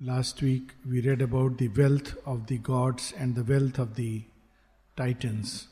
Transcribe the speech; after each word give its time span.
Last 0.00 0.42
week 0.42 0.72
we 0.84 1.00
read 1.02 1.22
about 1.22 1.58
the 1.58 1.68
wealth 1.68 2.16
of 2.26 2.48
the 2.48 2.58
gods 2.58 3.14
and 3.16 3.36
the 3.36 3.44
wealth 3.44 3.78
of 3.78 3.94
the 3.94 4.24
titans. 4.96 5.68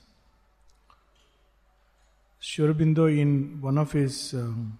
Sri 2.38 2.64
Aurobindo, 2.64 3.06
in 3.06 3.60
one 3.60 3.78
of 3.78 3.90
his 3.90 4.32
um, 4.34 4.78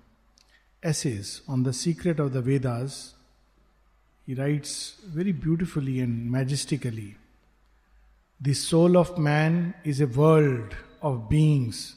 essays 0.80 1.42
on 1.48 1.64
the 1.64 1.72
secret 1.72 2.20
of 2.20 2.32
the 2.32 2.40
Vedas, 2.40 3.14
he 4.24 4.34
writes 4.34 4.94
very 5.06 5.32
beautifully 5.32 5.98
and 5.98 6.30
majestically 6.30 7.16
The 8.40 8.54
soul 8.54 8.96
of 8.96 9.18
man 9.18 9.74
is 9.82 10.00
a 10.00 10.06
world 10.06 10.76
of 11.02 11.28
beings, 11.28 11.96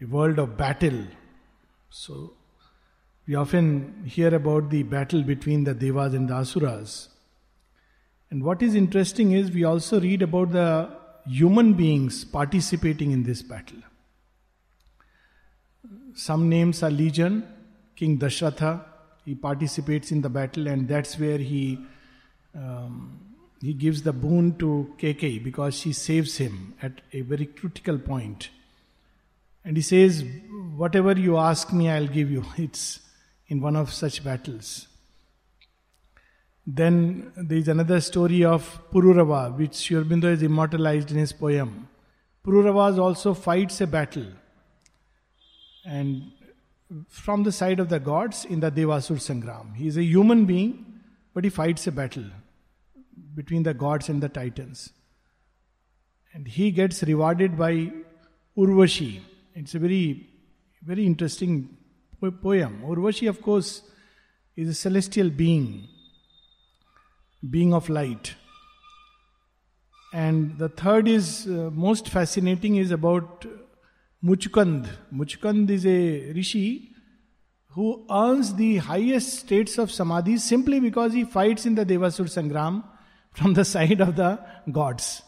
a 0.00 0.06
world 0.06 0.38
of 0.38 0.56
battle. 0.56 1.04
So, 1.90 2.32
we 3.30 3.36
often 3.36 4.02
hear 4.06 4.34
about 4.34 4.70
the 4.70 4.82
battle 4.82 5.22
between 5.22 5.62
the 5.62 5.72
Devas 5.72 6.14
and 6.14 6.28
the 6.28 6.34
Asuras. 6.34 7.10
And 8.28 8.42
what 8.42 8.60
is 8.60 8.74
interesting 8.74 9.30
is 9.30 9.52
we 9.52 9.62
also 9.62 10.00
read 10.00 10.22
about 10.22 10.50
the 10.50 10.90
human 11.28 11.74
beings 11.74 12.24
participating 12.24 13.12
in 13.12 13.22
this 13.22 13.40
battle. 13.40 13.78
Some 16.12 16.48
names 16.48 16.82
are 16.82 16.90
Legion, 16.90 17.46
King 17.94 18.18
Dashratha, 18.18 18.84
he 19.24 19.36
participates 19.36 20.10
in 20.10 20.22
the 20.22 20.28
battle, 20.28 20.66
and 20.66 20.88
that's 20.88 21.16
where 21.16 21.38
he 21.38 21.78
um, 22.56 23.20
he 23.60 23.74
gives 23.74 24.02
the 24.02 24.12
boon 24.12 24.56
to 24.56 24.92
Kaikeyi 24.98 25.44
because 25.44 25.78
she 25.78 25.92
saves 25.92 26.38
him 26.38 26.74
at 26.82 27.00
a 27.12 27.20
very 27.20 27.46
critical 27.46 27.96
point. 27.96 28.48
And 29.64 29.76
he 29.76 29.84
says, 29.84 30.24
Whatever 30.74 31.12
you 31.12 31.36
ask 31.36 31.72
me, 31.72 31.88
I'll 31.88 32.08
give 32.08 32.28
you. 32.28 32.44
It's 32.56 32.98
in 33.50 33.60
one 33.60 33.76
of 33.76 33.92
such 33.92 34.24
battles. 34.24 34.86
Then 36.66 37.32
there 37.36 37.58
is 37.58 37.68
another 37.68 38.00
story 38.00 38.44
of 38.44 38.80
Pururava, 38.92 39.56
which 39.58 39.74
Sri 39.74 39.96
Aurobindo 39.96 40.30
has 40.30 40.42
immortalized 40.42 41.10
in 41.10 41.18
his 41.18 41.32
poem. 41.32 41.88
Pururava 42.46 42.98
also 42.98 43.34
fights 43.34 43.80
a 43.80 43.86
battle. 43.86 44.28
And 45.84 46.30
from 47.08 47.42
the 47.42 47.52
side 47.52 47.80
of 47.80 47.88
the 47.88 47.98
gods 47.98 48.44
in 48.44 48.60
the 48.60 48.70
Devasur 48.70 49.16
Sangram. 49.16 49.74
He 49.74 49.88
is 49.88 49.96
a 49.96 50.04
human 50.04 50.44
being, 50.44 51.00
but 51.34 51.44
he 51.44 51.50
fights 51.50 51.86
a 51.86 51.92
battle 51.92 52.24
between 53.34 53.64
the 53.64 53.74
gods 53.74 54.08
and 54.08 54.22
the 54.22 54.28
titans. 54.28 54.90
And 56.32 56.46
he 56.46 56.70
gets 56.70 57.02
rewarded 57.02 57.58
by 57.58 57.92
Urvashi. 58.56 59.20
It's 59.54 59.74
a 59.74 59.78
very, 59.78 60.28
very 60.82 61.04
interesting 61.06 61.76
poem. 62.20 62.82
Urvashi, 62.84 63.28
of 63.28 63.40
course, 63.40 63.82
is 64.56 64.68
a 64.68 64.74
celestial 64.74 65.30
being, 65.30 65.88
being 67.48 67.72
of 67.72 67.88
light. 67.88 68.34
And 70.12 70.58
the 70.58 70.68
third 70.68 71.08
is 71.08 71.46
uh, 71.46 71.70
most 71.72 72.08
fascinating 72.08 72.76
is 72.76 72.90
about 72.90 73.46
Muchkand. 74.22 74.88
Muchkand 75.14 75.70
is 75.70 75.86
a 75.86 76.32
rishi 76.32 76.92
who 77.68 78.04
earns 78.10 78.54
the 78.54 78.78
highest 78.78 79.38
states 79.38 79.78
of 79.78 79.90
samadhi 79.92 80.36
simply 80.36 80.80
because 80.80 81.12
he 81.12 81.24
fights 81.24 81.64
in 81.64 81.76
the 81.76 81.86
Devasur 81.86 82.26
Sangram 82.26 82.82
from 83.32 83.54
the 83.54 83.64
side 83.64 84.00
of 84.00 84.16
the 84.16 84.38
gods. 84.70 85.22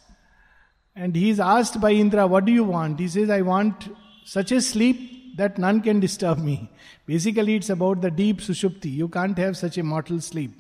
And 0.95 1.15
he 1.15 1.31
is 1.31 1.41
asked 1.41 1.81
by 1.81 1.93
Indra, 1.93 2.27
What 2.27 2.45
do 2.45 2.53
you 2.53 2.65
want? 2.65 2.99
He 3.01 3.09
says, 3.09 3.31
I 3.31 3.41
want 3.43 3.89
such 4.25 4.53
a 4.53 4.61
sleep 4.61 5.12
that 5.37 5.59
none 5.59 5.81
can 5.81 6.01
disturb 6.01 6.39
me. 6.39 6.71
Basically, 7.07 7.57
it's 7.57 7.71
about 7.71 8.01
the 8.01 8.11
deep 8.11 8.41
sushupti. 8.41 8.93
You 8.93 9.09
can't 9.09 9.39
have 9.39 9.57
such 9.57 9.79
a 9.79 9.83
mortal 9.83 10.21
sleep. 10.21 10.53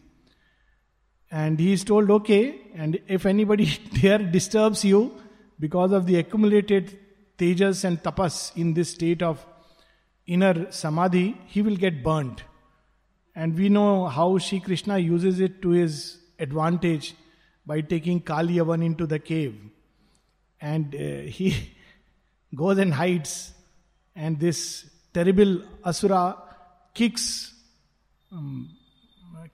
And 1.30 1.58
he 1.58 1.72
is 1.72 1.84
told, 1.84 2.10
okay, 2.10 2.60
and 2.74 3.00
if 3.08 3.24
anybody 3.26 3.64
there 4.02 4.18
disturbs 4.18 4.84
you 4.84 5.12
because 5.58 5.92
of 5.92 6.06
the 6.06 6.16
accumulated 6.16 6.98
tejas 7.38 7.84
and 7.84 8.02
tapas 8.02 8.56
in 8.56 8.74
this 8.74 8.90
state 8.90 9.22
of 9.22 9.44
inner 10.26 10.70
samadhi, 10.70 11.36
he 11.46 11.62
will 11.62 11.76
get 11.76 12.02
burnt. 12.02 12.44
And 13.34 13.56
we 13.56 13.68
know 13.68 14.08
how 14.08 14.38
Sri 14.38 14.60
Krishna 14.60 14.98
uses 14.98 15.40
it 15.40 15.62
to 15.62 15.70
his 15.70 16.18
advantage 16.38 17.14
by 17.64 17.80
taking 17.80 18.20
Kali 18.20 18.54
Yavan 18.54 18.84
into 18.84 19.06
the 19.06 19.18
cave. 19.18 19.58
And 20.60 20.94
uh, 20.94 21.30
he 21.30 21.70
goes 22.54 22.78
and 22.78 22.92
hides 22.92 23.52
and 24.14 24.38
this 24.38 24.86
terrible 25.12 25.62
asura 25.84 26.36
kicks 26.94 27.54
um, 28.30 28.70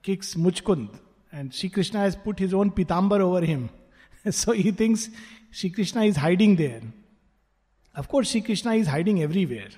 kicks 0.01 0.35
Muchkund, 0.35 0.89
and 1.31 1.53
Sri 1.53 1.69
Krishna 1.69 1.99
has 1.99 2.15
put 2.15 2.39
his 2.39 2.53
own 2.53 2.71
pitambar 2.71 3.19
over 3.19 3.45
him. 3.45 3.69
so 4.31 4.51
he 4.51 4.71
thinks 4.71 5.09
Sri 5.51 5.69
Krishna 5.69 6.03
is 6.03 6.15
hiding 6.15 6.55
there. 6.55 6.81
Of 7.95 8.07
course, 8.07 8.31
Sri 8.31 8.41
Krishna 8.41 8.75
is 8.75 8.87
hiding 8.87 9.21
everywhere. 9.21 9.69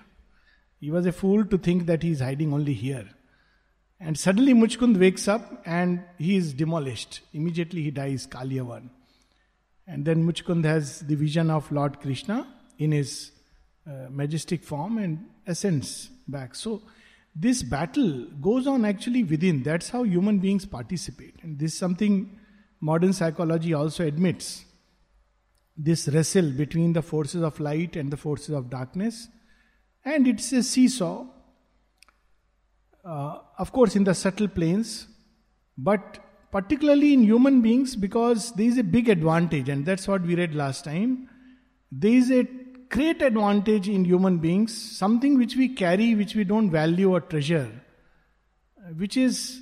He 0.79 0.91
was 0.91 1.05
a 1.05 1.11
fool 1.11 1.45
to 1.45 1.57
think 1.57 1.85
that 1.85 2.03
he 2.03 2.11
is 2.11 2.19
hiding 2.19 2.53
only 2.53 2.73
here. 2.73 3.07
And 3.99 4.17
suddenly 4.17 4.53
Muchkund 4.53 4.99
wakes 4.99 5.27
up 5.27 5.61
and 5.65 6.03
he 6.17 6.35
is 6.35 6.53
demolished. 6.53 7.21
Immediately 7.33 7.83
he 7.83 7.91
dies, 7.91 8.25
Kaliyavan. 8.25 8.89
And 9.87 10.05
then 10.05 10.25
Muchkund 10.25 10.65
has 10.65 11.01
the 11.01 11.15
vision 11.15 11.51
of 11.51 11.71
Lord 11.71 11.99
Krishna 11.99 12.47
in 12.79 12.91
his 12.91 13.31
uh, 13.87 14.07
majestic 14.09 14.63
form 14.63 14.97
and 14.97 15.25
ascends 15.47 16.09
back. 16.27 16.55
So, 16.55 16.81
this 17.35 17.63
battle 17.63 18.25
goes 18.41 18.67
on 18.67 18.83
actually 18.85 19.23
within. 19.23 19.63
That's 19.63 19.89
how 19.89 20.03
human 20.03 20.39
beings 20.39 20.65
participate. 20.65 21.35
And 21.41 21.57
this 21.57 21.73
is 21.73 21.79
something 21.79 22.37
modern 22.81 23.13
psychology 23.13 23.73
also 23.73 24.05
admits. 24.05 24.65
This 25.77 26.09
wrestle 26.09 26.51
between 26.51 26.93
the 26.93 27.01
forces 27.01 27.41
of 27.41 27.59
light 27.59 27.95
and 27.95 28.11
the 28.11 28.17
forces 28.17 28.49
of 28.49 28.69
darkness. 28.69 29.29
And 30.03 30.27
it's 30.27 30.51
a 30.51 30.61
seesaw. 30.61 31.25
Uh, 33.03 33.37
of 33.57 33.71
course, 33.71 33.95
in 33.95 34.03
the 34.03 34.13
subtle 34.13 34.47
planes, 34.47 35.07
but 35.77 36.19
particularly 36.51 37.13
in 37.13 37.23
human 37.23 37.61
beings, 37.61 37.95
because 37.95 38.51
there 38.51 38.67
is 38.67 38.77
a 38.77 38.83
big 38.83 39.09
advantage, 39.09 39.69
and 39.69 39.85
that's 39.85 40.07
what 40.07 40.21
we 40.21 40.35
read 40.35 40.53
last 40.53 40.83
time. 40.83 41.27
There 41.91 42.11
is 42.11 42.29
a 42.29 42.45
great 42.91 43.21
advantage 43.21 43.87
in 43.87 44.03
human 44.03 44.37
beings, 44.37 44.73
something 44.97 45.37
which 45.37 45.55
we 45.55 45.69
carry, 45.69 46.13
which 46.13 46.35
we 46.35 46.43
don't 46.43 46.69
value 46.69 47.11
or 47.11 47.21
treasure, 47.21 47.71
which 48.97 49.15
is 49.15 49.61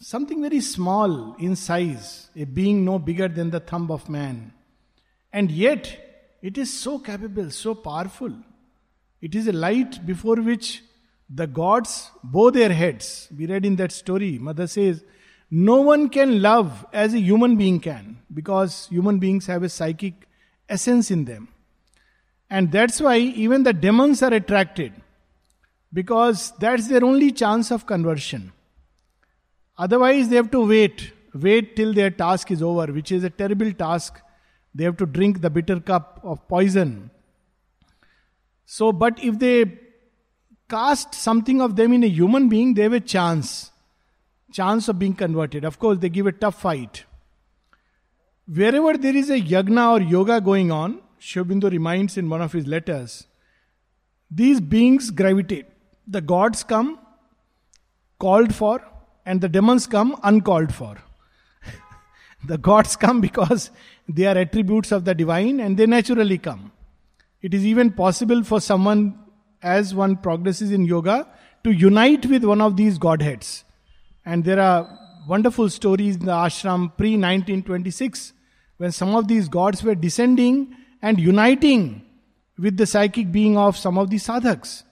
something 0.00 0.40
very 0.40 0.60
small 0.60 1.36
in 1.38 1.54
size, 1.54 2.30
a 2.34 2.44
being 2.44 2.84
no 2.84 2.98
bigger 2.98 3.28
than 3.28 3.50
the 3.50 3.60
thumb 3.60 3.90
of 3.90 4.08
man. 4.08 4.52
And 5.32 5.50
yet, 5.50 6.38
it 6.40 6.56
is 6.58 6.72
so 6.72 6.98
capable, 6.98 7.50
so 7.50 7.74
powerful. 7.74 8.32
It 9.20 9.34
is 9.34 9.46
a 9.46 9.52
light 9.52 10.04
before 10.04 10.36
which 10.36 10.82
the 11.28 11.46
gods 11.46 12.10
bow 12.24 12.50
their 12.50 12.72
heads. 12.72 13.28
We 13.36 13.46
read 13.46 13.64
in 13.64 13.76
that 13.76 13.92
story, 13.92 14.38
Mother 14.38 14.66
says, 14.66 15.04
no 15.50 15.82
one 15.82 16.08
can 16.08 16.40
love 16.40 16.86
as 16.94 17.12
a 17.12 17.20
human 17.20 17.56
being 17.56 17.78
can, 17.78 18.18
because 18.32 18.88
human 18.88 19.18
beings 19.18 19.46
have 19.46 19.62
a 19.62 19.68
psychic 19.68 20.26
essence 20.66 21.10
in 21.10 21.26
them. 21.26 21.48
And 22.52 22.70
that's 22.70 23.00
why 23.00 23.16
even 23.16 23.62
the 23.62 23.72
demons 23.72 24.22
are 24.22 24.34
attracted. 24.34 24.92
Because 25.90 26.52
that's 26.58 26.86
their 26.86 27.02
only 27.02 27.30
chance 27.30 27.70
of 27.70 27.86
conversion. 27.86 28.52
Otherwise, 29.78 30.28
they 30.28 30.36
have 30.36 30.50
to 30.50 30.66
wait. 30.66 31.12
Wait 31.32 31.74
till 31.76 31.94
their 31.94 32.10
task 32.10 32.50
is 32.50 32.62
over, 32.62 32.92
which 32.92 33.10
is 33.10 33.24
a 33.24 33.30
terrible 33.30 33.72
task. 33.72 34.20
They 34.74 34.84
have 34.84 34.98
to 34.98 35.06
drink 35.06 35.40
the 35.40 35.48
bitter 35.48 35.80
cup 35.80 36.20
of 36.22 36.46
poison. 36.46 37.10
So, 38.66 38.92
but 38.92 39.18
if 39.24 39.38
they 39.38 39.78
cast 40.68 41.14
something 41.14 41.62
of 41.62 41.76
them 41.76 41.94
in 41.94 42.04
a 42.04 42.08
human 42.08 42.50
being, 42.50 42.74
they 42.74 42.82
have 42.82 42.92
a 42.92 43.00
chance. 43.00 43.70
Chance 44.52 44.88
of 44.88 44.98
being 44.98 45.14
converted. 45.14 45.64
Of 45.64 45.78
course, 45.78 46.00
they 46.00 46.10
give 46.10 46.26
a 46.26 46.32
tough 46.32 46.60
fight. 46.60 47.04
Wherever 48.46 48.98
there 48.98 49.16
is 49.16 49.30
a 49.30 49.40
yagna 49.40 49.92
or 49.92 50.02
yoga 50.02 50.38
going 50.42 50.70
on, 50.70 51.00
Sri 51.24 51.40
Aurobindo 51.40 51.70
reminds 51.70 52.16
in 52.16 52.28
one 52.28 52.42
of 52.42 52.52
his 52.52 52.66
letters 52.66 53.28
these 54.28 54.60
beings 54.60 55.10
gravitate. 55.10 55.66
The 56.06 56.20
gods 56.20 56.64
come 56.64 56.98
called 58.18 58.52
for, 58.52 58.82
and 59.24 59.40
the 59.40 59.48
demons 59.48 59.86
come 59.86 60.16
uncalled 60.24 60.74
for. 60.74 60.96
the 62.44 62.58
gods 62.58 62.96
come 62.96 63.20
because 63.20 63.70
they 64.08 64.26
are 64.26 64.36
attributes 64.36 64.90
of 64.90 65.04
the 65.04 65.14
divine 65.14 65.60
and 65.60 65.76
they 65.76 65.86
naturally 65.86 66.38
come. 66.38 66.72
It 67.40 67.54
is 67.54 67.64
even 67.64 67.92
possible 67.92 68.42
for 68.42 68.60
someone, 68.60 69.16
as 69.62 69.94
one 69.94 70.16
progresses 70.16 70.72
in 70.72 70.86
yoga, 70.86 71.28
to 71.62 71.70
unite 71.70 72.26
with 72.26 72.42
one 72.42 72.60
of 72.60 72.76
these 72.76 72.98
godheads. 72.98 73.64
And 74.24 74.44
there 74.44 74.58
are 74.58 74.98
wonderful 75.28 75.70
stories 75.70 76.16
in 76.16 76.24
the 76.24 76.32
ashram 76.32 76.96
pre 76.96 77.10
1926 77.10 78.32
when 78.78 78.90
some 78.90 79.14
of 79.14 79.28
these 79.28 79.48
gods 79.48 79.84
were 79.84 79.94
descending 79.94 80.74
and 81.02 81.18
uniting 81.18 82.02
with 82.58 82.76
the 82.76 82.86
psychic 82.86 83.32
being 83.32 83.58
of 83.58 83.76
some 83.76 83.98
of 83.98 84.08
the 84.08 84.16
sadhaks. 84.16 84.84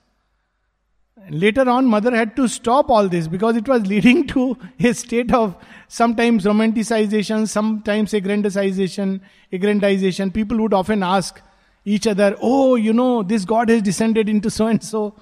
Later 1.28 1.68
on, 1.68 1.86
mother 1.86 2.14
had 2.14 2.34
to 2.36 2.48
stop 2.48 2.90
all 2.90 3.08
this 3.08 3.28
because 3.28 3.56
it 3.56 3.68
was 3.68 3.86
leading 3.86 4.26
to 4.28 4.58
a 4.80 4.92
state 4.92 5.32
of 5.32 5.54
sometimes 5.86 6.44
romanticization, 6.44 7.46
sometimes 7.48 8.12
aggrandization, 8.12 9.20
aggrandization. 9.52 10.34
People 10.34 10.58
would 10.58 10.74
often 10.74 11.02
ask 11.02 11.40
each 11.84 12.06
other, 12.06 12.36
Oh, 12.40 12.74
you 12.74 12.92
know, 12.92 13.22
this 13.22 13.44
God 13.44 13.68
has 13.68 13.82
descended 13.82 14.28
into 14.28 14.50
so 14.50 14.66
and 14.66 14.82
so. 14.82 15.14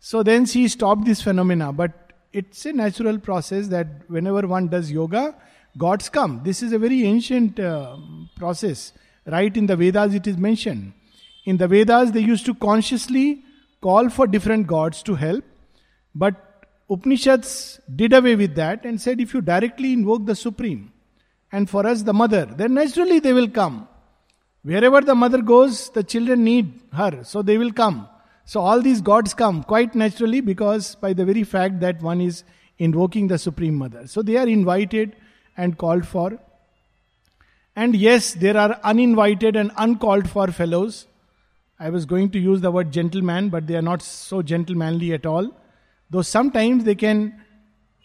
So 0.00 0.22
then 0.22 0.46
she 0.46 0.66
stopped 0.68 1.04
this 1.04 1.22
phenomena. 1.22 1.72
But 1.72 1.92
it's 2.32 2.66
a 2.66 2.72
natural 2.72 3.18
process 3.18 3.68
that 3.68 3.86
whenever 4.08 4.46
one 4.46 4.68
does 4.68 4.90
yoga, 4.90 5.36
gods 5.78 6.08
come. 6.08 6.40
This 6.42 6.62
is 6.62 6.72
a 6.72 6.78
very 6.78 7.04
ancient 7.04 7.60
uh, 7.60 7.96
process. 8.36 8.92
Right 9.26 9.56
in 9.56 9.66
the 9.66 9.76
Vedas, 9.76 10.14
it 10.14 10.26
is 10.26 10.36
mentioned. 10.36 10.92
In 11.44 11.56
the 11.56 11.68
Vedas, 11.68 12.12
they 12.12 12.20
used 12.20 12.46
to 12.46 12.54
consciously 12.54 13.42
call 13.80 14.08
for 14.08 14.26
different 14.26 14.66
gods 14.66 15.02
to 15.02 15.14
help, 15.14 15.44
but 16.14 16.66
Upanishads 16.90 17.80
did 17.96 18.12
away 18.12 18.36
with 18.36 18.54
that 18.54 18.84
and 18.84 19.00
said 19.00 19.20
if 19.20 19.32
you 19.32 19.40
directly 19.40 19.92
invoke 19.92 20.26
the 20.26 20.34
Supreme, 20.34 20.92
and 21.52 21.68
for 21.68 21.86
us 21.86 22.02
the 22.02 22.12
mother, 22.12 22.44
then 22.44 22.74
naturally 22.74 23.18
they 23.18 23.32
will 23.32 23.48
come. 23.48 23.88
Wherever 24.62 25.00
the 25.00 25.14
mother 25.14 25.42
goes, 25.42 25.90
the 25.90 26.02
children 26.02 26.44
need 26.44 26.80
her, 26.92 27.24
so 27.24 27.42
they 27.42 27.58
will 27.58 27.72
come. 27.72 28.08
So 28.46 28.60
all 28.60 28.80
these 28.80 29.00
gods 29.00 29.34
come 29.34 29.62
quite 29.62 29.94
naturally 29.94 30.40
because 30.40 30.94
by 30.94 31.12
the 31.12 31.24
very 31.24 31.44
fact 31.44 31.80
that 31.80 32.02
one 32.02 32.20
is 32.20 32.44
invoking 32.78 33.28
the 33.28 33.38
Supreme 33.38 33.74
Mother. 33.74 34.06
So 34.06 34.22
they 34.22 34.36
are 34.36 34.48
invited 34.48 35.16
and 35.56 35.78
called 35.78 36.06
for. 36.06 36.38
And 37.76 37.96
yes, 37.96 38.34
there 38.34 38.56
are 38.56 38.78
uninvited 38.84 39.56
and 39.56 39.72
uncalled 39.76 40.28
for 40.28 40.48
fellows. 40.48 41.06
I 41.78 41.90
was 41.90 42.06
going 42.06 42.30
to 42.30 42.38
use 42.38 42.60
the 42.60 42.70
word 42.70 42.92
gentleman, 42.92 43.48
but 43.48 43.66
they 43.66 43.74
are 43.74 43.82
not 43.82 44.00
so 44.00 44.42
gentlemanly 44.42 45.12
at 45.12 45.26
all. 45.26 45.50
Though 46.10 46.22
sometimes 46.22 46.84
they 46.84 46.94
can 46.94 47.40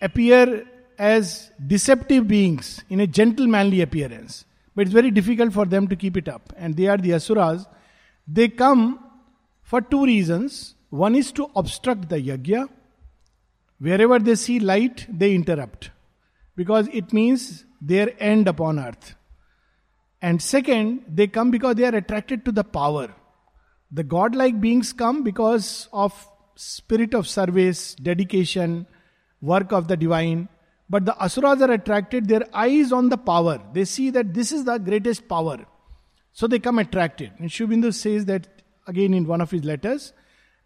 appear 0.02 0.66
as 0.98 1.52
deceptive 1.66 2.28
beings 2.28 2.84
in 2.90 3.00
a 3.00 3.08
gentlemanly 3.08 3.82
appearance. 3.82 4.46
But 4.76 4.84
it's 4.84 4.94
very 4.94 5.12
difficult 5.12 5.54
for 5.54 5.66
them 5.66 5.88
to 5.88 5.96
keep 5.96 6.18
it 6.18 6.28
up. 6.28 6.54
And 6.58 6.76
they 6.76 6.88
are 6.88 6.98
the 6.98 7.14
asuras. 7.14 7.68
They 8.28 8.50
come 8.50 9.00
for 9.62 9.82
two 9.82 10.06
reasons. 10.06 10.76
One 10.90 11.16
is 11.16 11.32
to 11.34 11.50
obstruct 11.56 12.10
the 12.10 12.18
yajna. 12.18 12.70
Wherever 13.80 14.20
they 14.20 14.36
see 14.36 14.60
light, 14.60 15.06
they 15.10 15.36
interrupt. 15.36 15.92
Because 16.56 16.88
it 16.92 17.14
means 17.14 17.66
their 17.82 18.12
end 18.22 18.48
upon 18.48 18.80
earth. 18.80 19.16
And 20.22 20.42
second, 20.42 21.06
they 21.08 21.28
come 21.28 21.52
because 21.52 21.76
they 21.76 21.86
are 21.86 21.96
attracted 21.96 22.44
to 22.46 22.52
the 22.52 22.64
power. 22.64 23.14
The 23.92 24.04
godlike 24.04 24.60
beings 24.60 24.92
come 24.94 25.24
because 25.24 25.88
of 25.94 26.14
spirit 26.56 27.14
of 27.14 27.28
service, 27.28 27.96
dedication, 27.96 28.86
work 29.42 29.72
of 29.72 29.88
the 29.88 29.96
divine. 29.96 30.50
But 30.90 31.06
the 31.06 31.16
asuras 31.24 31.62
are 31.62 31.72
attracted, 31.72 32.28
their 32.28 32.44
eyes 32.54 32.92
on 32.92 33.10
the 33.10 33.18
power. 33.18 33.62
They 33.74 33.86
see 33.86 34.10
that 34.10 34.34
this 34.34 34.52
is 34.52 34.66
the 34.66 34.78
greatest 34.78 35.28
power. 35.30 35.66
So 36.34 36.48
they 36.48 36.60
come 36.60 36.80
attracted. 36.80 37.32
And 37.38 37.52
Sri 37.52 37.66
Aurobindo 37.66 37.94
says 37.94 38.26
that 38.26 38.48
again 38.88 39.14
in 39.14 39.26
one 39.26 39.42
of 39.42 39.52
his 39.52 39.64
letters. 39.64 40.14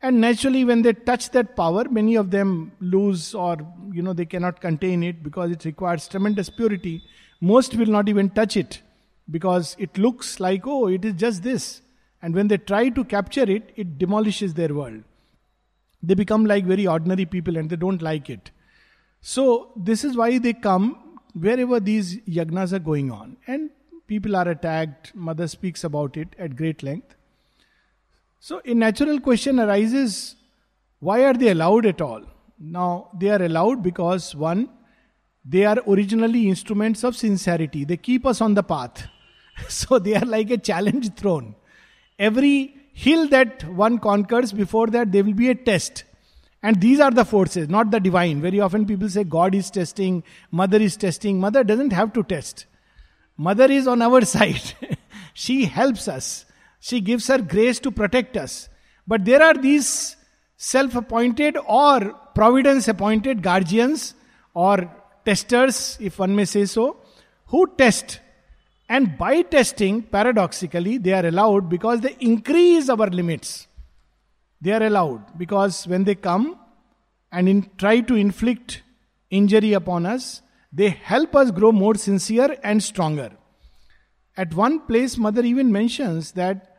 And 0.01 0.19
naturally, 0.19 0.65
when 0.65 0.81
they 0.81 0.94
touch 0.94 1.29
that 1.31 1.56
power, 1.56 1.85
many 1.89 2.15
of 2.15 2.31
them 2.31 2.73
lose 2.81 3.33
or, 3.33 3.57
you 3.91 4.01
know, 4.01 4.11
they 4.11 4.25
cannot 4.25 4.59
contain 4.59 5.01
it 5.03 5.23
because 5.23 5.51
it 5.51 5.63
requires 5.63 6.07
tremendous 6.07 6.49
purity. 6.49 7.03
Most 7.39 7.75
will 7.75 7.85
not 7.88 8.09
even 8.09 8.29
touch 8.29 8.57
it 8.57 8.81
because 9.29 9.75
it 9.79 9.97
looks 9.97 10.39
like, 10.39 10.65
oh, 10.65 10.87
it 10.87 11.05
is 11.05 11.13
just 11.13 11.43
this. 11.43 11.81
And 12.21 12.33
when 12.33 12.47
they 12.47 12.57
try 12.57 12.89
to 12.89 13.03
capture 13.03 13.43
it, 13.43 13.71
it 13.75 13.97
demolishes 13.97 14.53
their 14.53 14.73
world. 14.73 15.03
They 16.01 16.13
become 16.13 16.45
like 16.45 16.65
very 16.65 16.87
ordinary 16.87 17.25
people 17.25 17.57
and 17.57 17.69
they 17.69 17.75
don't 17.75 18.01
like 18.01 18.29
it. 18.29 18.51
So, 19.21 19.71
this 19.75 20.03
is 20.03 20.17
why 20.17 20.37
they 20.37 20.53
come 20.53 21.19
wherever 21.33 21.79
these 21.79 22.17
yagnas 22.21 22.73
are 22.73 22.79
going 22.79 23.09
on. 23.11 23.37
And 23.47 23.69
people 24.07 24.35
are 24.35 24.47
attacked. 24.47 25.15
Mother 25.15 25.47
speaks 25.47 25.83
about 25.83 26.17
it 26.17 26.35
at 26.37 26.55
great 26.57 26.83
length. 26.83 27.15
So, 28.39 28.61
a 28.65 28.73
natural 28.73 29.19
question 29.21 29.59
arises 29.59 30.35
why 30.99 31.25
are 31.25 31.33
they 31.33 31.49
allowed 31.49 31.85
at 31.85 32.01
all? 32.01 32.23
Now, 32.59 33.09
they 33.19 33.29
are 33.29 33.41
allowed 33.43 33.83
because 33.83 34.33
one, 34.33 34.69
they 35.43 35.65
are 35.65 35.77
originally 35.85 36.47
instruments 36.47 37.03
of 37.03 37.15
sincerity. 37.17 37.83
They 37.83 37.97
keep 37.97 38.25
us 38.25 38.39
on 38.39 38.53
the 38.53 38.63
path. 38.63 39.07
so, 39.67 40.00
they 40.00 40.15
are 40.15 40.25
like 40.25 40.50
a 40.51 40.57
challenge 40.57 41.13
thrown. 41.15 41.55
Every 42.19 42.75
hill 42.94 43.27
that 43.29 43.63
one 43.63 43.97
conquers, 43.97 44.51
before 44.51 44.88
that, 44.88 45.11
there 45.11 45.23
will 45.23 45.33
be 45.33 45.50
a 45.50 45.55
test. 45.55 46.03
And 46.61 46.79
these 46.79 47.01
are 47.01 47.11
the 47.11 47.25
forces, 47.25 47.67
not 47.67 47.91
the 47.91 48.00
divine. 48.00 48.41
Very 48.41 48.61
often 48.61 48.85
people 48.85 49.09
say 49.09 49.25
God 49.25 49.53
is 49.53 49.69
testing, 49.69 50.23
Mother 50.50 50.77
is 50.77 50.95
testing. 50.95 51.39
Mother 51.39 51.63
doesn't 51.63 51.91
have 51.91 52.13
to 52.13 52.23
test. 52.23 52.65
Mother 53.35 53.65
is 53.65 53.85
on 53.85 54.01
our 54.01 54.23
side. 54.35 54.61
she 55.33 55.65
helps 55.65 56.07
us. 56.07 56.45
She 56.79 57.01
gives 57.01 57.27
her 57.27 57.39
grace 57.39 57.79
to 57.79 57.91
protect 57.91 58.38
us. 58.38 58.69
But 59.06 59.25
there 59.25 59.44
are 59.44 59.53
these 59.53 60.15
self 60.56 60.95
appointed 60.95 61.57
or 61.67 62.13
providence 62.33 62.88
appointed 62.88 63.44
guardians 63.44 64.15
or 64.53 64.89
testers, 65.25 65.97
if 65.99 66.19
one 66.19 66.35
may 66.35 66.45
say 66.45 66.65
so, 66.65 66.97
who 67.47 67.67
test. 67.77 68.19
And 68.89 69.18
by 69.18 69.41
testing, 69.44 70.01
paradoxically, 70.03 70.97
they 70.97 71.13
are 71.13 71.25
allowed 71.25 71.69
because 71.69 72.01
they 72.01 72.15
increase 72.19 72.89
our 72.89 73.07
limits. 73.07 73.68
They 74.62 74.71
are 74.71 74.83
allowed 74.83 75.38
because 75.38 75.88
when 75.88 76.03
they 76.03 76.15
come 76.15 76.59
and 77.31 77.50
in, 77.50 77.69
try 77.77 78.01
to 78.01 78.15
inflict 78.15 78.83
injury 79.30 79.74
upon 79.74 80.06
us, 80.06 80.41
they 80.71 80.89
help 80.89 81.35
us 81.35 81.51
grow 81.51 81.71
more 81.71 81.95
sincere 81.95 82.57
and 82.63 82.81
stronger. 82.81 83.31
At 84.35 84.53
one 84.53 84.80
place, 84.81 85.18
Mother 85.18 85.44
even 85.44 85.71
mentions 85.71 86.31
that 86.33 86.75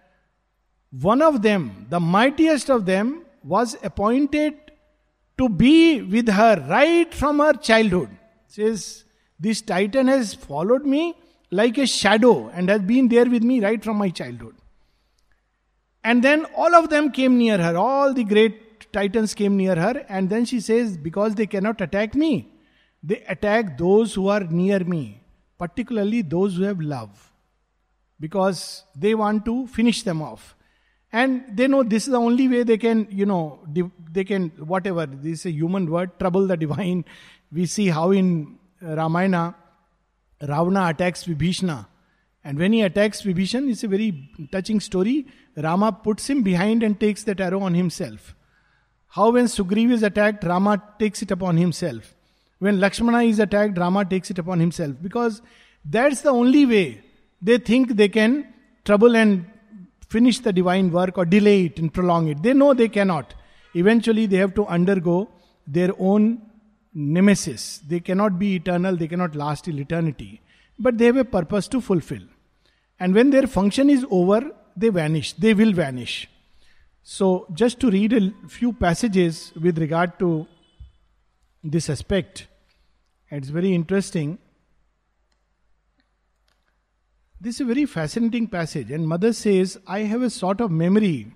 one 0.90 1.22
of 1.22 1.42
them, 1.42 1.86
the 1.88 2.00
mightiest 2.00 2.70
of 2.70 2.86
them, 2.86 3.24
was 3.42 3.76
appointed 3.82 4.54
to 5.38 5.48
be 5.48 6.00
with 6.02 6.28
her 6.28 6.64
right 6.68 7.12
from 7.12 7.38
her 7.38 7.52
childhood. 7.54 8.10
Says, 8.46 9.04
This 9.38 9.60
Titan 9.60 10.08
has 10.08 10.34
followed 10.34 10.84
me 10.84 11.16
like 11.50 11.78
a 11.78 11.86
shadow 11.86 12.48
and 12.48 12.68
has 12.68 12.82
been 12.82 13.08
there 13.08 13.26
with 13.26 13.42
me 13.42 13.60
right 13.60 13.82
from 13.82 13.96
my 13.96 14.08
childhood. 14.10 14.54
And 16.02 16.22
then 16.22 16.46
all 16.56 16.74
of 16.74 16.90
them 16.90 17.10
came 17.10 17.38
near 17.38 17.58
her, 17.58 17.76
all 17.76 18.12
the 18.12 18.24
great 18.24 18.92
Titans 18.92 19.34
came 19.34 19.56
near 19.56 19.74
her, 19.74 20.04
and 20.08 20.30
then 20.30 20.44
she 20.44 20.60
says, 20.60 20.96
Because 20.96 21.34
they 21.34 21.46
cannot 21.46 21.80
attack 21.80 22.14
me, 22.14 22.52
they 23.02 23.22
attack 23.28 23.76
those 23.76 24.14
who 24.14 24.28
are 24.28 24.40
near 24.40 24.80
me, 24.80 25.20
particularly 25.58 26.22
those 26.22 26.56
who 26.56 26.62
have 26.62 26.80
love, 26.80 27.32
because 28.20 28.84
they 28.94 29.14
want 29.14 29.44
to 29.46 29.66
finish 29.66 30.02
them 30.02 30.22
off. 30.22 30.54
And 31.12 31.44
they 31.56 31.68
know 31.68 31.82
this 31.82 32.06
is 32.06 32.12
the 32.12 32.20
only 32.20 32.48
way 32.48 32.62
they 32.64 32.76
can 32.76 33.06
you 33.08 33.24
know 33.24 33.60
they 34.10 34.24
can 34.24 34.48
whatever 34.72 35.06
this 35.06 35.40
is 35.40 35.46
a 35.46 35.52
human 35.52 35.88
word 35.88 36.18
trouble 36.18 36.46
the 36.46 36.56
divine. 36.56 37.04
We 37.52 37.66
see 37.66 37.88
how 37.88 38.10
in 38.10 38.58
ramayana 38.80 39.54
ravana 40.40 40.88
attacks 40.88 41.24
vibhishna. 41.24 41.86
And 42.44 42.58
when 42.58 42.72
he 42.72 42.82
attacks 42.82 43.22
vibhishan 43.22 43.70
it's 43.70 43.84
a 43.84 43.88
very 43.88 44.28
touching 44.52 44.80
story. 44.80 45.26
Rama 45.56 45.92
puts 45.92 46.28
him 46.28 46.42
behind 46.42 46.82
and 46.82 46.98
takes 46.98 47.24
that 47.24 47.40
arrow 47.40 47.60
on 47.60 47.74
himself. 47.74 48.34
How 49.08 49.30
when 49.30 49.46
sugriv 49.46 49.92
is 49.92 50.02
attacked 50.02 50.44
rama 50.44 50.82
takes 50.98 51.22
it 51.22 51.30
upon 51.30 51.56
himself. 51.56 52.14
When 52.58 52.80
lakshmana 52.80 53.22
is 53.22 53.38
attacked 53.38 53.78
rama 53.78 54.04
takes 54.04 54.30
it 54.30 54.38
upon 54.38 54.60
himself. 54.60 54.96
Because 55.00 55.40
that's 55.84 56.22
the 56.22 56.30
only 56.30 56.66
way 56.66 57.02
they 57.40 57.58
think 57.58 57.96
they 57.96 58.08
can 58.08 58.52
trouble 58.84 59.16
and 59.16 59.46
finish 60.08 60.38
the 60.40 60.52
divine 60.52 60.90
work 60.90 61.16
or 61.16 61.24
delay 61.24 61.66
it 61.66 61.78
and 61.78 61.92
prolong 61.92 62.28
it. 62.28 62.42
They 62.42 62.52
know 62.52 62.74
they 62.74 62.88
cannot. 62.88 63.34
Eventually, 63.74 64.26
they 64.26 64.36
have 64.36 64.54
to 64.54 64.66
undergo 64.66 65.28
their 65.66 65.90
own 65.98 66.42
nemesis. 66.94 67.78
They 67.86 68.00
cannot 68.00 68.38
be 68.38 68.54
eternal, 68.56 68.96
they 68.96 69.08
cannot 69.08 69.34
last 69.34 69.64
till 69.64 69.78
eternity. 69.78 70.40
But 70.78 70.98
they 70.98 71.06
have 71.06 71.16
a 71.16 71.24
purpose 71.24 71.68
to 71.68 71.80
fulfill. 71.80 72.22
And 72.98 73.14
when 73.14 73.30
their 73.30 73.46
function 73.46 73.90
is 73.90 74.06
over, 74.10 74.50
they 74.76 74.88
vanish. 74.88 75.32
They 75.34 75.54
will 75.54 75.72
vanish. 75.72 76.28
So, 77.02 77.46
just 77.52 77.80
to 77.80 77.90
read 77.90 78.12
a 78.12 78.32
few 78.48 78.72
passages 78.72 79.52
with 79.60 79.78
regard 79.78 80.18
to 80.20 80.46
this 81.62 81.90
aspect, 81.90 82.46
it's 83.30 83.48
very 83.48 83.74
interesting. 83.74 84.38
This 87.40 87.56
is 87.56 87.60
a 87.60 87.64
very 87.66 87.84
fascinating 87.84 88.46
passage, 88.46 88.90
and 88.90 89.06
mother 89.06 89.32
says, 89.34 89.78
I 89.86 90.00
have 90.00 90.22
a 90.22 90.30
sort 90.30 90.62
of 90.62 90.70
memory. 90.70 91.32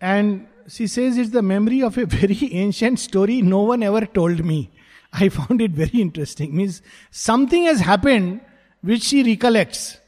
And 0.00 0.46
she 0.68 0.86
says 0.86 1.18
it's 1.18 1.30
the 1.30 1.42
memory 1.42 1.82
of 1.82 1.98
a 1.98 2.06
very 2.06 2.52
ancient 2.52 2.98
story 2.98 3.42
no 3.42 3.62
one 3.62 3.82
ever 3.82 4.06
told 4.06 4.44
me. 4.44 4.70
I 5.12 5.28
found 5.28 5.60
it 5.60 5.72
very 5.72 6.00
interesting. 6.00 6.56
Means 6.56 6.82
something 7.10 7.64
has 7.64 7.80
happened 7.80 8.40
which 8.80 9.02
she 9.02 9.22
recollects, 9.22 9.98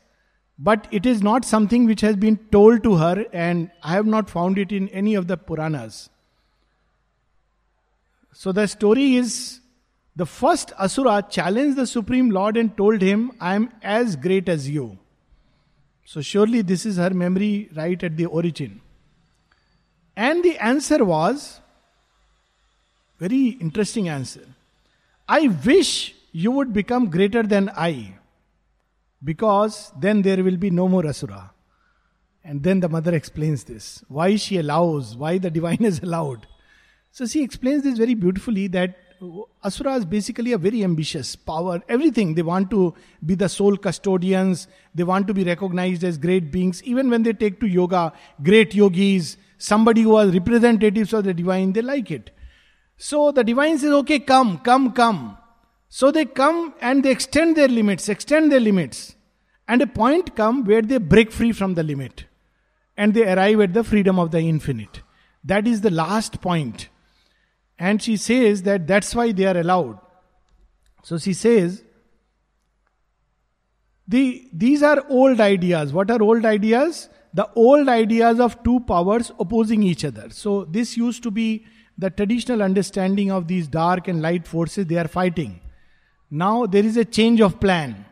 but 0.58 0.88
it 0.90 1.06
is 1.06 1.22
not 1.22 1.44
something 1.44 1.84
which 1.84 2.00
has 2.00 2.16
been 2.16 2.38
told 2.50 2.82
to 2.84 2.96
her, 2.96 3.24
and 3.32 3.70
I 3.82 3.92
have 3.92 4.06
not 4.06 4.30
found 4.30 4.58
it 4.58 4.72
in 4.72 4.88
any 4.88 5.14
of 5.14 5.26
the 5.26 5.36
Puranas. 5.36 6.08
So 8.32 8.50
the 8.50 8.66
story 8.66 9.16
is 9.16 9.60
the 10.16 10.26
first 10.26 10.72
Asura 10.78 11.24
challenged 11.28 11.76
the 11.76 11.86
Supreme 11.86 12.30
Lord 12.30 12.56
and 12.56 12.76
told 12.76 13.02
him, 13.02 13.32
I 13.40 13.54
am 13.54 13.70
as 13.82 14.16
great 14.16 14.48
as 14.48 14.68
you. 14.68 14.98
So 16.04 16.20
surely 16.20 16.62
this 16.62 16.86
is 16.86 16.96
her 16.96 17.10
memory 17.10 17.68
right 17.74 18.02
at 18.02 18.16
the 18.16 18.26
origin. 18.26 18.80
And 20.16 20.44
the 20.44 20.58
answer 20.58 21.04
was 21.04 21.60
very 23.18 23.48
interesting 23.60 24.08
answer. 24.08 24.46
I 25.28 25.48
wish 25.64 26.14
you 26.32 26.50
would 26.50 26.72
become 26.72 27.10
greater 27.10 27.42
than 27.42 27.70
I, 27.76 28.14
because 29.22 29.92
then 29.98 30.22
there 30.22 30.42
will 30.44 30.56
be 30.56 30.70
no 30.70 30.88
more 30.88 31.06
Asura. 31.06 31.52
And 32.44 32.62
then 32.62 32.80
the 32.80 32.88
mother 32.88 33.14
explains 33.14 33.64
this 33.64 34.04
why 34.08 34.36
she 34.36 34.58
allows, 34.58 35.16
why 35.16 35.38
the 35.38 35.50
divine 35.50 35.82
is 35.84 36.00
allowed. 36.00 36.46
So 37.10 37.26
she 37.26 37.42
explains 37.42 37.84
this 37.84 37.96
very 37.96 38.14
beautifully 38.14 38.66
that 38.68 38.98
Asura 39.64 39.94
is 39.94 40.04
basically 40.04 40.52
a 40.52 40.58
very 40.58 40.84
ambitious 40.84 41.36
power, 41.36 41.80
everything. 41.88 42.34
They 42.34 42.42
want 42.42 42.70
to 42.70 42.94
be 43.24 43.34
the 43.34 43.48
sole 43.48 43.76
custodians, 43.76 44.68
they 44.94 45.04
want 45.04 45.26
to 45.28 45.34
be 45.34 45.44
recognized 45.44 46.04
as 46.04 46.18
great 46.18 46.52
beings. 46.52 46.82
Even 46.82 47.08
when 47.08 47.22
they 47.22 47.32
take 47.32 47.60
to 47.60 47.66
yoga, 47.66 48.12
great 48.42 48.74
yogis, 48.74 49.38
somebody 49.58 50.02
who 50.02 50.16
are 50.16 50.26
representatives 50.26 51.12
of 51.12 51.24
the 51.24 51.34
divine, 51.34 51.72
they 51.72 51.82
like 51.82 52.10
it. 52.10 52.30
So 52.96 53.32
the 53.32 53.44
divine 53.44 53.78
says, 53.78 53.92
okay, 53.92 54.20
come, 54.20 54.58
come, 54.58 54.92
come. 54.92 55.36
So 55.88 56.10
they 56.10 56.24
come 56.24 56.74
and 56.80 57.04
they 57.04 57.10
extend 57.10 57.56
their 57.56 57.68
limits, 57.68 58.08
extend 58.08 58.50
their 58.50 58.60
limits. 58.60 59.14
And 59.66 59.80
a 59.80 59.86
point 59.86 60.36
come 60.36 60.64
where 60.64 60.82
they 60.82 60.98
break 60.98 61.32
free 61.32 61.52
from 61.52 61.74
the 61.74 61.82
limit. 61.82 62.24
And 62.96 63.14
they 63.14 63.30
arrive 63.32 63.60
at 63.60 63.74
the 63.74 63.84
freedom 63.84 64.18
of 64.18 64.30
the 64.30 64.40
infinite. 64.40 65.02
That 65.44 65.66
is 65.66 65.80
the 65.80 65.90
last 65.90 66.40
point. 66.40 66.88
And 67.78 68.02
she 68.02 68.16
says 68.16 68.62
that 68.62 68.86
that's 68.86 69.14
why 69.14 69.32
they 69.32 69.46
are 69.46 69.56
allowed. 69.56 69.98
So 71.02 71.18
she 71.18 71.32
says, 71.32 71.82
the, 74.06 74.48
these 74.52 74.82
are 74.82 75.04
old 75.08 75.40
ideas. 75.40 75.92
What 75.92 76.10
are 76.10 76.22
old 76.22 76.44
ideas? 76.44 77.08
The 77.34 77.50
old 77.56 77.88
ideas 77.88 78.38
of 78.38 78.62
two 78.62 78.80
powers 78.80 79.32
opposing 79.40 79.82
each 79.82 80.04
other. 80.04 80.30
So 80.30 80.64
this 80.64 80.96
used 80.96 81.22
to 81.24 81.32
be 81.32 81.66
the 81.98 82.10
traditional 82.10 82.62
understanding 82.62 83.30
of 83.30 83.48
these 83.48 83.66
dark 83.68 84.08
and 84.08 84.22
light 84.22 84.46
forces, 84.46 84.86
they 84.86 84.96
are 84.96 85.08
fighting. 85.08 85.60
Now 86.30 86.66
there 86.66 86.84
is 86.84 86.96
a 86.96 87.04
change 87.04 87.40
of 87.40 87.60
plan. 87.60 88.04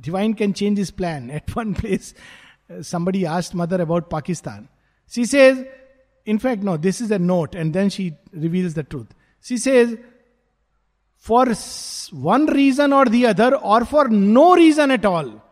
Divine 0.00 0.34
can 0.34 0.54
change 0.54 0.78
his 0.78 0.90
plan. 0.90 1.30
At 1.38 1.54
one 1.54 1.74
place, 1.74 2.14
uh, 2.70 2.82
somebody 2.82 3.26
asked 3.26 3.54
Mother 3.54 3.80
about 3.80 4.10
Pakistan. 4.10 4.68
She 5.08 5.24
says, 5.26 5.64
in 6.24 6.38
fact, 6.38 6.62
no, 6.62 6.76
this 6.76 7.00
is 7.00 7.10
a 7.10 7.18
note, 7.18 7.54
and 7.54 7.72
then 7.72 7.88
she 7.88 8.14
reveals 8.32 8.74
the 8.74 8.82
truth. 8.82 9.06
She 9.40 9.58
says, 9.58 9.96
for 11.16 11.46
one 12.10 12.46
reason 12.46 12.92
or 12.92 13.04
the 13.04 13.26
other, 13.26 13.56
or 13.56 13.84
for 13.84 14.08
no 14.08 14.56
reason 14.56 14.90
at 14.90 15.04
all, 15.04 15.42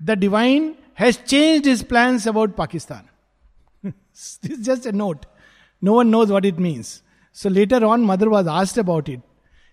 the 0.00 0.14
divine 0.16 0.76
has 0.94 1.16
changed 1.16 1.64
his 1.64 1.82
plans 1.82 2.26
about 2.26 2.56
Pakistan. 2.56 3.08
this 3.82 4.38
is 4.42 4.64
just 4.64 4.86
a 4.86 4.92
note. 4.92 5.26
No 5.80 5.94
one 5.94 6.10
knows 6.10 6.30
what 6.30 6.44
it 6.44 6.58
means. 6.58 7.02
So 7.32 7.48
later 7.48 7.84
on, 7.84 8.02
mother 8.02 8.28
was 8.30 8.46
asked 8.46 8.78
about 8.78 9.08
it. 9.08 9.20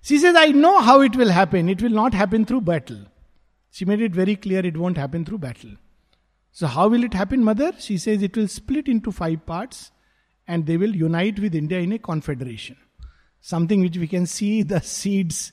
She 0.01 0.17
says, 0.17 0.35
I 0.35 0.47
know 0.47 0.79
how 0.79 1.01
it 1.01 1.15
will 1.15 1.29
happen. 1.29 1.69
It 1.69 1.81
will 1.81 1.89
not 1.89 2.13
happen 2.13 2.45
through 2.45 2.61
battle. 2.61 2.99
She 3.71 3.85
made 3.85 4.01
it 4.01 4.13
very 4.13 4.35
clear 4.35 4.65
it 4.65 4.77
won't 4.77 4.97
happen 4.97 5.25
through 5.25 5.39
battle. 5.39 5.71
So, 6.51 6.67
how 6.67 6.88
will 6.88 7.03
it 7.03 7.13
happen, 7.13 7.43
mother? 7.43 7.73
She 7.77 7.97
says 7.97 8.23
it 8.23 8.35
will 8.35 8.47
split 8.47 8.88
into 8.88 9.11
five 9.11 9.45
parts 9.45 9.91
and 10.47 10.65
they 10.65 10.77
will 10.77 10.95
unite 10.95 11.39
with 11.39 11.53
India 11.53 11.79
in 11.79 11.91
a 11.91 11.99
confederation. 11.99 12.77
Something 13.41 13.81
which 13.81 13.97
we 13.97 14.07
can 14.07 14.25
see 14.25 14.63
the 14.63 14.81
seeds 14.81 15.51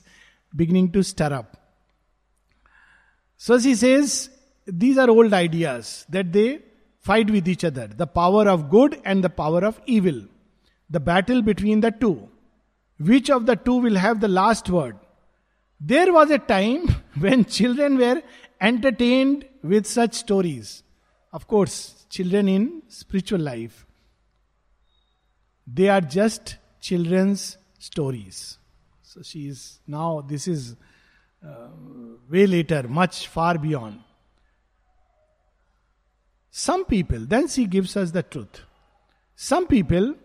beginning 0.55 0.91
to 0.93 1.03
stir 1.03 1.33
up. 1.33 1.55
So 3.37 3.59
she 3.59 3.75
says, 3.75 4.29
these 4.67 4.97
are 4.97 5.09
old 5.09 5.33
ideas 5.33 6.05
that 6.09 6.31
they 6.33 6.59
fight 6.99 7.29
with 7.29 7.47
each 7.47 7.63
other 7.63 7.87
the 7.87 8.07
power 8.07 8.47
of 8.49 8.69
good 8.69 8.99
and 9.05 9.23
the 9.23 9.29
power 9.29 9.63
of 9.63 9.79
evil, 9.85 10.21
the 10.89 10.99
battle 10.99 11.41
between 11.41 11.81
the 11.81 11.91
two. 11.91 12.29
Which 12.99 13.29
of 13.29 13.45
the 13.45 13.55
two 13.55 13.75
will 13.75 13.95
have 13.95 14.19
the 14.19 14.27
last 14.27 14.69
word? 14.69 14.97
There 15.79 16.11
was 16.11 16.31
a 16.31 16.39
time 16.39 16.87
when 17.19 17.45
children 17.45 17.97
were 17.97 18.21
entertained 18.59 19.45
with 19.63 19.85
such 19.85 20.15
stories. 20.15 20.83
Of 21.31 21.47
course, 21.47 22.05
children 22.09 22.47
in 22.47 22.81
spiritual 22.87 23.39
life. 23.39 23.85
They 25.65 25.89
are 25.89 26.01
just 26.01 26.55
children's 26.81 27.57
stories. 27.77 28.57
So 29.03 29.21
she 29.21 29.47
is 29.47 29.79
now, 29.85 30.21
this 30.21 30.47
is 30.47 30.75
uh, 31.45 31.67
way 32.29 32.47
later, 32.47 32.87
much 32.87 33.27
far 33.27 33.57
beyond. 33.57 33.99
Some 36.57 36.85
people, 36.85 37.19
then 37.19 37.47
she 37.47 37.67
gives 37.67 37.95
us 37.95 38.09
the 38.09 38.23
truth. 38.23 38.61
Some 39.35 39.67
people, 39.67 40.15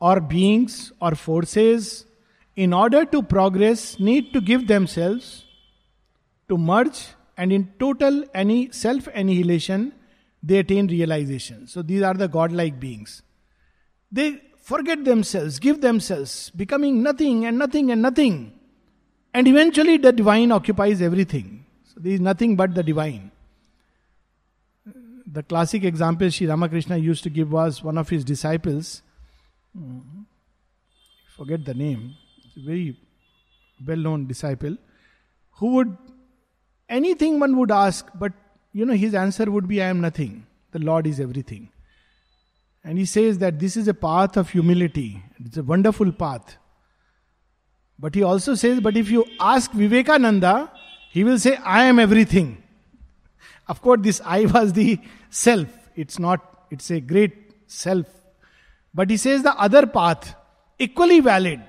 or 0.00 0.20
beings, 0.20 0.92
or 1.00 1.16
forces, 1.16 2.04
in 2.54 2.72
order 2.72 3.04
to 3.04 3.20
progress, 3.20 3.98
need 3.98 4.32
to 4.34 4.40
give 4.40 4.68
themselves 4.68 5.46
to 6.48 6.56
merge 6.56 7.08
and 7.36 7.52
in 7.52 7.72
total 7.80 8.22
any 8.32 8.70
self 8.70 9.08
annihilation 9.08 9.94
they 10.44 10.58
attain 10.58 10.86
realization. 10.86 11.66
So 11.66 11.82
these 11.82 12.02
are 12.02 12.14
the 12.14 12.28
godlike 12.28 12.78
beings. 12.78 13.22
They 14.12 14.40
forget 14.62 15.04
themselves, 15.04 15.58
give 15.58 15.80
themselves, 15.80 16.50
becoming 16.50 17.02
nothing 17.02 17.46
and 17.46 17.58
nothing 17.58 17.90
and 17.90 18.00
nothing. 18.00 18.52
And 19.34 19.48
eventually 19.48 19.96
the 19.96 20.12
divine 20.12 20.52
occupies 20.52 21.02
everything. 21.02 21.66
So 21.82 21.98
there 21.98 22.12
is 22.12 22.20
nothing 22.20 22.54
but 22.54 22.76
the 22.76 22.84
divine. 22.84 23.32
The 25.30 25.42
classic 25.42 25.84
example 25.84 26.30
Sri 26.30 26.46
Ramakrishna 26.46 26.96
used 26.96 27.22
to 27.24 27.30
give 27.30 27.52
was 27.52 27.82
one 27.82 27.98
of 27.98 28.08
his 28.08 28.24
disciples. 28.24 29.02
Hmm. 29.76 30.00
Forget 31.36 31.64
the 31.64 31.74
name. 31.74 32.14
very 32.56 32.98
well 33.86 33.96
known 33.96 34.26
disciple. 34.26 34.76
Who 35.58 35.74
would, 35.74 35.96
anything 36.88 37.38
one 37.38 37.56
would 37.58 37.70
ask, 37.70 38.06
but 38.14 38.32
you 38.72 38.86
know, 38.86 38.94
his 38.94 39.14
answer 39.14 39.50
would 39.50 39.68
be, 39.68 39.82
I 39.82 39.86
am 39.86 40.00
nothing. 40.00 40.46
The 40.72 40.78
Lord 40.78 41.06
is 41.06 41.20
everything. 41.20 41.70
And 42.84 42.98
he 42.98 43.04
says 43.04 43.38
that 43.38 43.58
this 43.58 43.76
is 43.76 43.88
a 43.88 43.94
path 43.94 44.36
of 44.36 44.50
humility. 44.50 45.22
It's 45.44 45.56
a 45.56 45.62
wonderful 45.62 46.12
path. 46.12 46.56
But 47.98 48.14
he 48.14 48.22
also 48.22 48.54
says, 48.54 48.80
but 48.80 48.96
if 48.96 49.10
you 49.10 49.24
ask 49.40 49.70
Vivekananda, 49.72 50.72
he 51.10 51.24
will 51.24 51.38
say, 51.38 51.56
I 51.56 51.84
am 51.84 51.98
everything. 51.98 52.62
Of 53.66 53.82
course, 53.82 54.00
this 54.02 54.20
I 54.24 54.46
was 54.46 54.72
the 54.72 54.98
self. 55.30 55.68
It's 55.94 56.18
not, 56.18 56.66
it's 56.70 56.90
a 56.90 57.00
great 57.00 57.34
self. 57.66 58.06
But 58.94 59.10
he 59.10 59.16
says 59.16 59.42
the 59.42 59.54
other 59.54 59.86
path, 59.86 60.34
equally 60.78 61.20
valid, 61.20 61.60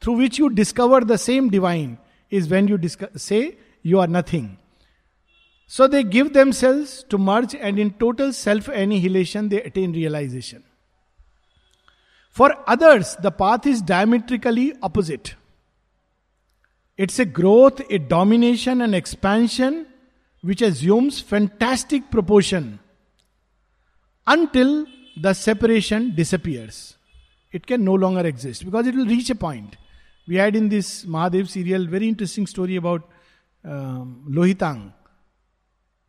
through 0.00 0.14
which 0.14 0.38
you 0.38 0.50
discover 0.50 1.00
the 1.00 1.18
same 1.18 1.48
divine, 1.48 1.98
is 2.30 2.48
when 2.48 2.68
you 2.68 2.78
say 3.16 3.56
you 3.82 4.00
are 4.00 4.06
nothing. 4.06 4.58
So 5.66 5.86
they 5.86 6.02
give 6.02 6.32
themselves 6.32 7.04
to 7.08 7.18
merge, 7.18 7.54
and 7.54 7.78
in 7.78 7.92
total 7.92 8.32
self 8.32 8.68
annihilation, 8.68 9.48
they 9.48 9.62
attain 9.62 9.92
realization. 9.92 10.64
For 12.30 12.56
others, 12.66 13.16
the 13.16 13.30
path 13.30 13.66
is 13.66 13.82
diametrically 13.82 14.74
opposite. 14.82 15.34
It's 16.96 17.18
a 17.18 17.24
growth, 17.24 17.80
a 17.90 17.98
domination, 17.98 18.80
an 18.80 18.94
expansion 18.94 19.86
which 20.42 20.62
assumes 20.62 21.20
fantastic 21.20 22.10
proportion 22.10 22.80
until 24.26 24.86
the 25.20 25.34
separation 25.34 26.14
disappears. 26.14 26.96
It 27.50 27.66
can 27.66 27.84
no 27.84 27.94
longer 27.94 28.26
exist 28.26 28.64
because 28.64 28.86
it 28.86 28.94
will 28.94 29.06
reach 29.06 29.28
a 29.30 29.34
point. 29.34 29.76
We 30.26 30.36
had 30.36 30.56
in 30.56 30.68
this 30.68 31.04
Mahadev 31.04 31.48
serial 31.48 31.86
very 31.86 32.08
interesting 32.08 32.46
story 32.46 32.76
about 32.76 33.08
um, 33.64 34.24
Lohitang 34.28 34.92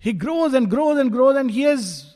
he 0.04 0.12
grows 0.12 0.54
and 0.54 0.70
grows 0.70 0.98
and 1.00 1.10
grows, 1.10 1.38
and 1.38 1.50
he 1.50 1.62
has 1.62 2.14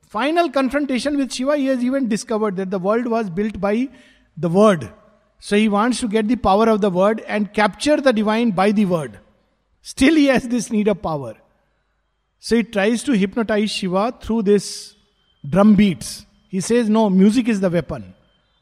final 0.00 0.48
confrontation 0.48 1.16
with 1.16 1.32
Shiva. 1.32 1.56
He 1.56 1.66
has 1.66 1.82
even 1.82 2.08
discovered 2.08 2.54
that 2.54 2.70
the 2.70 2.78
world 2.78 3.08
was 3.08 3.28
built 3.30 3.60
by 3.60 3.88
the 4.36 4.48
word. 4.48 4.88
So 5.40 5.56
he 5.56 5.68
wants 5.68 5.98
to 6.02 6.08
get 6.08 6.28
the 6.28 6.36
power 6.36 6.68
of 6.68 6.82
the 6.82 6.88
word 6.88 7.24
and 7.26 7.52
capture 7.52 7.96
the 7.96 8.12
divine 8.12 8.52
by 8.52 8.70
the 8.70 8.84
word. 8.84 9.18
Still, 9.82 10.14
he 10.14 10.26
has 10.26 10.46
this 10.46 10.70
need 10.70 10.86
of 10.86 11.02
power. 11.02 11.34
So 12.38 12.54
he 12.54 12.62
tries 12.62 13.02
to 13.02 13.12
hypnotize 13.12 13.72
Shiva 13.72 14.14
through 14.20 14.42
this 14.42 14.94
drum 15.48 15.74
beats. 15.74 16.26
He 16.48 16.60
says, 16.60 16.88
No, 16.88 17.10
music 17.10 17.48
is 17.48 17.60
the 17.60 17.70
weapon. 17.70 18.14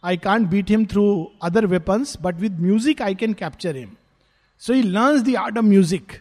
I 0.02 0.16
can't 0.16 0.50
beat 0.50 0.68
him 0.68 0.86
through 0.86 1.30
other 1.40 1.66
weapons, 1.66 2.16
but 2.16 2.36
with 2.36 2.58
music 2.58 3.00
I 3.00 3.14
can 3.14 3.34
capture 3.34 3.72
him. 3.72 3.96
So 4.58 4.74
he 4.74 4.82
learns 4.82 5.22
the 5.22 5.36
art 5.36 5.56
of 5.56 5.64
music. 5.64 6.20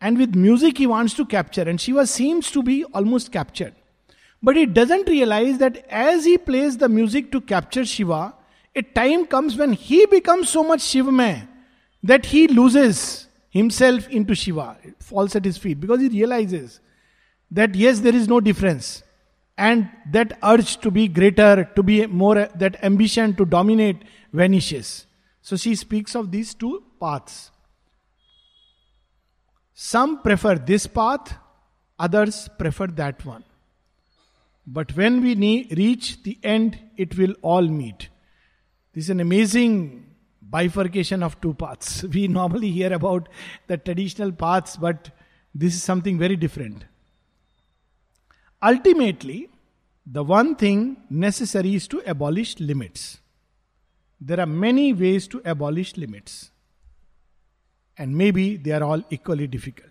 And 0.00 0.18
with 0.18 0.34
music, 0.34 0.78
he 0.78 0.86
wants 0.86 1.14
to 1.14 1.24
capture, 1.24 1.62
and 1.62 1.80
Shiva 1.80 2.06
seems 2.08 2.50
to 2.50 2.62
be 2.62 2.84
almost 2.92 3.30
captured. 3.30 3.74
But 4.42 4.56
he 4.56 4.66
doesn't 4.66 5.08
realize 5.08 5.58
that 5.58 5.86
as 5.88 6.24
he 6.24 6.36
plays 6.38 6.76
the 6.76 6.88
music 6.88 7.30
to 7.32 7.40
capture 7.40 7.84
Shiva, 7.84 8.34
A 8.74 8.82
time 8.82 9.26
comes 9.26 9.56
when 9.56 9.72
he 9.74 10.06
becomes 10.06 10.48
so 10.48 10.64
much 10.64 10.80
Shivamay 10.80 11.46
that 12.02 12.26
he 12.26 12.48
loses 12.48 13.28
himself 13.50 14.08
into 14.08 14.34
Shiva, 14.34 14.76
falls 14.98 15.36
at 15.36 15.44
his 15.44 15.56
feet 15.58 15.78
because 15.78 16.00
he 16.00 16.08
realizes 16.08 16.80
that 17.50 17.74
yes, 17.74 18.00
there 18.00 18.14
is 18.14 18.26
no 18.26 18.40
difference. 18.40 19.02
And 19.56 19.90
that 20.10 20.38
urge 20.42 20.78
to 20.78 20.90
be 20.90 21.08
greater, 21.08 21.70
to 21.76 21.82
be 21.82 22.06
more, 22.06 22.48
that 22.54 22.82
ambition 22.82 23.34
to 23.36 23.44
dominate 23.44 24.02
vanishes. 24.32 25.06
So 25.42 25.56
she 25.56 25.74
speaks 25.74 26.14
of 26.14 26.30
these 26.30 26.54
two 26.54 26.82
paths. 27.00 27.50
Some 29.74 30.22
prefer 30.22 30.56
this 30.56 30.86
path, 30.86 31.36
others 31.98 32.48
prefer 32.58 32.86
that 32.88 33.24
one. 33.24 33.44
But 34.66 34.96
when 34.96 35.20
we 35.22 35.34
reach 35.76 36.22
the 36.22 36.38
end, 36.42 36.78
it 36.96 37.18
will 37.18 37.34
all 37.42 37.62
meet. 37.62 38.08
This 38.94 39.04
is 39.04 39.10
an 39.10 39.20
amazing 39.20 40.06
bifurcation 40.40 41.22
of 41.22 41.40
two 41.40 41.54
paths. 41.54 42.04
We 42.14 42.28
normally 42.28 42.70
hear 42.70 42.92
about 42.92 43.28
the 43.66 43.76
traditional 43.76 44.32
paths, 44.32 44.76
but 44.76 45.10
this 45.54 45.74
is 45.74 45.82
something 45.82 46.18
very 46.18 46.36
different. 46.36 46.84
Ultimately, 48.62 49.48
the 50.06 50.22
one 50.22 50.54
thing 50.54 50.96
necessary 51.10 51.74
is 51.74 51.88
to 51.88 52.02
abolish 52.06 52.58
limits. 52.60 53.18
There 54.20 54.38
are 54.38 54.46
many 54.46 54.92
ways 54.92 55.26
to 55.28 55.42
abolish 55.44 55.96
limits, 55.96 56.50
and 57.98 58.16
maybe 58.16 58.56
they 58.56 58.70
are 58.70 58.82
all 58.84 59.02
equally 59.10 59.46
difficult. 59.46 59.88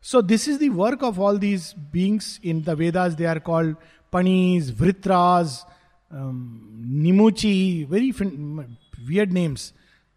So, 0.00 0.22
this 0.22 0.48
is 0.48 0.58
the 0.58 0.70
work 0.70 1.02
of 1.02 1.20
all 1.20 1.36
these 1.38 1.72
beings 1.72 2.40
in 2.42 2.62
the 2.62 2.74
Vedas. 2.74 3.14
They 3.16 3.26
are 3.26 3.38
called 3.38 3.76
Panis, 4.10 4.70
Vritras, 4.72 5.64
um, 6.10 6.84
Nimuchi, 6.84 7.86
very 7.86 8.10
fin- 8.10 8.76
weird 9.08 9.32
names. 9.32 9.72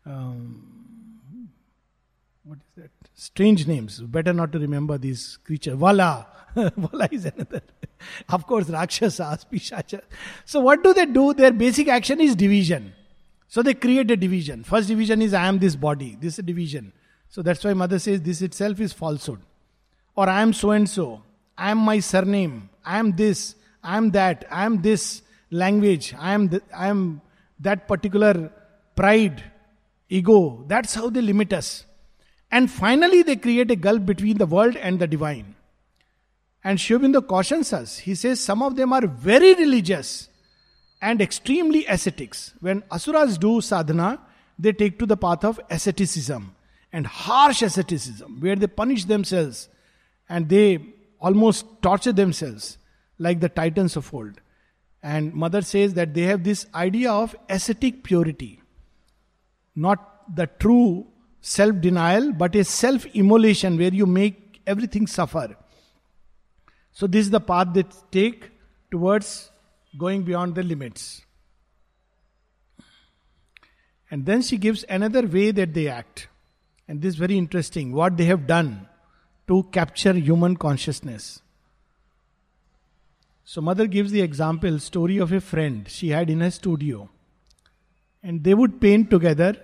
Um, 0.06 1.50
what 2.44 2.58
is 2.58 2.84
that? 2.84 2.92
Strange 3.14 3.68
names. 3.68 4.00
Better 4.00 4.34
not 4.34 4.52
to 4.54 4.60
remember 4.60 4.98
these 4.98 5.38
creatures. 5.44 5.76
Vala. 5.76 6.28
Vala 6.56 7.08
is 7.12 7.26
another. 7.26 7.62
of 8.30 8.46
course, 8.46 8.70
Rakshasas, 8.70 9.46
Pishacha. 9.52 10.02
So, 10.46 10.60
what 10.60 10.84
do 10.84 10.94
they 10.94 11.06
do? 11.06 11.34
Their 11.34 11.52
basic 11.52 11.88
action 11.88 12.22
is 12.22 12.36
division. 12.36 12.94
So, 13.48 13.62
they 13.62 13.74
create 13.74 14.10
a 14.12 14.18
division. 14.18 14.64
First 14.64 14.88
division 14.88 15.22
is 15.22 15.34
I 15.34 15.46
am 15.48 15.60
this 15.60 15.76
body. 15.76 16.18
This 16.20 16.34
is 16.34 16.40
a 16.40 16.44
division. 16.44 16.94
So, 17.30 17.42
that's 17.42 17.64
why 17.64 17.74
Mother 17.74 18.00
says 18.00 18.22
this 18.22 18.42
itself 18.42 18.80
is 18.80 18.94
falsehood. 18.94 19.40
Or 20.16 20.30
I 20.30 20.42
am 20.42 20.54
so 20.54 20.72
and 20.72 20.90
so. 20.90 21.24
I 21.58 21.72
am 21.72 21.80
my 21.80 22.00
surname. 22.00 22.70
I 22.86 23.00
am 23.00 23.16
this. 23.16 23.56
I 23.84 23.98
am 23.98 24.12
that. 24.12 24.46
I 24.52 24.66
am 24.66 24.82
this 24.82 25.22
language. 25.52 26.14
I 26.18 26.34
am, 26.34 26.50
th- 26.50 26.64
I 26.76 26.88
am 26.88 27.22
that 27.60 27.88
particular 27.88 28.52
pride, 28.96 29.44
ego. 30.10 30.66
That's 30.68 30.94
how 30.94 31.10
they 31.10 31.22
limit 31.22 31.54
us. 31.54 31.86
And 32.52 32.70
finally, 32.70 33.24
they 33.24 33.36
create 33.36 33.72
a 33.72 33.76
gulf 33.76 34.06
between 34.06 34.38
the 34.38 34.46
world 34.46 34.76
and 34.76 35.00
the 35.00 35.08
divine. 35.08 35.56
And 36.64 36.80
Sri 36.80 36.98
cautions 37.22 37.74
us. 37.74 37.98
He 37.98 38.16
says 38.16 38.40
some 38.40 38.62
of 38.62 38.76
them 38.76 38.94
are 38.94 39.06
very 39.06 39.54
religious 39.54 40.30
and 41.02 41.22
extremely 41.22 41.86
ascetics. 41.86 42.54
When 42.62 42.84
asuras 42.90 43.38
do 43.38 43.60
sadhana, 43.60 44.22
they 44.58 44.72
take 44.72 44.98
to 45.00 45.06
the 45.06 45.18
path 45.18 45.44
of 45.44 45.60
asceticism 45.70 46.56
and 46.94 47.06
harsh 47.06 47.62
asceticism, 47.62 48.40
where 48.40 48.56
they 48.56 48.68
punish 48.68 49.06
themselves 49.06 49.68
and 50.30 50.48
they 50.48 50.80
almost 51.20 51.66
torture 51.82 52.14
themselves 52.14 52.78
like 53.18 53.40
the 53.40 53.50
titans 53.50 53.98
of 53.98 54.14
old. 54.14 54.40
And 55.02 55.34
mother 55.34 55.62
says 55.62 55.96
that 55.96 56.14
they 56.14 56.22
have 56.22 56.44
this 56.44 56.66
idea 56.74 57.12
of 57.12 57.36
ascetic 57.50 58.04
purity, 58.04 58.62
not 59.76 60.34
the 60.34 60.48
true 60.48 61.08
self 61.42 61.82
denial, 61.82 62.32
but 62.32 62.56
a 62.56 62.64
self 62.64 63.06
immolation 63.08 63.78
where 63.78 63.94
you 63.94 64.06
make 64.06 64.62
everything 64.66 65.08
suffer. 65.08 65.58
So, 66.94 67.08
this 67.08 67.26
is 67.26 67.32
the 67.32 67.42
path 67.42 67.70
they 67.74 67.86
take 68.12 68.52
towards 68.92 69.50
going 69.98 70.24
beyond 70.24 70.56
the 70.56 70.64
limits. 70.64 71.24
And 74.12 74.28
then 74.28 74.44
she 74.44 74.58
gives 74.58 74.86
another 74.88 75.26
way 75.26 75.50
that 75.50 75.74
they 75.74 75.88
act. 75.88 76.28
And 76.88 77.02
this 77.02 77.14
is 77.14 77.20
very 77.20 77.36
interesting 77.36 77.94
what 77.94 78.16
they 78.16 78.26
have 78.26 78.46
done 78.46 78.88
to 79.48 79.64
capture 79.72 80.14
human 80.14 80.56
consciousness. 80.56 81.42
So, 83.44 83.60
mother 83.60 83.88
gives 83.88 84.12
the 84.12 84.22
example 84.22 84.78
story 84.80 85.18
of 85.18 85.32
a 85.32 85.42
friend 85.42 85.88
she 85.90 86.10
had 86.10 86.30
in 86.30 86.42
a 86.44 86.52
studio. 86.52 87.10
And 88.22 88.44
they 88.44 88.54
would 88.54 88.80
paint 88.80 89.10
together. 89.10 89.58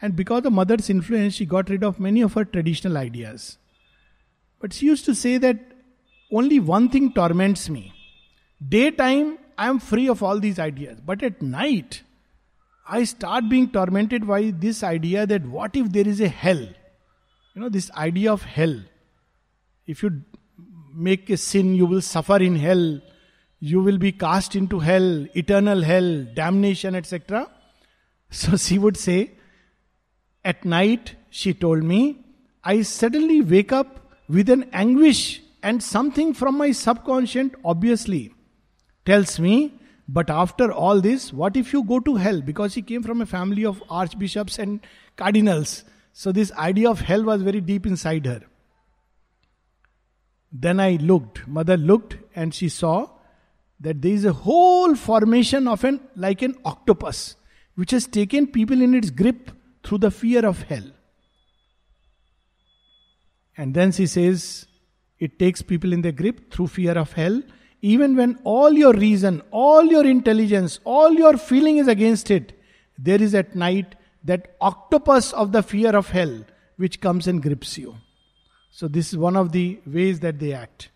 And 0.00 0.16
because 0.16 0.44
of 0.46 0.52
mother's 0.54 0.88
influence, 0.88 1.34
she 1.34 1.44
got 1.46 1.68
rid 1.68 1.84
of 1.84 2.00
many 2.00 2.22
of 2.22 2.32
her 2.32 2.44
traditional 2.44 2.96
ideas. 2.96 3.58
But 4.58 4.72
she 4.72 4.86
used 4.86 5.04
to 5.04 5.14
say 5.14 5.36
that 5.38 5.71
only 6.32 6.60
one 6.60 6.88
thing 6.88 7.12
torments 7.12 7.68
me. 7.68 7.92
Daytime, 8.66 9.38
I 9.58 9.68
am 9.68 9.78
free 9.78 10.08
of 10.08 10.22
all 10.22 10.40
these 10.40 10.58
ideas. 10.58 11.00
But 11.04 11.22
at 11.22 11.42
night, 11.42 12.02
I 12.88 13.04
start 13.04 13.48
being 13.48 13.70
tormented 13.70 14.26
by 14.26 14.52
this 14.56 14.82
idea 14.82 15.26
that 15.26 15.44
what 15.46 15.76
if 15.76 15.92
there 15.92 16.06
is 16.06 16.20
a 16.20 16.28
hell? 16.28 16.60
You 16.60 17.60
know, 17.60 17.68
this 17.68 17.90
idea 17.92 18.32
of 18.32 18.42
hell. 18.42 18.80
If 19.86 20.02
you 20.02 20.22
make 20.94 21.28
a 21.30 21.36
sin, 21.36 21.74
you 21.74 21.86
will 21.86 22.00
suffer 22.00 22.36
in 22.36 22.56
hell 22.56 23.00
you 23.64 23.80
will 23.80 23.96
be 23.96 24.10
cast 24.10 24.56
into 24.56 24.80
hell, 24.80 25.24
eternal 25.36 25.82
hell, 25.82 26.24
damnation, 26.34 26.96
etc. 26.96 27.48
So 28.28 28.56
she 28.66 28.76
would 28.76 28.96
say, 28.96 29.30
At 30.44 30.64
night, 30.64 31.14
she 31.30 31.54
told 31.54 31.84
me, 31.84 32.24
I 32.64 32.82
suddenly 32.82 33.40
wake 33.40 33.70
up 33.70 34.00
with 34.28 34.50
an 34.50 34.64
anguish, 34.72 35.40
and 35.62 35.82
something 35.82 36.34
from 36.34 36.58
my 36.58 36.72
subconscious 36.72 37.50
obviously 37.64 38.34
tells 39.04 39.38
me, 39.38 39.74
But 40.08 40.30
after 40.30 40.72
all 40.72 41.00
this, 41.00 41.32
what 41.32 41.56
if 41.56 41.72
you 41.72 41.84
go 41.84 42.00
to 42.00 42.16
hell? 42.16 42.40
Because 42.40 42.72
she 42.72 42.82
came 42.82 43.02
from 43.02 43.20
a 43.20 43.26
family 43.26 43.64
of 43.64 43.82
archbishops 43.88 44.58
and 44.58 44.80
cardinals. 45.16 45.84
So 46.12 46.32
this 46.32 46.52
idea 46.52 46.90
of 46.90 47.00
hell 47.00 47.24
was 47.24 47.42
very 47.42 47.60
deep 47.60 47.86
inside 47.86 48.26
her. 48.26 48.42
Then 50.52 50.80
I 50.80 50.96
looked, 50.96 51.46
mother 51.48 51.76
looked, 51.76 52.16
and 52.34 52.54
she 52.54 52.68
saw 52.68 53.08
that 53.80 54.02
there 54.02 54.12
is 54.12 54.24
a 54.24 54.32
whole 54.32 54.94
formation 54.94 55.66
of 55.66 55.84
an 55.84 56.00
like 56.14 56.42
an 56.42 56.56
octopus 56.64 57.36
which 57.74 57.90
has 57.92 58.06
taken 58.06 58.46
people 58.46 58.82
in 58.82 58.94
its 58.94 59.10
grip 59.10 59.50
through 59.82 59.98
the 59.98 60.10
fear 60.10 60.44
of 60.46 60.62
hell. 60.62 60.90
And 63.56 63.74
then 63.74 63.92
she 63.92 64.06
says, 64.06 64.66
it 65.26 65.38
takes 65.38 65.62
people 65.62 65.92
in 65.92 66.02
their 66.02 66.18
grip 66.20 66.50
through 66.50 66.66
fear 66.66 66.98
of 66.98 67.12
hell, 67.12 67.40
even 67.80 68.16
when 68.16 68.38
all 68.42 68.72
your 68.72 68.92
reason, 68.92 69.40
all 69.52 69.84
your 69.84 70.04
intelligence, 70.04 70.80
all 70.84 71.12
your 71.12 71.36
feeling 71.36 71.76
is 71.78 71.86
against 71.86 72.28
it. 72.28 72.58
There 72.98 73.22
is 73.22 73.32
at 73.32 73.54
night 73.54 73.94
that 74.24 74.56
octopus 74.60 75.32
of 75.32 75.52
the 75.52 75.62
fear 75.62 75.94
of 75.94 76.10
hell 76.10 76.44
which 76.76 77.00
comes 77.00 77.28
and 77.28 77.40
grips 77.40 77.78
you. 77.78 77.94
So, 78.72 78.88
this 78.88 79.12
is 79.12 79.16
one 79.16 79.36
of 79.36 79.52
the 79.52 79.80
ways 79.86 80.18
that 80.20 80.40
they 80.40 80.54
act. 80.54 80.88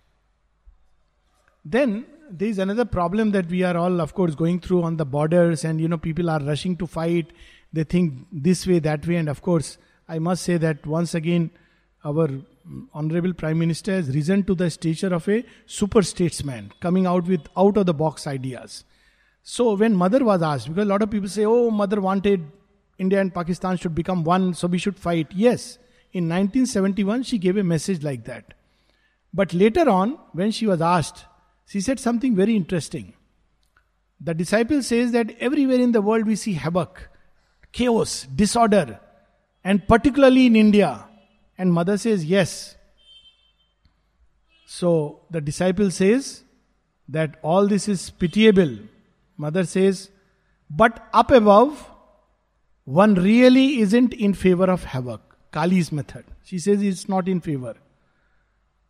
Then 1.64 2.06
there 2.28 2.48
is 2.48 2.58
another 2.58 2.84
problem 2.84 3.30
that 3.30 3.46
we 3.46 3.62
are 3.62 3.76
all, 3.76 4.00
of 4.00 4.14
course, 4.14 4.34
going 4.34 4.58
through 4.58 4.82
on 4.82 4.96
the 4.96 5.06
borders, 5.06 5.64
and 5.64 5.80
you 5.80 5.86
know, 5.86 5.98
people 5.98 6.30
are 6.30 6.40
rushing 6.40 6.76
to 6.78 6.86
fight. 6.88 7.32
They 7.72 7.84
think 7.84 8.26
this 8.32 8.66
way, 8.66 8.80
that 8.80 9.06
way, 9.06 9.16
and 9.16 9.28
of 9.28 9.40
course, 9.40 9.78
I 10.08 10.18
must 10.18 10.42
say 10.42 10.56
that 10.56 10.84
once 10.84 11.14
again, 11.14 11.50
our 12.04 12.28
honorable 12.92 13.32
prime 13.32 13.58
minister 13.58 13.92
has 13.92 14.14
risen 14.14 14.42
to 14.44 14.54
the 14.54 14.70
stature 14.70 15.14
of 15.14 15.28
a 15.28 15.44
super 15.66 16.02
statesman, 16.02 16.72
coming 16.80 17.06
out 17.06 17.26
with 17.26 17.42
out 17.56 17.76
of 17.76 17.86
the 17.86 17.94
box 17.94 18.26
ideas. 18.26 18.84
So 19.42 19.74
when 19.74 19.94
mother 19.94 20.24
was 20.24 20.42
asked, 20.42 20.68
because 20.68 20.84
a 20.84 20.88
lot 20.88 21.02
of 21.02 21.10
people 21.10 21.28
say, 21.28 21.44
"Oh, 21.44 21.70
mother 21.70 22.00
wanted 22.00 22.44
India 22.98 23.20
and 23.20 23.32
Pakistan 23.32 23.76
should 23.76 23.94
become 23.94 24.24
one, 24.24 24.54
so 24.54 24.66
we 24.66 24.78
should 24.78 24.98
fight." 24.98 25.32
Yes, 25.32 25.78
in 26.12 26.28
1971, 26.28 27.22
she 27.22 27.38
gave 27.38 27.56
a 27.56 27.62
message 27.62 28.02
like 28.02 28.24
that. 28.24 28.54
But 29.32 29.54
later 29.54 29.88
on, 29.88 30.18
when 30.32 30.50
she 30.50 30.66
was 30.66 30.80
asked 30.80 31.24
she 31.66 31.80
said 31.80 31.98
something 31.98 32.34
very 32.36 32.54
interesting. 32.54 33.14
The 34.20 34.34
disciple 34.34 34.82
says 34.82 35.12
that 35.12 35.36
everywhere 35.40 35.80
in 35.80 35.92
the 35.92 36.00
world 36.00 36.26
we 36.26 36.36
see 36.36 36.54
havoc, 36.54 37.10
chaos, 37.72 38.26
disorder, 38.34 39.00
and 39.64 39.86
particularly 39.86 40.46
in 40.46 40.56
India. 40.56 41.05
And 41.58 41.72
mother 41.72 41.96
says, 41.96 42.24
yes. 42.24 42.76
So 44.66 45.20
the 45.30 45.40
disciple 45.40 45.90
says 45.90 46.42
that 47.08 47.38
all 47.42 47.66
this 47.66 47.88
is 47.88 48.10
pitiable. 48.10 48.78
Mother 49.36 49.64
says, 49.64 50.10
but 50.68 51.08
up 51.12 51.30
above, 51.30 51.88
one 52.84 53.14
really 53.14 53.80
isn't 53.80 54.12
in 54.12 54.34
favor 54.34 54.64
of 54.64 54.84
havoc. 54.84 55.20
Kali's 55.52 55.92
method. 55.92 56.24
She 56.44 56.58
says 56.58 56.82
it's 56.82 57.08
not 57.08 57.28
in 57.28 57.40
favor. 57.40 57.74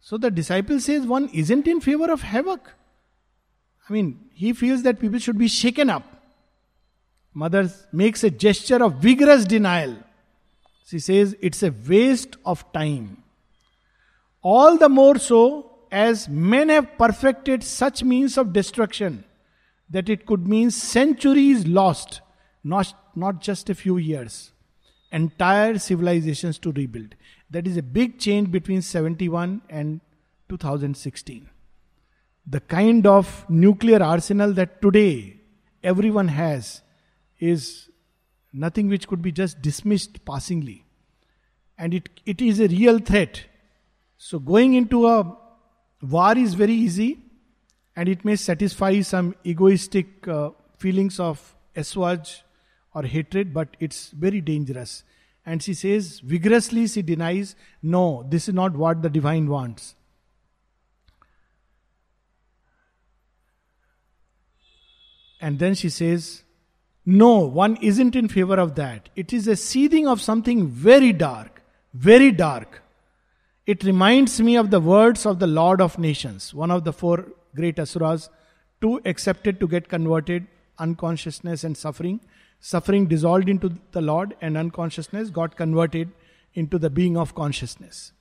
So 0.01 0.17
the 0.17 0.31
disciple 0.31 0.81
says 0.81 1.07
one 1.07 1.29
isn't 1.31 1.67
in 1.67 1.81
favor 1.81 2.11
of 2.11 2.23
havoc. 2.23 2.73
I 3.89 3.93
mean, 3.93 4.31
he 4.33 4.53
feels 4.53 4.83
that 4.83 4.99
people 4.99 5.19
should 5.19 5.39
be 5.39 5.49
shaken 5.49 5.91
up. 5.91 6.05
Mother 7.35 7.71
makes 7.93 8.25
a 8.25 8.31
gesture 8.31 8.83
of 8.83 8.95
vigorous 8.95 9.45
denial. 9.45 9.97
She 10.87 11.01
says 11.01 11.37
it's 11.41 11.65
a 11.65 11.75
waste 11.89 12.37
of 12.45 12.73
time. 12.73 13.25
All 14.41 14.79
the 14.79 14.89
more 14.89 15.19
so 15.19 15.79
as 15.91 16.29
men 16.29 16.69
have 16.69 16.97
perfected 16.97 17.65
such 17.65 18.05
means 18.05 18.39
of 18.39 18.53
destruction 18.53 19.25
that 19.91 20.09
it 20.09 20.27
could 20.27 20.47
mean 20.47 20.71
centuries 20.71 21.67
lost, 21.67 22.21
not, 22.63 22.95
not 23.17 23.41
just 23.41 23.69
a 23.69 23.75
few 23.75 23.97
years. 23.97 24.53
Entire 25.11 25.79
civilizations 25.79 26.59
to 26.61 26.71
rebuild. 26.71 27.17
That 27.51 27.67
is 27.67 27.77
a 27.77 27.83
big 27.83 28.19
change 28.21 28.53
between 28.53 28.83
71 28.83 29.63
and 29.69 30.01
2016. 30.49 31.49
The 32.47 32.61
kind 32.61 33.07
of 33.07 33.45
nuclear 33.49 34.03
arsenal 34.03 34.53
that 34.53 34.81
today 34.81 35.41
everyone 35.83 36.29
has 36.29 36.83
is 37.41 37.86
nothing 38.57 38.89
which 38.89 39.07
could 39.07 39.23
be 39.23 39.33
just 39.33 39.61
dismissed 39.61 40.25
passingly. 40.25 40.85
And 41.79 41.93
it, 41.93 42.09
it 42.25 42.41
is 42.41 42.59
a 42.59 42.69
real 42.69 42.99
threat. 42.99 43.45
So, 44.17 44.39
going 44.39 44.75
into 44.75 45.07
a 45.07 45.37
war 46.03 46.37
is 46.37 46.55
very 46.55 46.73
easy 46.73 47.19
and 47.95 48.09
it 48.09 48.25
may 48.25 48.37
satisfy 48.37 49.01
some 49.01 49.35
egoistic 49.45 50.27
uh, 50.27 50.51
feelings 50.79 51.21
of 51.21 51.55
assuage 51.75 52.45
or 52.95 53.03
hatred, 53.03 53.53
but 53.53 53.77
it's 53.79 54.11
very 54.11 54.41
dangerous. 54.41 55.05
And 55.45 55.63
she 55.63 55.75
says, 55.75 56.21
vigorously 56.21 56.87
she 56.89 57.03
denies, 57.03 57.55
no, 57.83 58.27
this 58.29 58.49
is 58.49 58.55
not 58.55 58.73
what 58.73 59.03
the 59.03 59.11
divine 59.11 59.49
wants. 59.49 59.95
And 65.41 65.59
then 65.59 65.75
she 65.75 65.91
says, 65.91 66.43
no, 67.07 67.39
one 67.39 67.77
isn't 67.77 68.17
in 68.17 68.27
favor 68.27 68.57
of 68.57 68.75
that. 68.75 69.09
It 69.15 69.33
is 69.33 69.47
a 69.47 69.55
seething 69.55 70.09
of 70.09 70.21
something 70.21 70.67
very 70.67 71.13
dark, 71.13 71.63
very 71.95 72.33
dark. 72.33 72.83
It 73.65 73.85
reminds 73.85 74.41
me 74.41 74.57
of 74.57 74.71
the 74.71 74.81
words 74.81 75.25
of 75.25 75.39
the 75.39 75.47
Lord 75.47 75.81
of 75.81 76.01
Nations, 76.01 76.53
one 76.53 76.73
of 76.73 76.83
the 76.83 76.93
four 76.93 77.29
great 77.55 77.79
asuras, 77.79 78.29
two 78.81 79.01
accepted 79.05 79.61
to 79.61 79.69
get 79.69 79.89
converted, 79.89 80.49
unconsciousness 80.79 81.63
and 81.63 81.77
suffering. 81.77 82.21
Suffering 82.59 83.07
dissolved 83.07 83.49
into 83.49 83.73
the 83.93 84.01
Lord, 84.01 84.37
and 84.41 84.57
unconsciousness 84.57 85.31
got 85.31 85.57
converted 85.57 86.11
into 86.55 86.79
the 86.79 86.91
being 86.91 87.17
of 87.17 87.35
consciousness. 87.37 88.13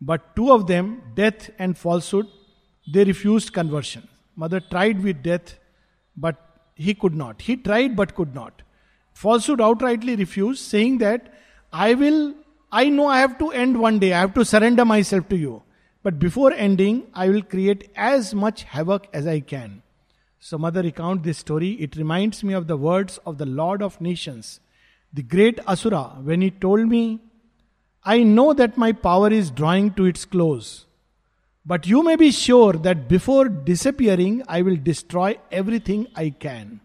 But 0.00 0.34
two 0.34 0.50
of 0.50 0.66
them, 0.66 1.02
death 1.14 1.50
and 1.58 1.78
falsehood, 1.78 2.26
they 2.92 3.04
refused 3.04 3.52
conversion. 3.52 4.08
Mother 4.34 4.58
tried 4.58 5.02
with 5.04 5.22
death, 5.22 5.58
but 6.16 6.53
he 6.74 6.94
could 6.94 7.14
not. 7.14 7.42
He 7.42 7.56
tried 7.56 7.96
but 7.96 8.14
could 8.14 8.34
not. 8.34 8.62
Falsehood 9.12 9.60
outrightly 9.60 10.18
refused, 10.18 10.62
saying 10.62 10.98
that 10.98 11.32
I 11.72 11.94
will, 11.94 12.34
I 12.72 12.88
know 12.88 13.06
I 13.06 13.18
have 13.18 13.38
to 13.38 13.50
end 13.50 13.78
one 13.78 13.98
day, 13.98 14.12
I 14.12 14.20
have 14.20 14.34
to 14.34 14.44
surrender 14.44 14.84
myself 14.84 15.28
to 15.28 15.36
you. 15.36 15.62
But 16.02 16.18
before 16.18 16.52
ending, 16.52 17.06
I 17.14 17.28
will 17.28 17.42
create 17.42 17.90
as 17.96 18.34
much 18.34 18.64
havoc 18.64 19.06
as 19.12 19.26
I 19.26 19.40
can. 19.40 19.82
So, 20.38 20.58
Mother 20.58 20.82
recount 20.82 21.22
this 21.22 21.38
story. 21.38 21.70
It 21.80 21.96
reminds 21.96 22.44
me 22.44 22.52
of 22.52 22.66
the 22.66 22.76
words 22.76 23.18
of 23.24 23.38
the 23.38 23.46
Lord 23.46 23.82
of 23.82 24.00
Nations, 24.00 24.60
the 25.12 25.22
great 25.22 25.58
Asura, 25.66 26.18
when 26.22 26.42
he 26.42 26.50
told 26.50 26.86
me, 26.86 27.20
I 28.04 28.22
know 28.22 28.52
that 28.52 28.76
my 28.76 28.92
power 28.92 29.32
is 29.32 29.50
drawing 29.50 29.94
to 29.94 30.04
its 30.04 30.26
close. 30.26 30.84
But 31.66 31.86
you 31.86 32.02
may 32.02 32.16
be 32.16 32.30
sure 32.30 32.74
that 32.74 33.08
before 33.08 33.48
disappearing, 33.48 34.42
I 34.46 34.60
will 34.62 34.76
destroy 34.76 35.38
everything 35.50 36.08
I 36.14 36.30
can. 36.30 36.80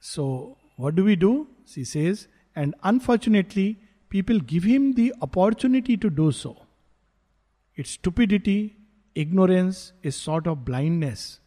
So, 0.00 0.56
what 0.76 0.96
do 0.96 1.04
we 1.04 1.16
do? 1.16 1.48
She 1.64 1.84
says, 1.84 2.28
and 2.56 2.74
unfortunately, 2.82 3.78
people 4.08 4.40
give 4.40 4.64
him 4.64 4.94
the 4.94 5.14
opportunity 5.22 5.96
to 5.96 6.10
do 6.10 6.32
so. 6.32 6.56
It's 7.76 7.90
stupidity, 7.90 8.76
ignorance, 9.14 9.92
a 10.02 10.10
sort 10.10 10.46
of 10.46 10.64
blindness. 10.64 11.40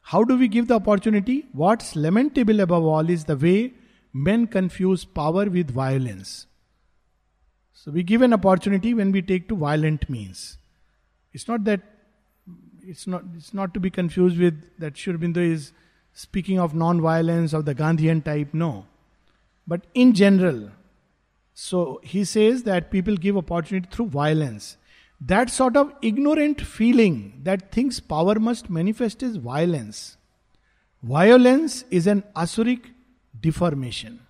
How 0.00 0.24
do 0.24 0.38
we 0.38 0.48
give 0.48 0.68
the 0.68 0.76
opportunity? 0.76 1.46
What's 1.52 1.94
lamentable 1.94 2.60
above 2.60 2.84
all 2.84 3.10
is 3.10 3.24
the 3.24 3.36
way 3.36 3.74
men 4.12 4.46
confuse 4.46 5.04
power 5.04 5.44
with 5.50 5.70
violence. 5.70 6.47
So 7.80 7.92
we 7.92 8.02
give 8.02 8.22
an 8.22 8.32
opportunity 8.32 8.92
when 8.92 9.12
we 9.12 9.22
take 9.22 9.48
to 9.48 9.56
violent 9.56 10.10
means. 10.10 10.58
It's 11.32 11.46
not 11.46 11.62
that 11.64 11.80
it's 12.82 13.06
not 13.06 13.22
it's 13.36 13.54
not 13.54 13.72
to 13.74 13.80
be 13.80 13.88
confused 13.88 14.36
with 14.36 14.64
that 14.78 14.96
Sri 14.96 15.12
Aurobindo 15.12 15.36
is 15.36 15.70
speaking 16.12 16.58
of 16.58 16.74
non-violence 16.74 17.52
of 17.52 17.66
the 17.66 17.76
Gandhian 17.76 18.24
type. 18.24 18.52
No, 18.52 18.86
but 19.64 19.86
in 19.94 20.12
general. 20.12 20.70
So 21.54 22.00
he 22.02 22.24
says 22.24 22.64
that 22.64 22.90
people 22.90 23.16
give 23.16 23.36
opportunity 23.36 23.88
through 23.92 24.06
violence. 24.06 24.76
That 25.20 25.48
sort 25.48 25.76
of 25.76 25.92
ignorant 26.02 26.60
feeling 26.60 27.40
that 27.44 27.70
thinks 27.70 28.00
power 28.00 28.40
must 28.40 28.68
manifest 28.68 29.22
is 29.22 29.36
violence. 29.36 30.16
Violence 31.02 31.84
is 31.92 32.08
an 32.08 32.24
asuric 32.34 32.86
deformation. 33.40 34.20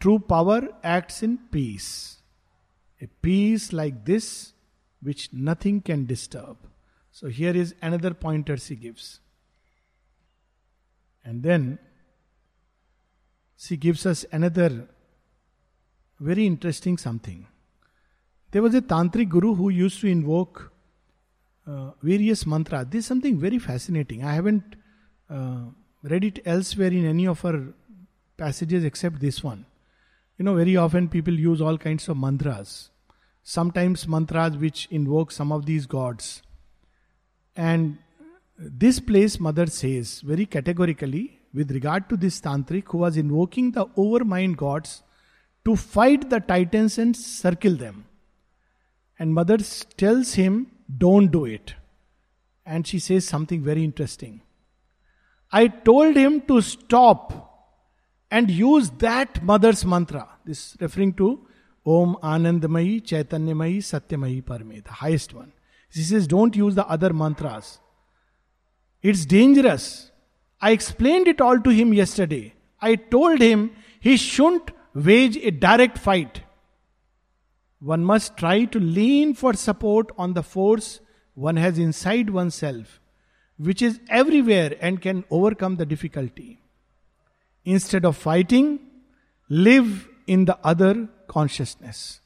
True 0.00 0.18
power 0.18 0.68
acts 0.82 1.22
in 1.22 1.38
peace. 1.50 2.18
A 3.00 3.06
peace 3.06 3.72
like 3.72 4.04
this 4.04 4.52
which 5.00 5.32
nothing 5.32 5.80
can 5.80 6.06
disturb. 6.06 6.56
So 7.10 7.28
here 7.28 7.56
is 7.56 7.74
another 7.82 8.14
pointer 8.14 8.56
she 8.56 8.76
gives. 8.76 9.20
And 11.24 11.42
then 11.42 11.78
she 13.56 13.76
gives 13.76 14.06
us 14.06 14.24
another 14.32 14.88
very 16.20 16.46
interesting 16.46 16.96
something. 16.96 17.46
There 18.50 18.62
was 18.62 18.74
a 18.74 18.80
tantric 18.80 19.28
guru 19.28 19.54
who 19.54 19.68
used 19.68 20.00
to 20.00 20.06
invoke 20.06 20.72
uh, 21.66 21.90
various 22.02 22.46
mantras. 22.46 22.86
This 22.88 23.00
is 23.00 23.06
something 23.06 23.38
very 23.38 23.58
fascinating. 23.58 24.24
I 24.24 24.34
haven't 24.34 24.76
uh, 25.28 25.64
read 26.02 26.24
it 26.24 26.40
elsewhere 26.46 26.90
in 26.90 27.04
any 27.04 27.26
of 27.26 27.40
her 27.42 27.74
passages 28.36 28.84
except 28.84 29.20
this 29.20 29.44
one. 29.44 29.66
You 30.38 30.44
know, 30.44 30.54
very 30.54 30.76
often 30.76 31.08
people 31.08 31.34
use 31.34 31.60
all 31.60 31.76
kinds 31.76 32.08
of 32.08 32.16
mantras. 32.16 32.90
Sometimes 33.42 34.06
mantras 34.06 34.56
which 34.56 34.86
invoke 34.90 35.32
some 35.32 35.50
of 35.50 35.66
these 35.66 35.86
gods. 35.86 36.42
And 37.56 37.98
this 38.56 39.00
place, 39.00 39.40
Mother 39.40 39.66
says 39.66 40.20
very 40.20 40.46
categorically, 40.46 41.40
with 41.52 41.72
regard 41.72 42.08
to 42.08 42.16
this 42.16 42.40
tantric 42.40 42.84
who 42.88 42.98
was 42.98 43.16
invoking 43.16 43.72
the 43.72 43.86
overmind 43.96 44.56
gods 44.56 45.02
to 45.64 45.74
fight 45.74 46.30
the 46.30 46.40
titans 46.40 46.98
and 46.98 47.16
circle 47.16 47.74
them. 47.74 48.04
And 49.18 49.34
Mother 49.34 49.58
tells 49.96 50.34
him, 50.34 50.70
Don't 50.96 51.32
do 51.32 51.46
it. 51.46 51.74
And 52.64 52.86
she 52.86 53.00
says 53.00 53.24
something 53.26 53.62
very 53.62 53.82
interesting. 53.82 54.42
I 55.50 55.68
told 55.68 56.14
him 56.14 56.42
to 56.42 56.60
stop 56.60 57.47
and 58.30 58.50
use 58.50 58.90
that 58.98 59.42
mother's 59.42 59.84
mantra. 59.84 60.28
This 60.44 60.76
referring 60.80 61.14
to 61.14 61.46
Om 61.86 62.16
Anandamayi 62.22 63.02
Chaitanyamayi 63.02 63.78
Satyamayi 63.78 64.42
Parame, 64.42 64.84
the 64.84 64.92
highest 64.92 65.32
one. 65.34 65.52
She 65.90 66.02
says, 66.02 66.26
don't 66.26 66.54
use 66.54 66.74
the 66.74 66.86
other 66.86 67.12
mantras. 67.12 67.80
It's 69.02 69.24
dangerous. 69.24 70.10
I 70.60 70.72
explained 70.72 71.28
it 71.28 71.40
all 71.40 71.60
to 71.60 71.70
him 71.70 71.94
yesterday. 71.94 72.54
I 72.80 72.96
told 72.96 73.40
him 73.40 73.70
he 74.00 74.16
shouldn't 74.16 74.70
wage 74.94 75.36
a 75.36 75.50
direct 75.50 75.98
fight. 75.98 76.42
One 77.80 78.04
must 78.04 78.36
try 78.36 78.64
to 78.66 78.80
lean 78.80 79.34
for 79.34 79.54
support 79.54 80.10
on 80.18 80.34
the 80.34 80.42
force 80.42 81.00
one 81.34 81.56
has 81.56 81.78
inside 81.78 82.30
oneself, 82.30 83.00
which 83.56 83.80
is 83.80 84.00
everywhere 84.08 84.76
and 84.80 85.00
can 85.00 85.24
overcome 85.30 85.76
the 85.76 85.86
difficulty. 85.86 86.60
Instead 87.64 88.04
of 88.04 88.16
fighting, 88.16 88.80
live 89.48 90.08
in 90.26 90.44
the 90.44 90.58
other 90.62 91.08
consciousness, 91.26 92.20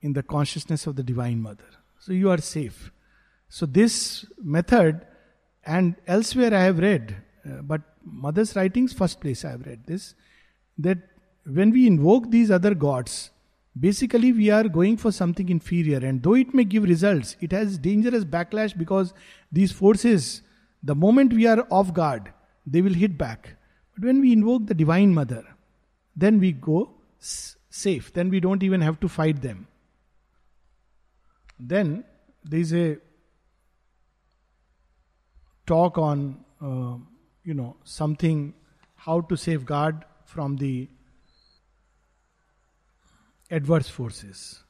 in 0.00 0.12
the 0.12 0.22
consciousness 0.22 0.86
of 0.86 0.96
the 0.96 1.02
Divine 1.02 1.40
Mother. 1.40 1.64
So 2.00 2.12
you 2.12 2.30
are 2.30 2.38
safe. 2.38 2.90
So, 3.48 3.64
this 3.64 4.26
method, 4.42 5.06
and 5.64 5.96
elsewhere 6.06 6.54
I 6.54 6.64
have 6.64 6.78
read, 6.78 7.16
uh, 7.46 7.62
but 7.62 7.80
Mother's 8.04 8.54
writings, 8.54 8.92
first 8.92 9.20
place 9.20 9.44
I 9.44 9.52
have 9.52 9.66
read 9.66 9.86
this, 9.86 10.14
that 10.78 10.98
when 11.44 11.70
we 11.70 11.86
invoke 11.86 12.30
these 12.30 12.50
other 12.50 12.74
gods, 12.74 13.30
basically 13.78 14.32
we 14.32 14.50
are 14.50 14.68
going 14.68 14.96
for 14.96 15.10
something 15.10 15.48
inferior, 15.48 15.98
and 15.98 16.22
though 16.22 16.34
it 16.34 16.52
may 16.54 16.64
give 16.64 16.84
results, 16.84 17.36
it 17.40 17.52
has 17.52 17.78
dangerous 17.78 18.24
backlash 18.24 18.76
because 18.76 19.14
these 19.50 19.72
forces, 19.72 20.42
the 20.82 20.94
moment 20.94 21.32
we 21.32 21.46
are 21.46 21.66
off 21.70 21.94
guard, 21.94 22.32
they 22.66 22.82
will 22.82 22.94
hit 22.94 23.16
back. 23.16 23.56
But 23.98 24.06
when 24.06 24.20
we 24.20 24.32
invoke 24.32 24.66
the 24.66 24.74
Divine 24.74 25.12
Mother, 25.12 25.44
then 26.14 26.38
we 26.38 26.52
go 26.52 26.90
safe. 27.18 28.12
Then 28.12 28.30
we 28.30 28.38
don't 28.38 28.62
even 28.62 28.80
have 28.80 29.00
to 29.00 29.08
fight 29.08 29.42
them. 29.42 29.66
Then 31.58 32.04
there 32.44 32.60
is 32.60 32.72
a 32.72 32.98
talk 35.66 35.98
on 35.98 36.44
uh, 36.62 36.96
you 37.42 37.54
know, 37.54 37.76
something, 37.82 38.54
how 38.94 39.20
to 39.22 39.36
safeguard 39.36 40.04
from 40.24 40.56
the 40.56 40.88
adverse 43.50 43.88
forces. 43.88 44.62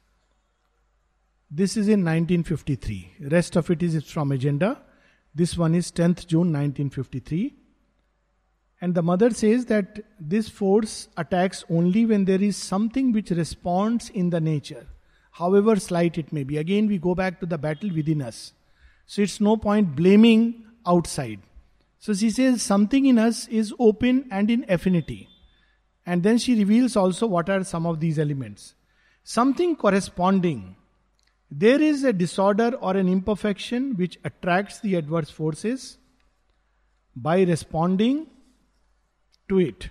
This 1.51 1.71
is 1.71 1.87
in 1.87 2.05
1953. 2.05 3.15
Rest 3.29 3.55
of 3.55 3.69
it 3.69 3.83
is 3.83 4.03
from 4.09 4.31
agenda. 4.31 4.81
This 5.35 5.55
one 5.57 5.75
is 5.75 5.91
10th 5.91 6.25
June 6.25 6.51
1953. 6.53 7.53
And 8.81 8.95
the 8.95 9.03
mother 9.03 9.29
says 9.31 9.65
that 9.65 9.99
this 10.19 10.47
force 10.47 11.09
attacks 11.17 11.65
only 11.69 12.05
when 12.05 12.25
there 12.25 12.41
is 12.41 12.55
something 12.55 13.11
which 13.11 13.29
responds 13.29 14.09
in 14.09 14.29
the 14.29 14.39
nature, 14.39 14.87
however 15.31 15.75
slight 15.75 16.17
it 16.17 16.31
may 16.31 16.43
be. 16.43 16.57
Again, 16.57 16.87
we 16.87 16.97
go 16.97 17.13
back 17.13 17.39
to 17.41 17.45
the 17.45 17.57
battle 17.57 17.89
within 17.93 18.21
us. 18.21 18.53
So 19.05 19.21
it's 19.21 19.41
no 19.41 19.57
point 19.57 19.95
blaming 19.95 20.65
outside. 20.85 21.41
So 21.99 22.13
she 22.13 22.29
says 22.29 22.61
something 22.61 23.05
in 23.05 23.19
us 23.19 23.47
is 23.49 23.73
open 23.79 24.27
and 24.31 24.49
in 24.49 24.65
affinity. 24.69 25.27
And 26.05 26.23
then 26.23 26.37
she 26.37 26.55
reveals 26.55 26.95
also 26.95 27.27
what 27.27 27.49
are 27.49 27.63
some 27.65 27.85
of 27.85 27.99
these 27.99 28.17
elements. 28.17 28.75
Something 29.23 29.75
corresponding. 29.75 30.77
There 31.51 31.81
is 31.81 32.03
a 32.05 32.13
disorder 32.13 32.71
or 32.79 32.95
an 32.95 33.09
imperfection 33.09 33.97
which 33.97 34.17
attracts 34.23 34.79
the 34.79 34.95
adverse 34.95 35.29
forces 35.29 35.97
by 37.15 37.41
responding 37.41 38.27
to 39.49 39.59
it. 39.59 39.89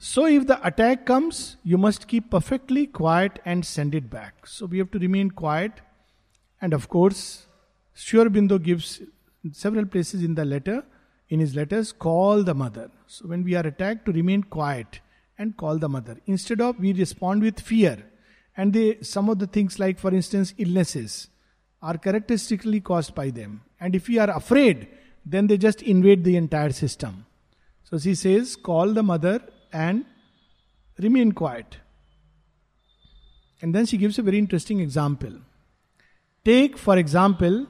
So, 0.00 0.26
if 0.26 0.46
the 0.46 0.64
attack 0.64 1.06
comes, 1.06 1.56
you 1.64 1.76
must 1.76 2.06
keep 2.06 2.30
perfectly 2.30 2.86
quiet 2.86 3.40
and 3.44 3.66
send 3.66 3.96
it 3.96 4.08
back. 4.08 4.46
So, 4.46 4.66
we 4.66 4.78
have 4.78 4.92
to 4.92 4.98
remain 4.98 5.30
quiet. 5.32 5.72
And 6.60 6.72
of 6.72 6.88
course, 6.88 7.46
Sri 7.94 8.28
gives 8.60 9.00
several 9.52 9.86
places 9.86 10.22
in 10.22 10.36
the 10.36 10.44
letter, 10.44 10.84
in 11.28 11.40
his 11.40 11.56
letters, 11.56 11.90
call 11.90 12.44
the 12.44 12.54
mother. 12.54 12.90
So, 13.08 13.26
when 13.26 13.42
we 13.42 13.56
are 13.56 13.66
attacked, 13.66 14.06
to 14.06 14.12
remain 14.12 14.44
quiet 14.44 15.00
and 15.36 15.56
call 15.56 15.78
the 15.78 15.88
mother. 15.88 16.18
Instead 16.26 16.60
of 16.60 16.78
we 16.78 16.92
respond 16.92 17.42
with 17.42 17.58
fear. 17.58 18.04
And 18.56 18.72
they, 18.72 18.98
some 19.02 19.28
of 19.28 19.38
the 19.38 19.46
things, 19.46 19.78
like 19.78 19.98
for 19.98 20.12
instance, 20.12 20.54
illnesses, 20.58 21.28
are 21.80 21.96
characteristically 21.96 22.80
caused 22.80 23.14
by 23.14 23.30
them. 23.30 23.62
And 23.80 23.94
if 23.94 24.08
we 24.08 24.18
are 24.18 24.30
afraid, 24.30 24.88
then 25.24 25.46
they 25.46 25.58
just 25.58 25.82
invade 25.82 26.24
the 26.24 26.36
entire 26.36 26.70
system. 26.70 27.26
So 27.88 27.98
she 27.98 28.14
says, 28.14 28.54
call 28.54 28.92
the 28.92 29.02
mother 29.02 29.40
and 29.72 30.04
remain 30.98 31.32
quiet. 31.32 31.78
And 33.62 33.74
then 33.74 33.86
she 33.86 33.96
gives 33.96 34.18
a 34.18 34.22
very 34.22 34.38
interesting 34.38 34.80
example. 34.80 35.32
Take, 36.44 36.76
for 36.76 36.98
example, 36.98 37.66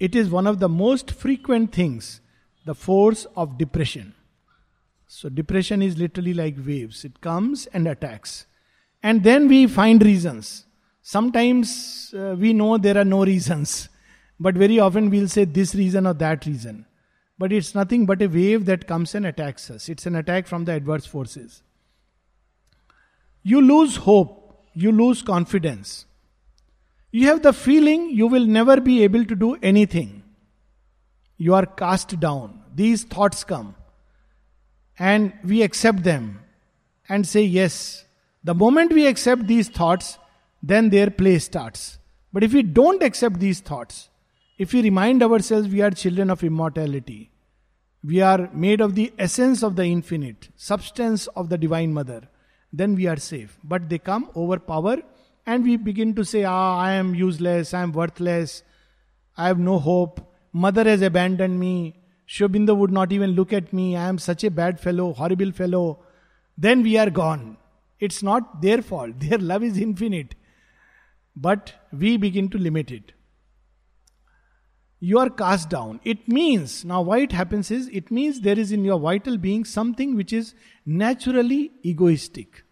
it 0.00 0.16
is 0.16 0.30
one 0.30 0.46
of 0.46 0.58
the 0.58 0.70
most 0.70 1.10
frequent 1.10 1.72
things 1.72 2.22
the 2.64 2.74
force 2.74 3.26
of 3.36 3.58
depression. 3.58 4.14
So, 5.06 5.28
depression 5.28 5.82
is 5.82 5.98
literally 5.98 6.34
like 6.34 6.56
waves, 6.66 7.04
it 7.04 7.20
comes 7.20 7.66
and 7.66 7.86
attacks. 7.88 8.46
And 9.02 9.22
then 9.22 9.48
we 9.48 9.66
find 9.66 10.02
reasons. 10.02 10.64
Sometimes 11.02 12.14
uh, 12.14 12.36
we 12.38 12.52
know 12.54 12.78
there 12.78 12.96
are 12.96 13.04
no 13.04 13.24
reasons, 13.24 13.90
but 14.40 14.54
very 14.54 14.78
often 14.78 15.10
we'll 15.10 15.28
say 15.28 15.44
this 15.44 15.74
reason 15.74 16.06
or 16.06 16.14
that 16.14 16.46
reason. 16.46 16.86
But 17.38 17.52
it's 17.52 17.74
nothing 17.74 18.04
but 18.04 18.20
a 18.20 18.26
wave 18.26 18.64
that 18.66 18.88
comes 18.88 19.14
and 19.14 19.24
attacks 19.24 19.70
us. 19.70 19.88
It's 19.88 20.06
an 20.06 20.16
attack 20.16 20.46
from 20.46 20.64
the 20.64 20.72
adverse 20.72 21.06
forces. 21.06 21.62
You 23.42 23.60
lose 23.60 23.96
hope, 23.96 24.66
you 24.74 24.90
lose 24.90 25.22
confidence. 25.22 26.06
You 27.10 27.26
have 27.28 27.42
the 27.42 27.52
feeling 27.52 28.10
you 28.10 28.26
will 28.26 28.44
never 28.44 28.80
be 28.80 29.02
able 29.04 29.24
to 29.24 29.34
do 29.34 29.54
anything. 29.62 30.22
You 31.36 31.54
are 31.54 31.64
cast 31.64 32.18
down. 32.18 32.62
These 32.74 33.04
thoughts 33.04 33.44
come. 33.44 33.76
And 34.98 35.32
we 35.44 35.62
accept 35.62 36.02
them 36.02 36.40
and 37.08 37.26
say, 37.26 37.42
Yes. 37.42 38.04
The 38.44 38.54
moment 38.54 38.92
we 38.92 39.06
accept 39.06 39.46
these 39.46 39.68
thoughts, 39.68 40.18
then 40.62 40.90
their 40.90 41.10
play 41.10 41.38
starts. 41.38 41.98
But 42.32 42.44
if 42.44 42.52
we 42.52 42.62
don't 42.62 43.02
accept 43.02 43.40
these 43.40 43.60
thoughts, 43.60 44.08
if 44.58 44.72
we 44.72 44.82
remind 44.82 45.22
ourselves 45.22 45.68
we 45.68 45.80
are 45.80 45.90
children 45.90 46.30
of 46.30 46.42
immortality, 46.42 47.30
we 48.02 48.20
are 48.20 48.50
made 48.52 48.80
of 48.80 48.96
the 48.96 49.12
essence 49.16 49.62
of 49.62 49.76
the 49.76 49.84
infinite, 49.84 50.48
substance 50.56 51.28
of 51.28 51.48
the 51.48 51.56
Divine 51.56 51.94
Mother, 51.94 52.22
then 52.72 52.96
we 52.96 53.06
are 53.06 53.16
safe. 53.16 53.56
But 53.62 53.88
they 53.88 53.98
come, 53.98 54.30
overpower, 54.36 54.98
and 55.46 55.62
we 55.62 55.76
begin 55.76 56.14
to 56.16 56.24
say, 56.24 56.42
Ah, 56.42 56.76
I 56.76 56.92
am 56.92 57.14
useless, 57.14 57.72
I 57.72 57.82
am 57.82 57.92
worthless, 57.92 58.64
I 59.36 59.46
have 59.46 59.60
no 59.60 59.78
hope, 59.78 60.20
Mother 60.52 60.84
has 60.84 61.02
abandoned 61.02 61.60
me, 61.60 61.96
Sri 62.26 62.46
would 62.48 62.90
not 62.90 63.12
even 63.12 63.30
look 63.30 63.52
at 63.52 63.72
me, 63.72 63.96
I 63.96 64.08
am 64.08 64.18
such 64.18 64.42
a 64.42 64.50
bad 64.50 64.80
fellow, 64.80 65.12
horrible 65.12 65.52
fellow. 65.52 66.00
Then 66.58 66.82
we 66.82 66.98
are 66.98 67.10
gone. 67.10 67.56
It's 68.00 68.22
not 68.22 68.60
their 68.60 68.82
fault, 68.82 69.12
their 69.20 69.38
love 69.38 69.62
is 69.62 69.78
infinite. 69.78 70.34
But 71.36 71.74
we 71.92 72.16
begin 72.16 72.48
to 72.50 72.58
limit 72.58 72.90
it 72.90 73.12
you 75.00 75.18
are 75.18 75.30
cast 75.30 75.70
down. 75.70 76.00
It 76.04 76.28
means, 76.28 76.84
now 76.84 77.02
why 77.02 77.18
it 77.18 77.32
happens 77.32 77.70
is, 77.70 77.88
it 77.92 78.10
means 78.10 78.40
there 78.40 78.58
is 78.58 78.72
in 78.72 78.84
your 78.84 78.98
vital 78.98 79.36
being 79.36 79.64
something 79.64 80.16
which 80.16 80.32
is 80.32 80.54
naturally 80.84 81.70
egoistic. 81.84 82.64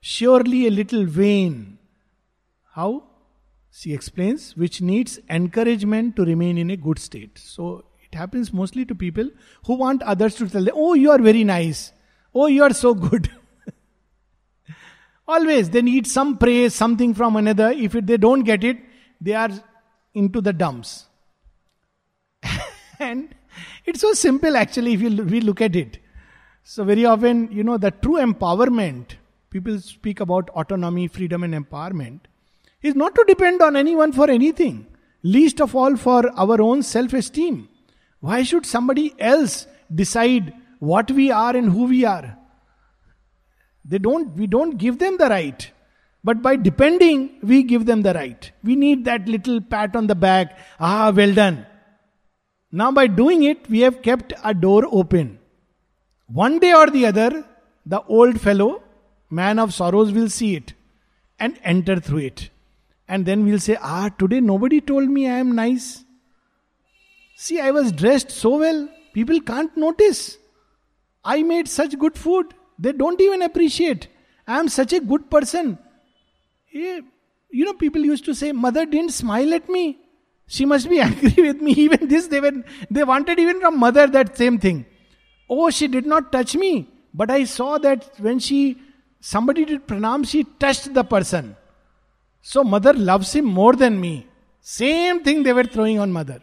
Surely 0.00 0.66
a 0.66 0.70
little 0.70 1.04
vain. 1.04 1.78
How? 2.74 3.04
She 3.70 3.94
explains, 3.94 4.56
which 4.56 4.82
needs 4.82 5.20
encouragement 5.30 6.16
to 6.16 6.24
remain 6.24 6.58
in 6.58 6.70
a 6.70 6.76
good 6.76 6.98
state. 6.98 7.38
So 7.38 7.86
it 8.02 8.14
happens 8.14 8.52
mostly 8.52 8.84
to 8.84 8.94
people 8.94 9.30
who 9.64 9.74
want 9.74 10.02
others 10.02 10.34
to 10.36 10.48
tell 10.48 10.64
them, 10.64 10.74
oh, 10.76 10.92
you 10.92 11.10
are 11.10 11.18
very 11.18 11.44
nice. 11.44 11.92
Oh, 12.34 12.46
you 12.46 12.62
are 12.62 12.74
so 12.74 12.94
good. 12.94 13.30
Always, 15.26 15.70
they 15.70 15.80
need 15.80 16.06
some 16.06 16.36
praise, 16.36 16.74
something 16.74 17.14
from 17.14 17.36
another. 17.36 17.70
If 17.70 17.94
it, 17.94 18.06
they 18.06 18.18
don't 18.18 18.42
get 18.42 18.64
it, 18.64 18.78
they 19.18 19.32
are 19.32 19.50
into 20.12 20.42
the 20.42 20.52
dumps 20.52 21.06
and 23.02 23.34
it's 23.84 24.00
so 24.00 24.12
simple 24.12 24.56
actually 24.56 24.94
if 24.94 25.02
you 25.02 25.10
we 25.34 25.40
look 25.40 25.60
at 25.60 25.76
it. 25.76 25.98
So 26.64 26.84
very 26.84 27.04
often, 27.04 27.50
you 27.50 27.64
know, 27.64 27.76
the 27.76 27.90
true 27.90 28.18
empowerment, 28.24 29.16
people 29.50 29.78
speak 29.80 30.20
about 30.20 30.50
autonomy, 30.50 31.08
freedom 31.08 31.42
and 31.42 31.54
empowerment, 31.54 32.20
is 32.82 32.94
not 32.94 33.14
to 33.16 33.24
depend 33.26 33.60
on 33.62 33.76
anyone 33.76 34.12
for 34.12 34.30
anything, 34.30 34.86
least 35.22 35.60
of 35.60 35.74
all 35.74 35.96
for 35.96 36.30
our 36.38 36.60
own 36.60 36.82
self-esteem. 36.82 37.68
Why 38.20 38.42
should 38.44 38.64
somebody 38.64 39.14
else 39.18 39.66
decide 39.92 40.52
what 40.78 41.10
we 41.10 41.30
are 41.30 41.56
and 41.56 41.70
who 41.70 41.84
we 41.86 42.04
are? 42.04 42.38
They 43.84 43.98
don't, 43.98 44.36
we 44.36 44.46
don't 44.46 44.78
give 44.78 44.98
them 44.98 45.18
the 45.18 45.28
right. 45.28 45.70
But 46.24 46.40
by 46.40 46.54
depending, 46.54 47.38
we 47.42 47.64
give 47.64 47.84
them 47.84 48.02
the 48.02 48.14
right. 48.14 48.50
We 48.62 48.76
need 48.76 49.04
that 49.06 49.26
little 49.26 49.60
pat 49.60 49.96
on 49.96 50.06
the 50.06 50.14
back. 50.14 50.56
Ah, 50.78 51.12
well 51.14 51.34
done. 51.34 51.66
Now, 52.74 52.90
by 52.90 53.06
doing 53.06 53.42
it, 53.42 53.68
we 53.68 53.80
have 53.80 54.00
kept 54.00 54.32
a 54.42 54.54
door 54.54 54.84
open. 54.90 55.38
One 56.26 56.58
day 56.58 56.72
or 56.72 56.88
the 56.88 57.04
other, 57.04 57.44
the 57.84 58.02
old 58.04 58.40
fellow, 58.40 58.82
man 59.28 59.58
of 59.58 59.74
sorrows, 59.74 60.10
will 60.10 60.30
see 60.30 60.56
it 60.56 60.72
and 61.38 61.58
enter 61.62 62.00
through 62.00 62.20
it. 62.30 62.48
And 63.06 63.26
then 63.26 63.44
we'll 63.44 63.58
say, 63.58 63.76
Ah, 63.80 64.08
today 64.08 64.40
nobody 64.40 64.80
told 64.80 65.10
me 65.10 65.28
I 65.28 65.38
am 65.38 65.52
nice. 65.52 66.02
See, 67.36 67.60
I 67.60 67.72
was 67.72 67.92
dressed 67.92 68.30
so 68.30 68.58
well, 68.58 68.88
people 69.12 69.40
can't 69.40 69.76
notice. 69.76 70.38
I 71.24 71.42
made 71.42 71.68
such 71.68 71.98
good 71.98 72.16
food, 72.16 72.54
they 72.78 72.92
don't 72.92 73.20
even 73.20 73.42
appreciate. 73.42 74.08
I 74.46 74.58
am 74.58 74.68
such 74.68 74.94
a 74.94 75.00
good 75.00 75.30
person. 75.30 75.78
You 76.70 77.04
know, 77.52 77.74
people 77.74 78.00
used 78.00 78.24
to 78.24 78.34
say, 78.34 78.52
Mother 78.52 78.86
didn't 78.86 79.12
smile 79.12 79.52
at 79.52 79.68
me. 79.68 79.98
She 80.46 80.64
must 80.64 80.88
be 80.88 81.00
angry 81.08 81.42
with 81.42 81.60
me. 81.60 81.72
Even 81.72 82.08
this, 82.08 82.26
they 82.26 82.40
were 82.40 82.52
they 82.90 83.04
wanted 83.04 83.38
even 83.38 83.60
from 83.60 83.78
mother 83.78 84.06
that 84.06 84.36
same 84.36 84.58
thing. 84.58 84.86
Oh, 85.48 85.70
she 85.70 85.88
did 85.88 86.06
not 86.06 86.32
touch 86.32 86.54
me. 86.54 86.88
But 87.14 87.30
I 87.30 87.44
saw 87.44 87.78
that 87.78 88.18
when 88.18 88.38
she 88.38 88.80
somebody 89.20 89.64
did 89.64 89.86
pranam, 89.86 90.26
she 90.26 90.44
touched 90.44 90.92
the 90.94 91.04
person. 91.04 91.56
So 92.40 92.64
mother 92.64 92.92
loves 92.92 93.32
him 93.32 93.44
more 93.44 93.74
than 93.74 94.00
me. 94.00 94.26
Same 94.60 95.22
thing 95.22 95.42
they 95.42 95.52
were 95.52 95.64
throwing 95.64 95.98
on 95.98 96.12
mother. 96.12 96.40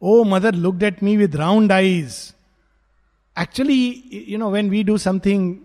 Oh, 0.00 0.24
mother 0.24 0.52
looked 0.52 0.82
at 0.82 1.02
me 1.02 1.16
with 1.16 1.34
round 1.34 1.72
eyes. 1.72 2.34
Actually, 3.36 4.04
you 4.32 4.38
know, 4.38 4.48
when 4.48 4.68
we 4.68 4.82
do 4.82 4.98
something 4.98 5.64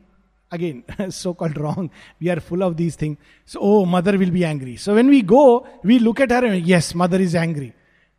again 0.53 0.83
so 1.09 1.33
called 1.33 1.57
wrong. 1.57 1.89
We 2.19 2.29
are 2.29 2.39
full 2.39 2.63
of 2.63 2.77
these 2.77 2.95
things. 2.95 3.17
So 3.45 3.59
oh 3.61 3.85
mother 3.85 4.17
will 4.17 4.31
be 4.31 4.45
angry. 4.45 4.77
So 4.77 4.95
when 4.95 5.07
we 5.07 5.21
go 5.21 5.67
we 5.83 5.99
look 5.99 6.19
at 6.19 6.31
her 6.31 6.45
and 6.45 6.65
yes 6.65 6.93
mother 6.95 7.19
is 7.19 7.35
angry. 7.35 7.73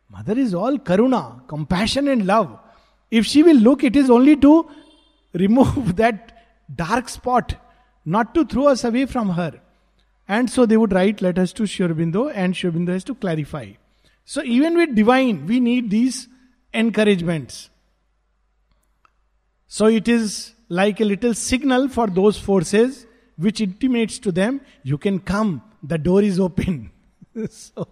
Mother 0.09 0.37
is 0.37 0.53
all 0.53 0.77
karuna 0.77 1.47
compassion 1.47 2.07
and 2.07 2.25
love. 2.25 2.59
If 3.09 3.25
she 3.25 3.43
will 3.43 3.57
look 3.57 3.83
it 3.83 3.95
is 3.95 4.09
only 4.09 4.35
to 4.37 4.69
remove 5.33 5.95
that 6.03 6.31
dark 6.73 7.09
spot 7.09 7.55
not 8.05 8.33
to 8.35 8.45
throw 8.45 8.67
us 8.67 8.83
away 8.83 9.05
from 9.05 9.29
her. 9.29 9.61
And 10.27 10.49
so 10.49 10.65
they 10.65 10.77
would 10.77 10.93
write 10.93 11.21
letters 11.21 11.53
to 11.53 11.67
Sri 11.67 11.87
Aurobindo 11.87 12.31
and 12.33 12.55
Sri 12.55 12.69
Aurobindo 12.69 12.89
has 12.89 13.03
to 13.05 13.15
clarify. 13.15 13.71
So 14.25 14.43
even 14.43 14.75
with 14.75 14.95
divine 14.95 15.45
we 15.45 15.59
need 15.59 15.89
these 15.89 16.27
encouragements. 16.73 17.69
So 19.67 19.87
it 19.87 20.07
is 20.07 20.54
like 20.69 20.99
a 20.99 21.05
little 21.05 21.33
signal 21.33 21.87
for 21.87 22.07
those 22.07 22.37
forces 22.37 23.05
which 23.37 23.61
intimates 23.61 24.17
to 24.19 24.31
them, 24.31 24.61
you 24.83 24.97
can 24.97 25.19
come, 25.19 25.61
the 25.83 25.97
door 25.97 26.21
is 26.21 26.39
open. 26.39 26.91
so, 27.49 27.87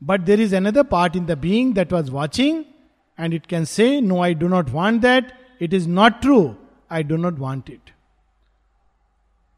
but 0.00 0.26
there 0.26 0.38
is 0.38 0.52
another 0.52 0.84
part 0.84 1.16
in 1.16 1.26
the 1.26 1.36
being 1.36 1.74
that 1.74 1.90
was 1.90 2.10
watching, 2.10 2.66
and 3.16 3.32
it 3.32 3.48
can 3.48 3.64
say, 3.64 4.00
No, 4.00 4.20
I 4.20 4.34
do 4.34 4.48
not 4.48 4.70
want 4.70 5.00
that. 5.02 5.32
It 5.58 5.72
is 5.72 5.86
not 5.86 6.20
true. 6.20 6.56
I 6.90 7.02
do 7.02 7.16
not 7.16 7.38
want 7.38 7.70
it. 7.70 7.80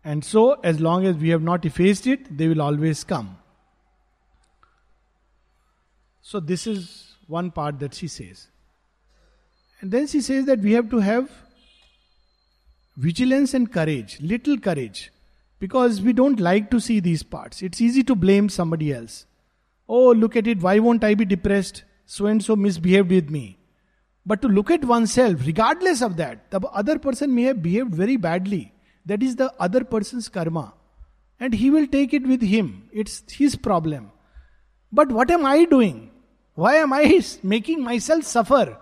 And 0.05 0.25
so, 0.25 0.53
as 0.63 0.81
long 0.81 1.05
as 1.05 1.17
we 1.17 1.31
have 1.31 1.43
not 1.43 1.67
effaced 1.67 2.07
it, 2.07 2.37
they 2.39 2.49
will 2.49 2.63
always 2.63 3.03
come. 3.05 3.37
So, 6.23 6.41
this 6.41 6.67
is 6.67 7.17
one 7.27 7.51
part 7.51 7.81
that 7.81 7.95
she 7.95 8.07
says. 8.07 8.47
And 9.81 9.93
then 9.93 10.07
she 10.07 10.21
says 10.21 10.47
that 10.47 10.61
we 10.61 10.73
have 10.73 10.91
to 10.91 10.99
have 10.99 11.31
vigilance 12.97 13.55
and 13.55 13.73
courage, 13.73 14.19
little 14.21 14.59
courage, 14.59 15.13
because 15.61 16.01
we 16.01 16.13
don't 16.13 16.41
like 16.41 16.71
to 16.71 16.81
see 16.81 16.99
these 17.01 17.23
parts. 17.23 17.63
It's 17.63 17.81
easy 17.81 18.03
to 18.05 18.15
blame 18.15 18.49
somebody 18.49 18.93
else. 18.93 19.27
Oh, 19.89 20.11
look 20.11 20.37
at 20.37 20.47
it, 20.47 20.61
why 20.61 20.81
won't 20.81 21.05
I 21.05 21.15
be 21.15 21.25
depressed? 21.25 21.85
So 22.07 22.27
and 22.27 22.43
so 22.43 22.57
misbehaved 22.57 23.11
with 23.11 23.31
me. 23.31 23.59
But 24.27 24.43
to 24.43 24.49
look 24.49 24.71
at 24.71 24.85
oneself, 24.85 25.47
regardless 25.47 26.03
of 26.03 26.17
that, 26.17 26.51
the 26.51 26.61
other 26.61 26.99
person 26.99 27.35
may 27.35 27.45
have 27.45 27.63
behaved 27.63 27.95
very 27.95 28.17
badly. 28.17 28.73
That 29.07 29.23
is 29.23 29.37
the 29.37 29.53
other 29.59 29.85
person's 29.85 30.29
karma. 30.29 30.75
And 31.41 31.55
he 31.55 31.71
will 31.71 31.87
take 31.87 32.13
it 32.13 32.27
with 32.27 32.43
him. 32.43 32.91
It's 32.93 33.23
his 33.33 33.57
problem. 33.57 34.11
But 34.93 35.13
what 35.13 35.31
am 35.31 35.47
I 35.47 35.65
doing? 35.65 36.11
Why 36.55 36.75
am 36.77 36.93
I 36.93 37.23
making 37.43 37.83
myself 37.83 38.25
suffer? 38.25 38.77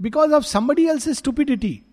Because 0.00 0.32
of 0.32 0.46
somebody 0.46 0.88
else's 0.88 1.18
stupidity. 1.18 1.84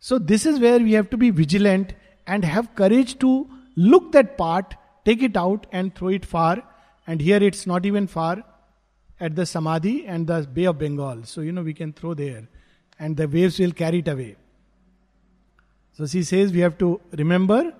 So, 0.00 0.18
this 0.18 0.46
is 0.46 0.60
where 0.60 0.78
we 0.78 0.92
have 0.92 1.10
to 1.10 1.16
be 1.16 1.30
vigilant 1.30 1.92
and 2.26 2.44
have 2.44 2.74
courage 2.74 3.18
to 3.18 3.48
look 3.76 4.12
that 4.12 4.38
part, 4.38 4.74
take 5.04 5.22
it 5.22 5.36
out, 5.36 5.66
and 5.72 5.94
throw 5.94 6.08
it 6.08 6.24
far. 6.24 6.62
And 7.06 7.20
here 7.20 7.42
it's 7.42 7.66
not 7.66 7.84
even 7.84 8.06
far 8.06 8.44
at 9.20 9.34
the 9.34 9.44
Samadhi 9.46 10.06
and 10.06 10.26
the 10.26 10.42
Bay 10.42 10.64
of 10.64 10.78
Bengal. 10.78 11.24
So, 11.24 11.40
you 11.40 11.52
know, 11.52 11.62
we 11.62 11.74
can 11.74 11.92
throw 11.92 12.14
there 12.14 12.48
and 12.98 13.16
the 13.16 13.26
waves 13.26 13.58
will 13.58 13.72
carry 13.72 13.98
it 13.98 14.08
away. 14.08 14.36
So, 15.94 16.06
she 16.06 16.22
says 16.22 16.52
we 16.52 16.60
have 16.60 16.78
to 16.78 17.00
remember 17.12 17.74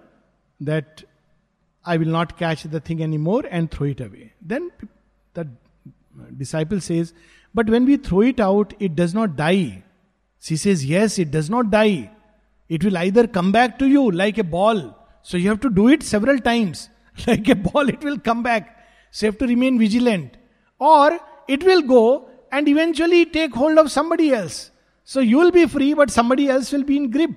that 0.60 1.04
I 1.84 1.96
will 1.96 2.08
not 2.08 2.36
catch 2.36 2.64
the 2.64 2.80
thing 2.80 3.02
anymore 3.02 3.44
and 3.48 3.70
throw 3.70 3.86
it 3.86 4.00
away. 4.00 4.32
Then 4.42 4.70
the 5.34 5.46
disciple 6.36 6.80
says, 6.80 7.14
But 7.54 7.68
when 7.68 7.84
we 7.84 7.96
throw 7.96 8.20
it 8.22 8.40
out, 8.40 8.74
it 8.78 8.94
does 8.94 9.14
not 9.14 9.36
die. 9.36 9.82
She 10.40 10.56
says, 10.56 10.84
Yes, 10.84 11.18
it 11.18 11.30
does 11.30 11.50
not 11.50 11.70
die. 11.70 12.10
It 12.68 12.84
will 12.84 12.96
either 12.98 13.26
come 13.26 13.50
back 13.50 13.78
to 13.78 13.86
you 13.86 14.10
like 14.10 14.38
a 14.38 14.44
ball. 14.44 14.96
So 15.22 15.36
you 15.36 15.48
have 15.48 15.60
to 15.60 15.70
do 15.70 15.88
it 15.88 16.02
several 16.02 16.38
times. 16.38 16.88
Like 17.26 17.48
a 17.48 17.56
ball, 17.56 17.88
it 17.88 18.04
will 18.04 18.18
come 18.18 18.44
back. 18.44 18.86
So 19.10 19.26
you 19.26 19.32
have 19.32 19.38
to 19.38 19.46
remain 19.46 19.76
vigilant. 19.76 20.36
Or 20.78 21.18
it 21.48 21.64
will 21.64 21.82
go 21.82 22.28
and 22.52 22.68
eventually 22.68 23.24
take 23.26 23.54
hold 23.54 23.76
of 23.78 23.90
somebody 23.90 24.32
else. 24.32 24.70
So 25.04 25.20
you 25.20 25.38
will 25.38 25.50
be 25.50 25.66
free, 25.66 25.94
but 25.94 26.10
somebody 26.10 26.48
else 26.48 26.70
will 26.70 26.84
be 26.84 26.96
in 26.96 27.10
grip. 27.10 27.30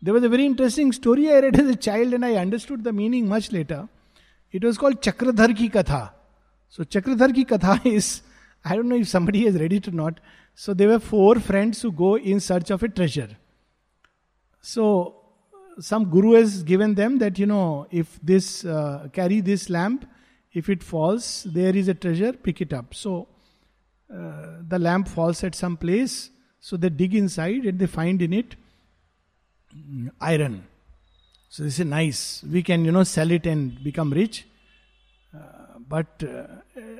There 0.00 0.14
was 0.14 0.22
a 0.22 0.28
very 0.28 0.46
interesting 0.46 0.92
story 0.92 1.30
I 1.30 1.40
read 1.40 1.58
as 1.60 1.68
a 1.68 1.76
child 1.76 2.14
and 2.14 2.24
I 2.24 2.36
understood 2.36 2.84
the 2.84 2.92
meaning 2.92 3.28
much 3.28 3.50
later. 3.50 3.88
It 4.52 4.62
was 4.64 4.78
called 4.78 5.02
Chakradhar 5.02 5.56
ki 5.56 5.68
Katha. 5.68 6.12
So 6.68 6.84
Chakradhar 6.84 7.34
ki 7.34 7.44
Katha 7.44 7.84
is, 7.92 8.22
I 8.68 8.76
don't 8.76 8.88
know 8.88 8.96
if 8.96 9.08
somebody 9.08 9.44
has 9.46 9.54
read 9.54 9.72
it 9.72 9.88
or 9.88 9.92
not. 9.92 10.20
So 10.54 10.74
there 10.74 10.88
were 10.88 10.98
four 10.98 11.36
friends 11.36 11.82
who 11.82 11.92
go 11.92 12.16
in 12.16 12.40
search 12.40 12.70
of 12.70 12.82
a 12.82 12.88
treasure. 12.88 13.30
So 14.60 15.14
some 15.80 16.10
guru 16.10 16.32
has 16.32 16.62
given 16.62 16.94
them 16.94 17.18
that 17.18 17.38
you 17.38 17.46
know 17.46 17.86
if 17.90 18.18
this 18.22 18.64
uh, 18.64 19.08
carry 19.12 19.40
this 19.40 19.70
lamp, 19.70 20.04
if 20.52 20.68
it 20.68 20.82
falls, 20.82 21.44
there 21.44 21.76
is 21.76 21.88
a 21.88 21.94
treasure, 21.94 22.32
pick 22.32 22.60
it 22.60 22.72
up. 22.72 22.94
So 22.94 23.28
uh, 24.12 24.62
the 24.66 24.78
lamp 24.78 25.08
falls 25.08 25.44
at 25.44 25.54
some 25.54 25.76
place. 25.76 26.30
So 26.60 26.76
they 26.76 26.88
dig 26.88 27.14
inside 27.14 27.64
and 27.64 27.78
they 27.78 27.86
find 27.86 28.20
in 28.20 28.32
it 28.32 28.56
iron. 30.20 30.66
So 31.48 31.62
they 31.62 31.70
say, 31.70 31.84
nice. 31.84 32.42
We 32.42 32.62
can 32.62 32.84
you 32.84 32.92
know 32.92 33.04
sell 33.04 33.30
it 33.30 33.46
and 33.46 33.82
become 33.82 34.12
rich. 34.12 34.47
But 35.88 36.22
uh, 36.22 36.46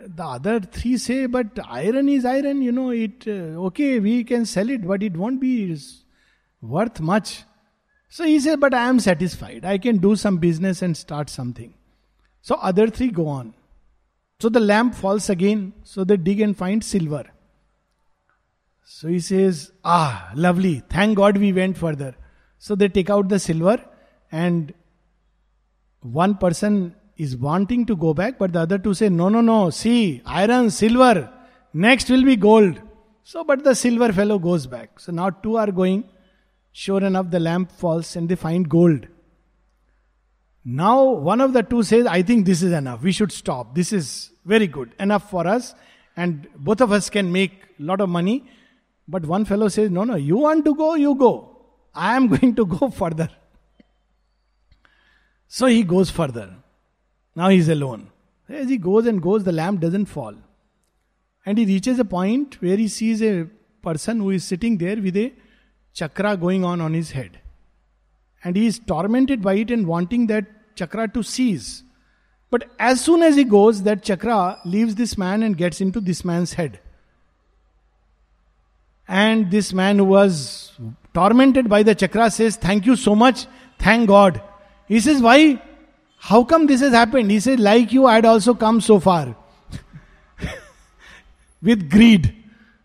the 0.07 0.25
other 0.25 0.61
three 0.61 0.97
say, 0.97 1.27
but 1.27 1.59
iron 1.69 2.09
is 2.09 2.25
iron, 2.25 2.63
you 2.63 2.73
know, 2.73 2.91
it, 2.91 3.25
uh, 3.27 3.67
okay, 3.67 4.01
we 4.01 4.25
can 4.25 4.47
sell 4.47 4.71
it, 4.71 4.87
but 4.87 5.03
it 5.03 5.15
won't 5.15 5.41
be 5.41 5.77
worth 6.63 6.99
much. 6.99 7.43
So 8.09 8.25
he 8.25 8.41
said, 8.41 8.61
but 8.61 8.73
I 8.73 8.89
am 8.89 8.99
satisfied. 8.99 9.67
I 9.67 9.77
can 9.77 9.99
do 9.99 10.17
some 10.17 10.39
business 10.39 10.81
and 10.81 10.97
start 10.97 11.29
something. 11.29 11.75
So 12.41 12.55
other 12.55 12.89
three 12.89 13.11
go 13.11 13.27
on. 13.27 13.53
So 14.41 14.49
the 14.49 14.61
lamp 14.61 14.95
falls 14.95 15.29
again. 15.29 15.75
So 15.83 16.05
they 16.05 16.17
dig 16.17 16.41
and 16.41 16.57
find 16.57 16.83
silver. 16.83 17.25
So 18.85 19.09
he 19.09 19.21
says, 19.21 19.71
ah, 19.85 20.31
lovely. 20.35 20.83
Thank 20.89 21.19
God 21.19 21.37
we 21.37 21.53
went 21.53 21.77
further. 21.77 22.15
So 22.59 22.75
they 22.75 22.89
take 22.89 23.11
out 23.11 23.29
the 23.29 23.39
silver 23.39 23.85
and 24.33 24.73
one 26.01 26.37
person 26.37 26.95
is 27.19 27.37
wanting 27.37 27.85
to 27.87 27.97
go 27.97 28.15
back, 28.15 28.39
but 28.39 28.53
the 28.53 28.61
other 28.61 28.79
two 28.79 28.95
say, 28.95 29.09
No, 29.09 29.29
no, 29.29 29.41
no, 29.41 29.71
see, 29.71 30.23
iron, 30.25 30.71
silver, 30.71 31.31
next 31.75 32.09
will 32.09 32.25
be 32.25 32.37
gold. 32.37 32.81
So, 33.25 33.45
but 33.45 33.63
the 33.63 33.75
silver 33.75 34.13
fellow 34.13 34.39
goes 34.39 34.67
back. 34.67 34.99
So 35.01 35.13
now 35.13 35.29
two 35.31 35.59
are 35.59 35.71
going. 35.71 36.05
Sure 36.73 37.03
enough, 37.03 37.31
the 37.31 37.41
lamp 37.41 37.73
falls 37.73 38.17
and 38.17 38.29
they 38.29 38.37
find 38.37 38.69
gold. 38.69 39.07
Now, 40.65 41.03
one 41.05 41.41
of 41.41 41.53
the 41.53 41.63
two 41.63 41.83
says, 41.83 42.07
I 42.07 42.23
think 42.23 42.47
this 42.47 42.63
is 42.63 42.73
enough. 42.73 43.03
We 43.03 43.13
should 43.13 43.33
stop. 43.33 43.75
This 43.75 43.93
is 43.93 44.31
very 44.45 44.67
good. 44.67 44.95
Enough 45.01 45.31
for 45.31 45.47
us. 45.47 45.75
And 46.17 46.49
both 46.57 46.81
of 46.81 46.93
us 46.93 47.11
can 47.11 47.33
make 47.33 47.53
a 47.79 47.83
lot 47.83 48.01
of 48.01 48.09
money. 48.09 48.45
But 49.07 49.25
one 49.25 49.45
fellow 49.45 49.69
says, 49.69 49.91
No, 49.91 50.05
no, 50.05 50.15
you 50.17 50.37
want 50.37 50.65
to 50.67 50.75
go, 50.75 50.95
you 50.95 51.15
go. 51.15 51.57
I 51.95 52.17
am 52.17 52.29
going 52.35 52.55
to 52.55 52.67
go 52.67 52.91
further. 52.91 53.29
So 55.49 55.67
he 55.67 55.83
goes 55.83 56.11
further. 56.11 56.55
Now 57.39 57.51
he 57.51 57.59
is 57.59 57.69
alone. 57.69 58.11
As 58.49 58.69
he 58.69 58.79
goes 58.79 59.07
and 59.07 59.23
goes, 59.23 59.45
the 59.45 59.53
lamp 59.53 59.81
doesn't 59.81 60.07
fall. 60.07 60.35
And 61.47 61.57
he 61.57 61.67
reaches 61.67 62.01
a 62.01 62.05
point 62.05 62.61
where 62.61 62.77
he 62.77 62.89
sees 62.89 63.23
a 63.23 63.47
person 63.81 64.19
who 64.19 64.31
is 64.31 64.43
sitting 64.43 64.77
there 64.77 64.97
with 64.97 65.17
a 65.17 65.33
chakra 65.93 66.37
going 66.37 66.65
on 66.65 66.81
on 66.81 66.95
his 66.95 67.13
head. 67.13 67.39
And 68.43 68.57
he 68.57 68.67
is 68.67 68.81
tormented 68.81 69.41
by 69.41 69.55
it 69.55 69.71
and 69.71 69.87
wanting 69.87 70.27
that 70.27 70.47
chakra 70.75 71.07
to 71.07 71.23
cease. 71.23 71.85
But 72.51 72.69
as 72.77 73.01
soon 73.03 73.23
as 73.23 73.37
he 73.37 73.45
goes, 73.45 73.85
that 73.85 74.03
chakra 74.03 74.59
leaves 74.65 74.97
this 74.97 75.17
man 75.17 75.45
and 75.45 75.57
gets 75.57 75.81
into 75.81 76.01
this 76.01 76.25
man's 76.25 76.55
head. 76.55 76.81
And 79.07 79.49
this 79.49 79.73
man 79.73 79.99
who 79.99 80.07
was 80.07 80.73
tormented 81.15 81.69
by 81.69 81.85
the 81.85 81.95
chakra 81.95 82.33
says, 82.33 82.57
Thank 82.57 82.85
you 82.85 82.97
so 82.97 83.15
much. 83.15 83.47
Thank 83.79 84.09
God. 84.09 84.43
He 84.89 84.99
says, 84.99 85.23
Why? 85.23 85.63
How 86.19 86.45
come 86.45 86.67
this 86.67 86.81
has 86.81 86.93
happened? 86.93 87.31
He 87.31 87.41
said, 87.41 87.61
Like 87.61 87.93
you, 87.93 88.07
I 88.07 88.17
had 88.17 88.27
also 88.27 88.55
come 88.55 88.81
so 88.81 88.99
far 89.01 89.35
with 91.63 91.91
greed. 91.91 92.35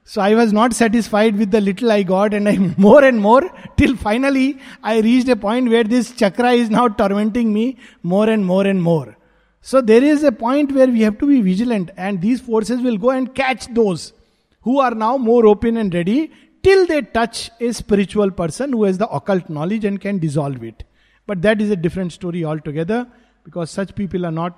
So 0.06 0.22
I 0.22 0.36
was 0.36 0.54
not 0.54 0.74
satisfied 0.74 1.38
with 1.38 1.50
the 1.50 1.60
little 1.60 1.92
I 1.92 2.04
got, 2.04 2.34
and 2.34 2.48
I 2.48 2.58
more 2.78 3.04
and 3.04 3.20
more 3.20 3.42
till 3.78 3.96
finally 3.96 4.60
I 4.84 5.00
reached 5.00 5.28
a 5.30 5.36
point 5.36 5.70
where 5.70 5.84
this 5.84 6.12
chakra 6.12 6.52
is 6.52 6.70
now 6.70 6.88
tormenting 6.88 7.52
me 7.52 7.78
more 8.04 8.30
and 8.30 8.46
more 8.46 8.66
and 8.66 8.82
more. 8.82 9.18
So 9.62 9.82
there 9.82 10.04
is 10.04 10.24
a 10.24 10.32
point 10.32 10.72
where 10.74 10.88
we 10.88 11.02
have 11.02 11.18
to 11.20 11.28
be 11.28 11.42
vigilant, 11.42 11.92
and 11.98 12.22
these 12.22 12.42
forces 12.42 12.82
will 12.82 12.98
go 12.98 13.10
and 13.10 13.34
catch 13.34 13.68
those 13.74 14.14
who 14.62 14.80
are 14.80 14.94
now 14.94 15.18
more 15.18 15.46
open 15.48 15.78
and 15.78 15.94
ready 15.94 16.32
till 16.62 16.86
they 16.86 17.02
touch 17.02 17.50
a 17.60 17.74
spiritual 17.74 18.32
person 18.32 18.72
who 18.72 18.84
has 18.84 18.98
the 18.98 19.08
occult 19.10 19.50
knowledge 19.50 19.84
and 19.86 20.00
can 20.00 20.20
dissolve 20.20 20.64
it. 20.64 20.84
But 21.26 21.42
that 21.42 21.62
is 21.62 21.72
a 21.72 21.76
different 21.76 22.12
story 22.14 22.44
altogether 22.46 23.08
because 23.44 23.72
such 23.72 23.96
people 23.96 24.26
are 24.26 24.32
not 24.32 24.58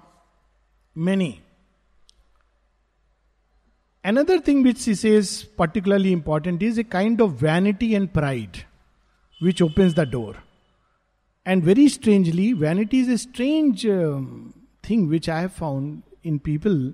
many. 0.94 1.42
Another 4.04 4.40
thing 4.40 4.62
which 4.62 4.78
she 4.80 4.94
says 4.94 5.44
particularly 5.58 6.12
important 6.12 6.62
is 6.62 6.78
a 6.78 6.84
kind 6.84 7.20
of 7.20 7.34
vanity 7.34 7.96
and 7.96 8.14
pride 8.14 8.66
which 9.40 9.62
opens 9.62 9.96
the 9.96 10.06
door. 10.06 10.36
And 11.46 11.64
very 11.64 11.88
strangely, 11.90 12.54
vanity 12.54 13.00
is 13.00 13.08
a 13.08 13.18
strange 13.18 13.86
um, 13.86 14.54
thing 14.82 15.10
which 15.10 15.28
I 15.30 15.42
have 15.42 15.54
found 15.54 16.04
in 16.24 16.40
people 16.40 16.94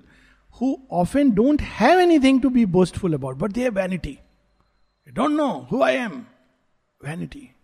who 0.52 0.82
often 0.88 1.34
don't 1.34 1.60
have 1.60 1.98
anything 1.98 2.40
to 2.42 2.50
be 2.50 2.64
boastful 2.64 3.14
about, 3.14 3.38
but 3.38 3.54
they 3.54 3.62
have 3.62 3.74
vanity. 3.74 4.20
You 5.06 5.12
don't 5.12 5.36
know 5.36 5.66
who 5.70 5.82
I 5.82 5.92
am. 5.92 6.26
Vanity. 7.00 7.54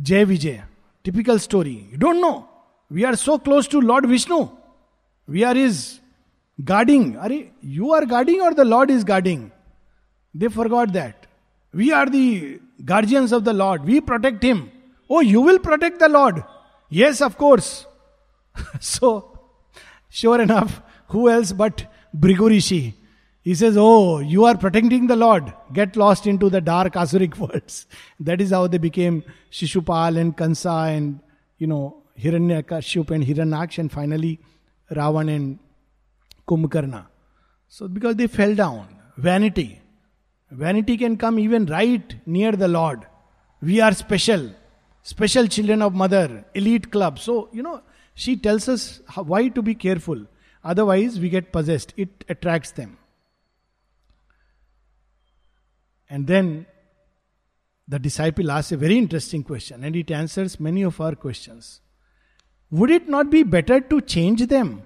Jay 0.00 0.24
Vijay, 0.24 0.62
typical 1.04 1.38
story. 1.38 1.88
You 1.90 1.96
don't 1.96 2.20
know. 2.20 2.48
We 2.92 3.04
are 3.04 3.16
so 3.16 3.38
close 3.38 3.66
to 3.68 3.80
Lord 3.80 4.06
Vishnu. 4.06 4.48
We 5.26 5.44
are 5.44 5.54
his 5.54 6.00
Guarding. 6.64 7.16
Are 7.16 7.30
you 7.62 7.92
are 7.92 8.04
guarding 8.04 8.40
or 8.40 8.54
the 8.54 8.64
Lord 8.64 8.90
is 8.90 9.04
guarding? 9.04 9.50
They 10.34 10.48
forgot 10.48 10.92
that. 10.92 11.26
We 11.72 11.92
are 11.92 12.06
the 12.06 12.60
guardians 12.84 13.32
of 13.32 13.44
the 13.44 13.52
Lord. 13.52 13.84
We 13.84 14.00
protect 14.00 14.42
Him. 14.42 14.70
Oh, 15.08 15.20
you 15.20 15.40
will 15.40 15.58
protect 15.58 15.98
the 15.98 16.08
Lord. 16.08 16.44
Yes, 16.90 17.20
of 17.20 17.38
course. 17.38 17.86
so, 18.80 19.38
sure 20.10 20.40
enough, 20.40 20.82
who 21.08 21.30
else 21.30 21.52
but 21.52 21.86
Bhrigu 22.16 22.50
Rishi? 22.50 22.94
He 23.40 23.54
says, 23.54 23.76
Oh, 23.76 24.20
you 24.20 24.44
are 24.44 24.56
protecting 24.56 25.06
the 25.06 25.16
Lord. 25.16 25.52
Get 25.72 25.96
lost 25.96 26.26
into 26.26 26.48
the 26.50 26.60
dark 26.60 26.92
Asuric 26.92 27.36
worlds. 27.38 27.86
That 28.20 28.40
is 28.40 28.50
how 28.50 28.66
they 28.66 28.78
became 28.78 29.24
Shishupal 29.50 30.18
and 30.18 30.36
Kansa 30.36 30.70
and, 30.70 31.20
you 31.58 31.66
know, 31.66 32.01
Hiranyakashyap 32.22 33.10
and 33.10 33.24
Hiranyaksh 33.24 33.78
and 33.78 33.90
finally 33.90 34.38
Ravan 34.90 35.34
and 35.34 35.58
Kumbhakarna. 36.46 37.06
So, 37.68 37.88
because 37.88 38.16
they 38.16 38.26
fell 38.26 38.54
down. 38.54 38.88
Vanity. 39.16 39.80
Vanity 40.50 40.96
can 40.96 41.16
come 41.16 41.38
even 41.38 41.66
right 41.66 42.14
near 42.26 42.52
the 42.52 42.68
Lord. 42.68 43.06
We 43.60 43.80
are 43.80 43.92
special. 43.92 44.50
Special 45.02 45.46
children 45.46 45.82
of 45.82 45.94
mother. 45.94 46.44
Elite 46.54 46.90
club. 46.90 47.18
So, 47.18 47.48
you 47.52 47.62
know, 47.62 47.82
she 48.14 48.36
tells 48.36 48.68
us 48.68 49.00
how, 49.08 49.22
why 49.22 49.48
to 49.48 49.62
be 49.62 49.74
careful. 49.74 50.26
Otherwise, 50.62 51.18
we 51.18 51.28
get 51.28 51.52
possessed. 51.52 51.92
It 51.96 52.24
attracts 52.28 52.72
them. 52.72 52.98
And 56.08 56.26
then 56.26 56.66
the 57.88 57.98
disciple 57.98 58.50
asks 58.50 58.72
a 58.72 58.76
very 58.76 58.96
interesting 58.96 59.42
question, 59.42 59.84
and 59.84 59.96
it 59.96 60.10
answers 60.10 60.58
many 60.58 60.82
of 60.82 61.00
our 61.00 61.14
questions. 61.14 61.81
Would 62.72 62.90
it 62.90 63.06
not 63.06 63.28
be 63.28 63.42
better 63.42 63.80
to 63.80 64.00
change 64.00 64.46
them? 64.46 64.82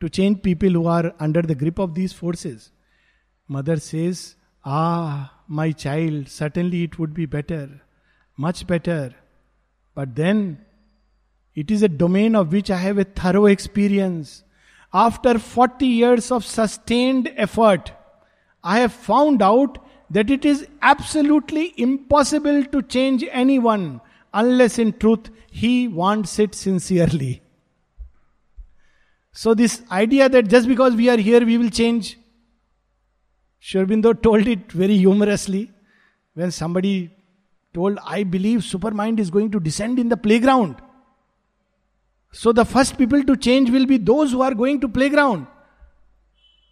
To 0.00 0.10
change 0.10 0.42
people 0.42 0.68
who 0.70 0.86
are 0.86 1.14
under 1.18 1.40
the 1.40 1.54
grip 1.54 1.78
of 1.78 1.94
these 1.94 2.12
forces? 2.12 2.70
Mother 3.48 3.78
says, 3.78 4.36
Ah, 4.62 5.32
my 5.48 5.72
child, 5.72 6.28
certainly 6.28 6.82
it 6.82 6.98
would 6.98 7.14
be 7.14 7.24
better, 7.24 7.80
much 8.36 8.66
better. 8.66 9.14
But 9.94 10.14
then, 10.14 10.58
it 11.54 11.70
is 11.70 11.82
a 11.82 11.88
domain 11.88 12.36
of 12.36 12.52
which 12.52 12.70
I 12.70 12.76
have 12.76 12.98
a 12.98 13.04
thorough 13.04 13.46
experience. 13.46 14.44
After 14.92 15.38
40 15.38 15.86
years 15.86 16.30
of 16.30 16.44
sustained 16.44 17.32
effort, 17.36 17.90
I 18.62 18.80
have 18.80 18.92
found 18.92 19.40
out 19.40 19.78
that 20.10 20.30
it 20.30 20.44
is 20.44 20.68
absolutely 20.82 21.72
impossible 21.78 22.64
to 22.66 22.82
change 22.82 23.24
anyone 23.30 24.02
unless 24.32 24.78
in 24.78 24.92
truth 24.92 25.30
he 25.50 25.88
wants 25.88 26.38
it 26.38 26.54
sincerely. 26.54 27.42
So, 29.32 29.54
this 29.54 29.82
idea 29.90 30.28
that 30.28 30.48
just 30.48 30.68
because 30.68 30.94
we 30.94 31.08
are 31.08 31.16
here 31.16 31.44
we 31.44 31.56
will 31.56 31.70
change, 31.70 32.18
Sri 33.60 33.80
Aurobindo 33.80 34.20
told 34.20 34.46
it 34.46 34.70
very 34.72 34.96
humorously 34.96 35.70
when 36.34 36.50
somebody 36.50 37.10
told, 37.72 37.98
I 38.04 38.24
believe 38.24 38.60
Supermind 38.60 39.18
is 39.18 39.30
going 39.30 39.50
to 39.52 39.60
descend 39.60 39.98
in 39.98 40.08
the 40.08 40.16
playground. 40.16 40.76
So 42.32 42.52
the 42.52 42.64
first 42.64 42.98
people 42.98 43.22
to 43.24 43.36
change 43.36 43.70
will 43.70 43.86
be 43.86 43.98
those 43.98 44.32
who 44.32 44.42
are 44.42 44.54
going 44.54 44.80
to 44.80 44.88
playground. 44.88 45.46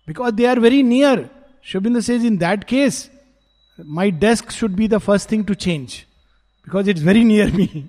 Because 0.07 0.33
they 0.33 0.47
are 0.47 0.59
very 0.59 0.83
near. 0.83 1.31
Sri 1.63 2.01
says, 2.01 2.25
in 2.25 2.39
that 2.39 2.67
case, 2.67 3.11
my 3.79 4.11
desk 4.11 4.51
should 4.51 4.75
be 4.75 4.87
the 4.87 5.01
first 5.01 5.29
thing 5.29 5.45
to 5.45 5.55
change. 5.55 6.07
Because 6.71 6.87
it's 6.87 7.01
very 7.01 7.25
near 7.25 7.51
me. 7.51 7.89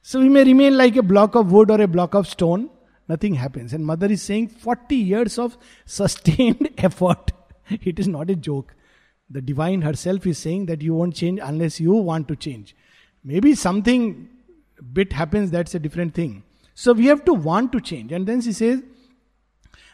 so 0.00 0.20
we 0.20 0.30
may 0.30 0.42
remain 0.42 0.74
like 0.78 0.96
a 0.96 1.02
block 1.02 1.34
of 1.34 1.52
wood 1.52 1.70
or 1.70 1.78
a 1.78 1.86
block 1.86 2.14
of 2.14 2.26
stone. 2.26 2.70
Nothing 3.08 3.34
happens. 3.34 3.74
And 3.74 3.84
mother 3.84 4.06
is 4.06 4.22
saying 4.22 4.48
40 4.48 4.96
years 4.96 5.38
of 5.38 5.58
sustained 5.84 6.70
effort. 6.78 7.32
It 7.68 7.98
is 7.98 8.08
not 8.08 8.30
a 8.30 8.36
joke. 8.36 8.74
The 9.28 9.42
divine 9.42 9.82
herself 9.82 10.26
is 10.26 10.38
saying 10.38 10.64
that 10.66 10.80
you 10.80 10.94
won't 10.94 11.14
change 11.14 11.40
unless 11.42 11.78
you 11.78 11.92
want 11.92 12.26
to 12.28 12.36
change. 12.36 12.74
Maybe 13.22 13.54
something 13.54 14.30
bit 14.94 15.12
happens, 15.12 15.50
that's 15.50 15.74
a 15.74 15.78
different 15.78 16.14
thing. 16.14 16.42
So 16.74 16.94
we 16.94 17.04
have 17.06 17.26
to 17.26 17.34
want 17.34 17.70
to 17.72 17.82
change. 17.82 18.12
And 18.12 18.26
then 18.26 18.40
she 18.40 18.54
says, 18.54 18.82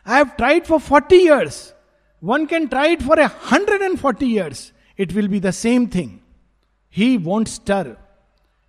I 0.05 0.19
have 0.19 0.37
tried 0.37 0.65
for 0.65 0.79
40 0.79 1.17
years. 1.17 1.75
One 2.21 2.47
can 2.47 2.69
try 2.69 2.91
it 2.91 3.03
for 3.03 3.17
140 3.17 4.27
years. 4.27 4.73
It 4.97 5.13
will 5.13 5.27
be 5.27 5.41
the 5.41 5.53
same 5.53 5.89
thing. 5.89 6.23
He 6.97 7.19
won't 7.19 7.47
stir. 7.47 7.95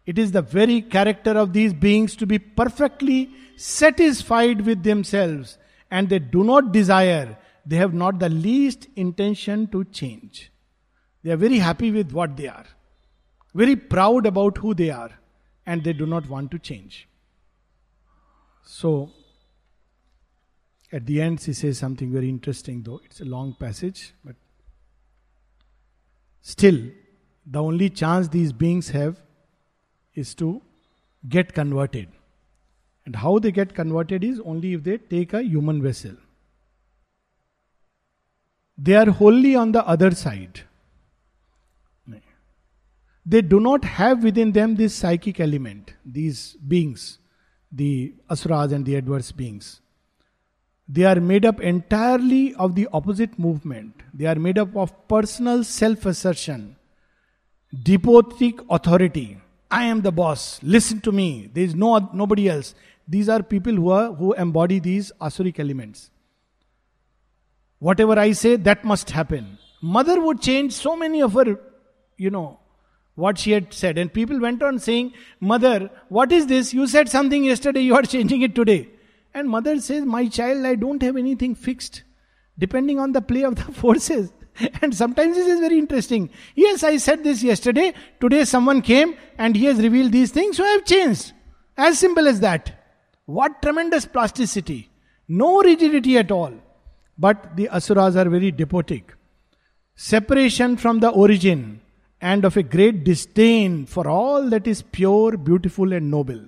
It 0.05 0.19
is 0.19 0.33
the 0.33 0.41
very 0.41 0.81
character 0.81 1.31
of 1.31 1.53
these 1.53 1.71
beings 1.73 2.13
to 2.17 2.25
be 2.25 2.39
perfectly 2.39 3.31
satisfied 3.55 4.65
with 4.65 4.83
themselves 4.83 5.57
and 5.89 6.09
they 6.09 6.19
do 6.19 6.43
not 6.43 6.73
desire, 6.73 7.37
they 7.65 7.77
have 7.77 7.93
not 7.93 8.19
the 8.19 8.27
least 8.27 8.87
intention 8.97 9.67
to 9.67 9.85
change. 9.85 10.51
They 11.23 11.31
are 11.31 11.37
very 11.37 11.59
happy 11.59 11.89
with 11.89 12.11
what 12.11 12.35
they 12.35 12.49
are, 12.49 12.65
very 13.55 13.77
proud 13.77 14.25
about 14.25 14.57
who 14.57 14.73
they 14.73 14.89
are 14.89 15.11
and 15.65 15.85
they 15.85 15.93
do 15.93 16.05
not 16.05 16.27
want 16.27 16.51
to 16.51 16.59
change. 16.59 17.07
So, 18.65 19.09
at 20.91 21.05
the 21.05 21.21
end, 21.21 21.39
she 21.39 21.53
says 21.53 21.77
something 21.77 22.11
very 22.11 22.27
interesting, 22.27 22.83
though 22.83 22.99
it's 23.05 23.21
a 23.21 23.25
long 23.25 23.55
passage, 23.57 24.13
but 24.25 24.35
still, 26.41 26.89
the 27.49 27.63
only 27.63 27.89
chance 27.89 28.27
these 28.27 28.51
beings 28.51 28.89
have 28.89 29.17
is 30.13 30.35
to 30.35 30.61
get 31.29 31.53
converted. 31.53 32.09
And 33.05 33.15
how 33.15 33.39
they 33.39 33.51
get 33.51 33.73
converted 33.73 34.23
is 34.23 34.39
only 34.41 34.73
if 34.73 34.83
they 34.83 34.97
take 34.97 35.33
a 35.33 35.43
human 35.43 35.81
vessel. 35.81 36.15
They 38.77 38.95
are 38.95 39.09
wholly 39.09 39.55
on 39.55 39.71
the 39.71 39.85
other 39.87 40.11
side. 40.11 40.61
They 43.29 43.41
do 43.41 43.59
not 43.59 43.83
have 43.83 44.23
within 44.23 44.53
them 44.53 44.75
this 44.75 44.95
psychic 44.95 45.41
element, 45.41 45.93
these 46.05 46.55
beings, 46.65 47.19
the 47.69 48.13
asuras 48.29 48.71
and 48.71 48.85
the 48.85 48.95
adverse 48.95 49.33
beings. 49.33 49.81
They 50.87 51.03
are 51.03 51.19
made 51.19 51.45
up 51.45 51.59
entirely 51.59 52.55
of 52.55 52.75
the 52.75 52.87
opposite 52.93 53.37
movement. 53.37 53.95
They 54.13 54.27
are 54.27 54.35
made 54.35 54.57
up 54.57 54.73
of 54.77 55.09
personal 55.09 55.65
self 55.65 56.05
assertion, 56.05 56.76
despotic 57.73 58.59
authority. 58.69 59.37
I 59.69 59.83
am 59.85 60.01
the 60.01 60.11
boss. 60.11 60.59
Listen 60.63 61.01
to 61.01 61.11
me. 61.11 61.49
There 61.53 61.63
is 61.63 61.75
no 61.75 62.09
nobody 62.13 62.49
else. 62.49 62.73
These 63.07 63.29
are 63.29 63.43
people 63.43 63.73
who 63.73 63.89
are 63.89 64.13
who 64.13 64.33
embody 64.33 64.79
these 64.79 65.11
asuric 65.21 65.59
elements. 65.59 66.09
Whatever 67.79 68.17
I 68.17 68.31
say, 68.31 68.55
that 68.55 68.83
must 68.83 69.11
happen. 69.11 69.57
Mother 69.81 70.19
would 70.19 70.41
change 70.41 70.73
so 70.73 70.95
many 70.95 71.21
of 71.21 71.33
her, 71.33 71.59
you 72.17 72.29
know, 72.31 72.59
what 73.15 73.37
she 73.37 73.51
had 73.51 73.73
said. 73.73 73.97
And 73.97 74.11
people 74.11 74.39
went 74.39 74.63
on 74.63 74.79
saying, 74.79 75.13
Mother, 75.39 75.89
what 76.09 76.31
is 76.31 76.47
this? 76.47 76.73
You 76.73 76.87
said 76.87 77.09
something 77.09 77.43
yesterday, 77.43 77.81
you 77.81 77.95
are 77.95 78.01
changing 78.15 78.41
it 78.41 78.55
today. 78.55 78.89
And 79.33 79.49
mother 79.49 79.79
says, 79.79 80.05
My 80.05 80.27
child, 80.27 80.65
I 80.65 80.75
don't 80.75 81.01
have 81.03 81.17
anything 81.17 81.53
fixed, 81.53 82.03
depending 82.57 82.99
on 82.99 83.11
the 83.11 83.21
play 83.21 83.43
of 83.43 83.55
the 83.55 83.71
forces. 83.83 84.31
And 84.81 84.95
sometimes 84.95 85.35
this 85.35 85.47
is 85.47 85.59
very 85.59 85.77
interesting. 85.77 86.29
Yes, 86.55 86.83
I 86.83 86.97
said 86.97 87.23
this 87.23 87.43
yesterday. 87.43 87.93
Today 88.19 88.45
someone 88.45 88.81
came 88.81 89.15
and 89.37 89.55
he 89.55 89.65
has 89.65 89.77
revealed 89.77 90.11
these 90.11 90.31
things, 90.31 90.57
so 90.57 90.63
I 90.63 90.69
have 90.69 90.85
changed. 90.85 91.33
As 91.77 91.99
simple 91.99 92.27
as 92.27 92.39
that. 92.39 92.73
What 93.25 93.61
tremendous 93.61 94.05
plasticity. 94.05 94.89
No 95.27 95.61
rigidity 95.61 96.17
at 96.17 96.31
all. 96.31 96.53
But 97.17 97.55
the 97.55 97.69
asuras 97.69 98.15
are 98.15 98.29
very 98.29 98.51
despotic. 98.51 99.13
Separation 99.95 100.77
from 100.77 100.99
the 100.99 101.09
origin 101.09 101.81
and 102.21 102.45
of 102.45 102.57
a 102.57 102.63
great 102.63 103.03
disdain 103.03 103.85
for 103.85 104.07
all 104.07 104.49
that 104.49 104.67
is 104.67 104.81
pure, 104.81 105.37
beautiful, 105.37 105.93
and 105.93 106.09
noble. 106.09 106.39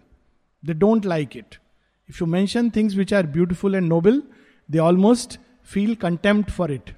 They 0.64 0.74
don't 0.74 1.05
like 1.05 1.36
it. 1.36 1.57
If 2.07 2.20
you 2.20 2.28
mention 2.28 2.72
things 2.72 2.95
which 2.95 3.14
are 3.14 3.24
beautiful 3.24 3.76
and 3.76 3.88
noble, 3.88 4.22
they 4.68 4.80
almost 4.80 5.38
feel 5.64 5.95
contempt 5.95 6.49
for 6.51 6.72
it. 6.72 6.93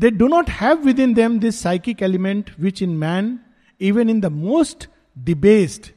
They 0.00 0.10
do 0.12 0.28
not 0.28 0.48
have 0.48 0.84
within 0.84 1.14
them 1.14 1.40
this 1.40 1.58
psychic 1.58 2.02
element 2.02 2.56
which 2.56 2.80
in 2.82 2.96
man, 3.00 3.40
even 3.80 4.08
in 4.08 4.20
the 4.20 4.30
most 4.30 4.86
debased, 5.24 5.90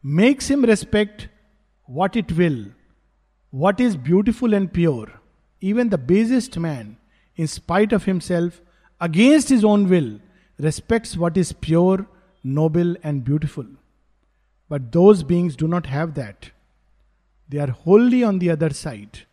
makes 0.00 0.48
him 0.48 0.64
respect 0.64 1.28
what 1.86 2.14
it 2.14 2.30
will, 2.30 2.66
what 3.50 3.80
is 3.80 3.96
beautiful 3.96 4.54
and 4.54 4.72
pure. 4.72 5.08
Even 5.60 5.88
the 5.88 5.98
basest 5.98 6.56
man, 6.56 6.98
in 7.34 7.48
spite 7.48 7.92
of 7.92 8.04
himself, 8.04 8.60
against 9.00 9.48
his 9.48 9.64
own 9.64 9.88
will, 9.88 10.20
respects 10.60 11.16
what 11.16 11.36
is 11.36 11.52
pure, 11.52 12.06
noble, 12.44 12.94
and 13.02 13.24
beautiful. 13.24 13.66
But 14.68 14.92
those 14.92 15.24
beings 15.24 15.56
do 15.56 15.66
not 15.66 15.86
have 15.86 16.14
that. 16.14 16.52
They 17.48 17.58
are 17.58 17.70
wholly 17.70 18.22
on 18.22 18.38
the 18.38 18.50
other 18.50 18.70
side. 18.70 19.26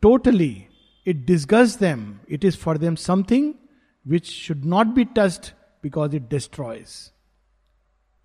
Totally. 0.00 0.68
It 1.06 1.24
disgusts 1.24 1.76
them. 1.76 2.20
It 2.26 2.42
is 2.42 2.56
for 2.56 2.76
them 2.76 2.96
something 2.96 3.54
which 4.04 4.26
should 4.26 4.64
not 4.64 4.92
be 4.92 5.04
touched 5.04 5.52
because 5.80 6.12
it 6.12 6.28
destroys. 6.28 7.12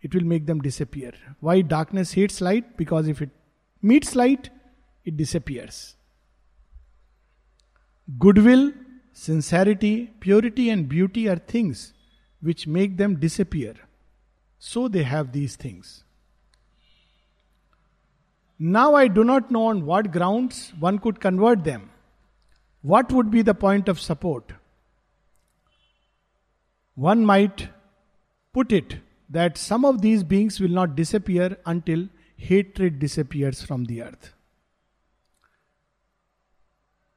It 0.02 0.16
will 0.16 0.24
make 0.24 0.48
them 0.48 0.62
disappear. 0.62 1.12
Why 1.40 1.62
darkness 1.62 2.14
hates 2.14 2.42
light? 2.42 2.76
Because 2.78 3.08
if 3.08 3.22
it 3.22 3.30
meets 3.84 4.16
light, 4.16 4.50
it 5.06 5.16
disappears. 5.16 5.96
Goodwill, 8.18 8.74
sincerity, 9.14 10.08
purity, 10.20 10.72
and 10.72 10.90
beauty 10.90 11.30
are 11.30 11.36
things 11.36 11.94
which 12.42 12.66
make 12.66 12.98
them 12.98 13.20
disappear. 13.20 13.76
So 14.58 14.88
they 14.88 15.04
have 15.04 15.32
these 15.32 15.56
things. 15.56 16.04
Now 18.58 18.96
I 18.96 19.08
do 19.08 19.24
not 19.24 19.52
know 19.52 19.68
on 19.68 19.86
what 19.86 20.12
grounds 20.12 20.74
one 20.80 20.98
could 20.98 21.20
convert 21.20 21.64
them. 21.64 21.91
What 22.82 23.12
would 23.12 23.30
be 23.30 23.42
the 23.42 23.54
point 23.54 23.88
of 23.88 24.00
support? 24.00 24.54
One 26.96 27.26
might 27.26 27.70
put 28.54 28.72
it 28.72 28.98
that 29.30 29.58
some 29.58 29.86
of 29.86 30.02
these 30.02 30.24
beings 30.24 30.60
will 30.60 30.70
not 30.70 30.96
disappear 30.96 31.58
until 31.66 32.10
hatred 32.38 33.00
disappears 33.00 33.62
from 33.62 33.86
the 33.86 34.02
earth. 34.02 34.34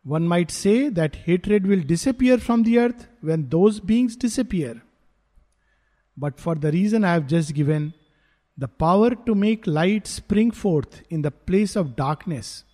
One 0.05 0.29
might 0.29 0.51
say 0.51 0.91
that 0.91 1.17
hatred 1.17 1.67
will 1.67 1.81
disappear 1.81 2.39
from 2.39 2.63
the 2.63 2.79
earth 2.79 3.09
when 3.23 3.49
those 3.49 3.81
beings 3.81 4.17
disappear. 4.17 4.83
But 6.17 6.39
for 6.39 6.55
the 6.55 6.71
reason 6.71 7.05
I 7.05 7.15
have 7.15 7.27
just 7.27 7.55
given, 7.55 7.95
the 8.57 8.69
power 8.69 9.15
to 9.15 9.35
make 9.35 9.67
light 9.67 10.07
spring 10.07 10.51
forth 10.51 11.03
in 11.09 11.23
the 11.23 11.31
place 11.31 11.75
of 11.75 11.97
darkness, 11.97 12.65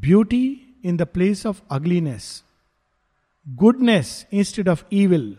beauty 0.00 0.73
in 0.84 0.98
the 0.98 1.06
place 1.06 1.44
of 1.46 1.62
ugliness, 1.70 2.42
goodness 3.56 4.26
instead 4.30 4.68
of 4.68 4.84
evil, 4.90 5.34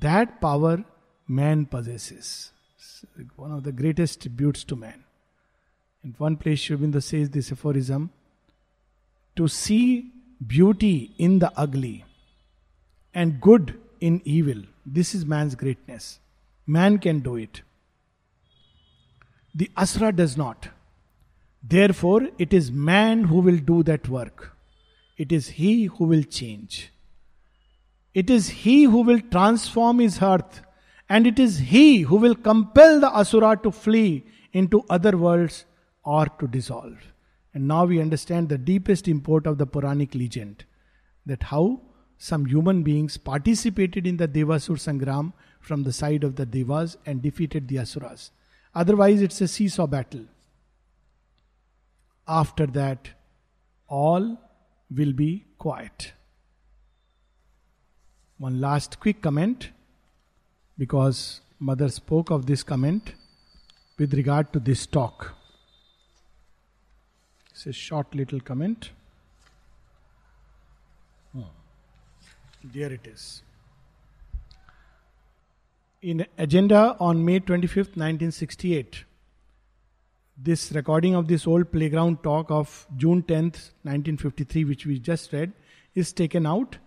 that 0.00 0.40
power 0.40 0.84
man 1.26 1.66
possesses. 1.66 2.52
one 3.36 3.52
of 3.52 3.64
the 3.64 3.72
greatest 3.72 4.20
tributes 4.22 4.62
to 4.64 4.76
man. 4.76 5.04
In 6.04 6.14
one 6.18 6.36
place, 6.36 6.60
Aurobindo 6.68 7.02
says 7.02 7.30
this 7.30 7.50
aphorism 7.52 8.10
to 9.36 9.48
see 9.48 10.10
beauty 10.54 11.14
in 11.18 11.38
the 11.40 11.52
ugly 11.56 12.04
and 13.12 13.40
good 13.40 13.74
in 14.00 14.20
evil. 14.24 14.62
This 14.86 15.14
is 15.14 15.26
man's 15.26 15.54
greatness. 15.54 16.20
Man 16.66 16.98
can 16.98 17.20
do 17.20 17.36
it. 17.36 17.62
The 19.54 19.70
Asura 19.76 20.12
does 20.12 20.36
not. 20.36 20.68
Therefore, 21.62 22.22
it 22.38 22.52
is 22.52 22.70
man 22.70 23.24
who 23.24 23.40
will 23.40 23.58
do 23.58 23.82
that 23.82 24.08
work. 24.08 24.56
It 25.22 25.32
is 25.32 25.48
he 25.48 25.84
who 25.84 26.04
will 26.04 26.22
change. 26.22 26.92
It 28.14 28.30
is 28.30 28.48
he 28.48 28.84
who 28.84 29.02
will 29.02 29.20
transform 29.20 29.98
his 29.98 30.22
earth, 30.22 30.62
and 31.10 31.26
it 31.26 31.38
is 31.38 31.58
he 31.58 32.00
who 32.00 32.16
will 32.16 32.34
compel 32.34 33.00
the 33.00 33.10
Asura 33.22 33.58
to 33.64 33.70
flee 33.70 34.24
into 34.54 34.82
other 34.88 35.18
worlds 35.18 35.66
or 36.04 36.24
to 36.38 36.48
dissolve. 36.48 37.12
And 37.52 37.68
now 37.68 37.84
we 37.84 38.00
understand 38.00 38.48
the 38.48 38.56
deepest 38.56 39.08
import 39.08 39.46
of 39.46 39.58
the 39.58 39.66
Puranic 39.66 40.14
legend 40.14 40.64
that 41.26 41.42
how 41.52 41.82
some 42.16 42.46
human 42.46 42.82
beings 42.82 43.18
participated 43.18 44.06
in 44.06 44.16
the 44.16 44.26
Devasur 44.26 44.78
Sangram 44.88 45.34
from 45.60 45.82
the 45.82 45.92
side 45.92 46.24
of 46.24 46.36
the 46.36 46.46
Devas 46.46 46.96
and 47.04 47.20
defeated 47.20 47.68
the 47.68 47.78
Asuras. 47.80 48.30
Otherwise, 48.74 49.20
it's 49.20 49.42
a 49.42 49.48
seesaw 49.48 49.86
battle. 49.86 50.24
After 52.26 52.66
that, 52.68 53.10
all 53.86 54.38
will 54.94 55.12
be 55.12 55.44
quiet. 55.58 56.12
One 58.38 58.60
last 58.60 58.98
quick 59.00 59.22
comment 59.22 59.70
because 60.78 61.40
Mother 61.58 61.88
spoke 61.88 62.30
of 62.30 62.46
this 62.46 62.62
comment 62.62 63.12
with 63.98 64.14
regard 64.14 64.52
to 64.54 64.58
this 64.58 64.86
talk. 64.86 65.34
It's 67.50 67.66
a 67.66 67.72
short 67.72 68.14
little 68.14 68.40
comment. 68.40 68.90
Oh. 71.36 71.44
There 72.64 72.90
it 72.90 73.06
is. 73.06 73.42
In 76.00 76.26
agenda 76.38 76.96
on 76.98 77.22
May 77.22 77.40
25th, 77.40 77.94
1968, 77.98 79.04
this 80.42 80.72
recording 80.72 81.14
of 81.14 81.28
this 81.28 81.46
old 81.46 81.70
playground 81.70 82.22
talk 82.22 82.50
of 82.50 82.86
June 82.96 83.22
10th, 83.22 83.72
1953, 83.82 84.64
which 84.64 84.86
we 84.86 84.98
just 84.98 85.32
read, 85.32 85.52
is 85.94 86.12
taken 86.12 86.46
out. 86.46 86.78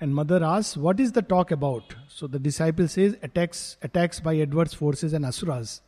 And 0.00 0.14
mother 0.14 0.44
asks, 0.44 0.76
What 0.76 1.00
is 1.00 1.12
the 1.12 1.22
talk 1.22 1.50
about? 1.50 1.94
So 2.08 2.26
the 2.26 2.38
disciple 2.38 2.86
says, 2.86 3.16
Attacks, 3.22 3.78
attacks 3.82 4.20
by 4.20 4.34
adverse 4.34 4.74
forces 4.74 5.12
and 5.14 5.24
asuras. 5.24 5.80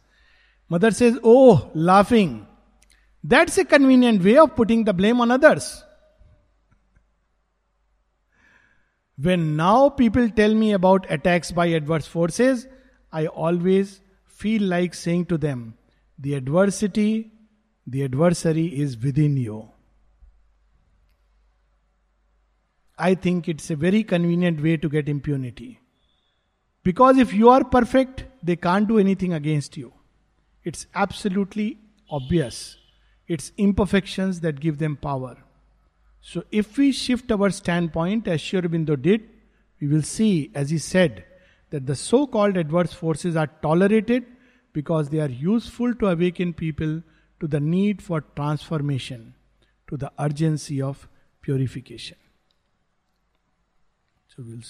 Mother 0.69 0.91
says, 0.91 1.19
Oh, 1.23 1.71
laughing. 1.75 2.47
That's 3.23 3.59
a 3.59 3.65
convenient 3.67 4.25
way 4.25 4.39
of 4.39 4.57
putting 4.57 4.85
the 4.85 4.95
blame 4.95 5.21
on 5.21 5.31
others. 5.31 5.85
When 9.19 9.57
now 9.57 9.91
people 9.91 10.31
tell 10.31 10.55
me 10.55 10.73
about 10.73 11.11
attacks 11.11 11.53
by 11.53 11.67
adverse 11.67 12.07
forces, 12.07 12.67
I 13.13 13.27
always 13.27 14.01
feel 14.25 14.63
like 14.63 14.95
saying 14.95 15.27
to 15.27 15.37
them, 15.37 15.75
the 16.21 16.35
adversity, 16.35 17.33
the 17.87 18.05
adversary 18.05 18.67
is 18.67 18.97
within 18.99 19.37
you. 19.37 19.71
I 22.99 23.15
think 23.15 23.49
it's 23.49 23.71
a 23.71 23.77
very 23.77 24.03
convenient 24.05 24.63
way 24.63 24.77
to 24.77 24.89
get 24.89 25.09
impunity. 25.09 25.81
Because 26.83 27.17
if 27.17 27.33
you 27.33 27.49
are 27.49 27.65
perfect, 27.65 28.25
they 28.43 28.57
can't 28.57 28.87
do 28.87 28.99
anything 28.99 29.33
against 29.33 29.77
you. 29.77 29.93
It's 30.63 30.87
absolutely 30.95 31.79
obvious. 32.11 32.77
It's 33.27 33.53
imperfections 33.57 34.41
that 34.41 34.61
give 34.61 34.79
them 34.79 34.97
power. 34.97 35.39
So 36.21 36.45
if 36.51 36.77
we 36.77 36.93
shift 36.93 37.33
our 37.33 37.49
standpoint 37.51 38.29
as 38.29 38.43
Sri 38.43 38.61
Aurobindo 38.61 39.01
did, 39.01 39.23
we 39.81 39.89
will 39.89 40.03
see, 40.03 40.51
as 40.55 40.69
he 40.69 40.77
said, 40.77 41.25
that 41.71 41.87
the 41.87 41.97
so 41.97 42.27
called 42.27 42.59
adverse 42.59 42.93
forces 42.93 43.37
are 43.37 43.47
tolerated 43.63 44.27
because 44.73 45.09
they 45.09 45.21
are 45.21 45.29
useful 45.29 45.95
to 45.95 46.07
awaken 46.07 46.53
people 46.53 47.03
to 47.41 47.47
the 47.47 47.61
need 47.61 48.03
for 48.03 48.21
transformation, 48.37 49.35
to 49.89 49.97
the 49.97 50.13
urgency 50.19 50.81
of 50.81 51.09
purification. 51.41 52.17
So 54.29 54.45
we'll 54.47 54.61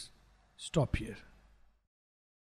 stop 0.57 0.97
here. 0.97 1.17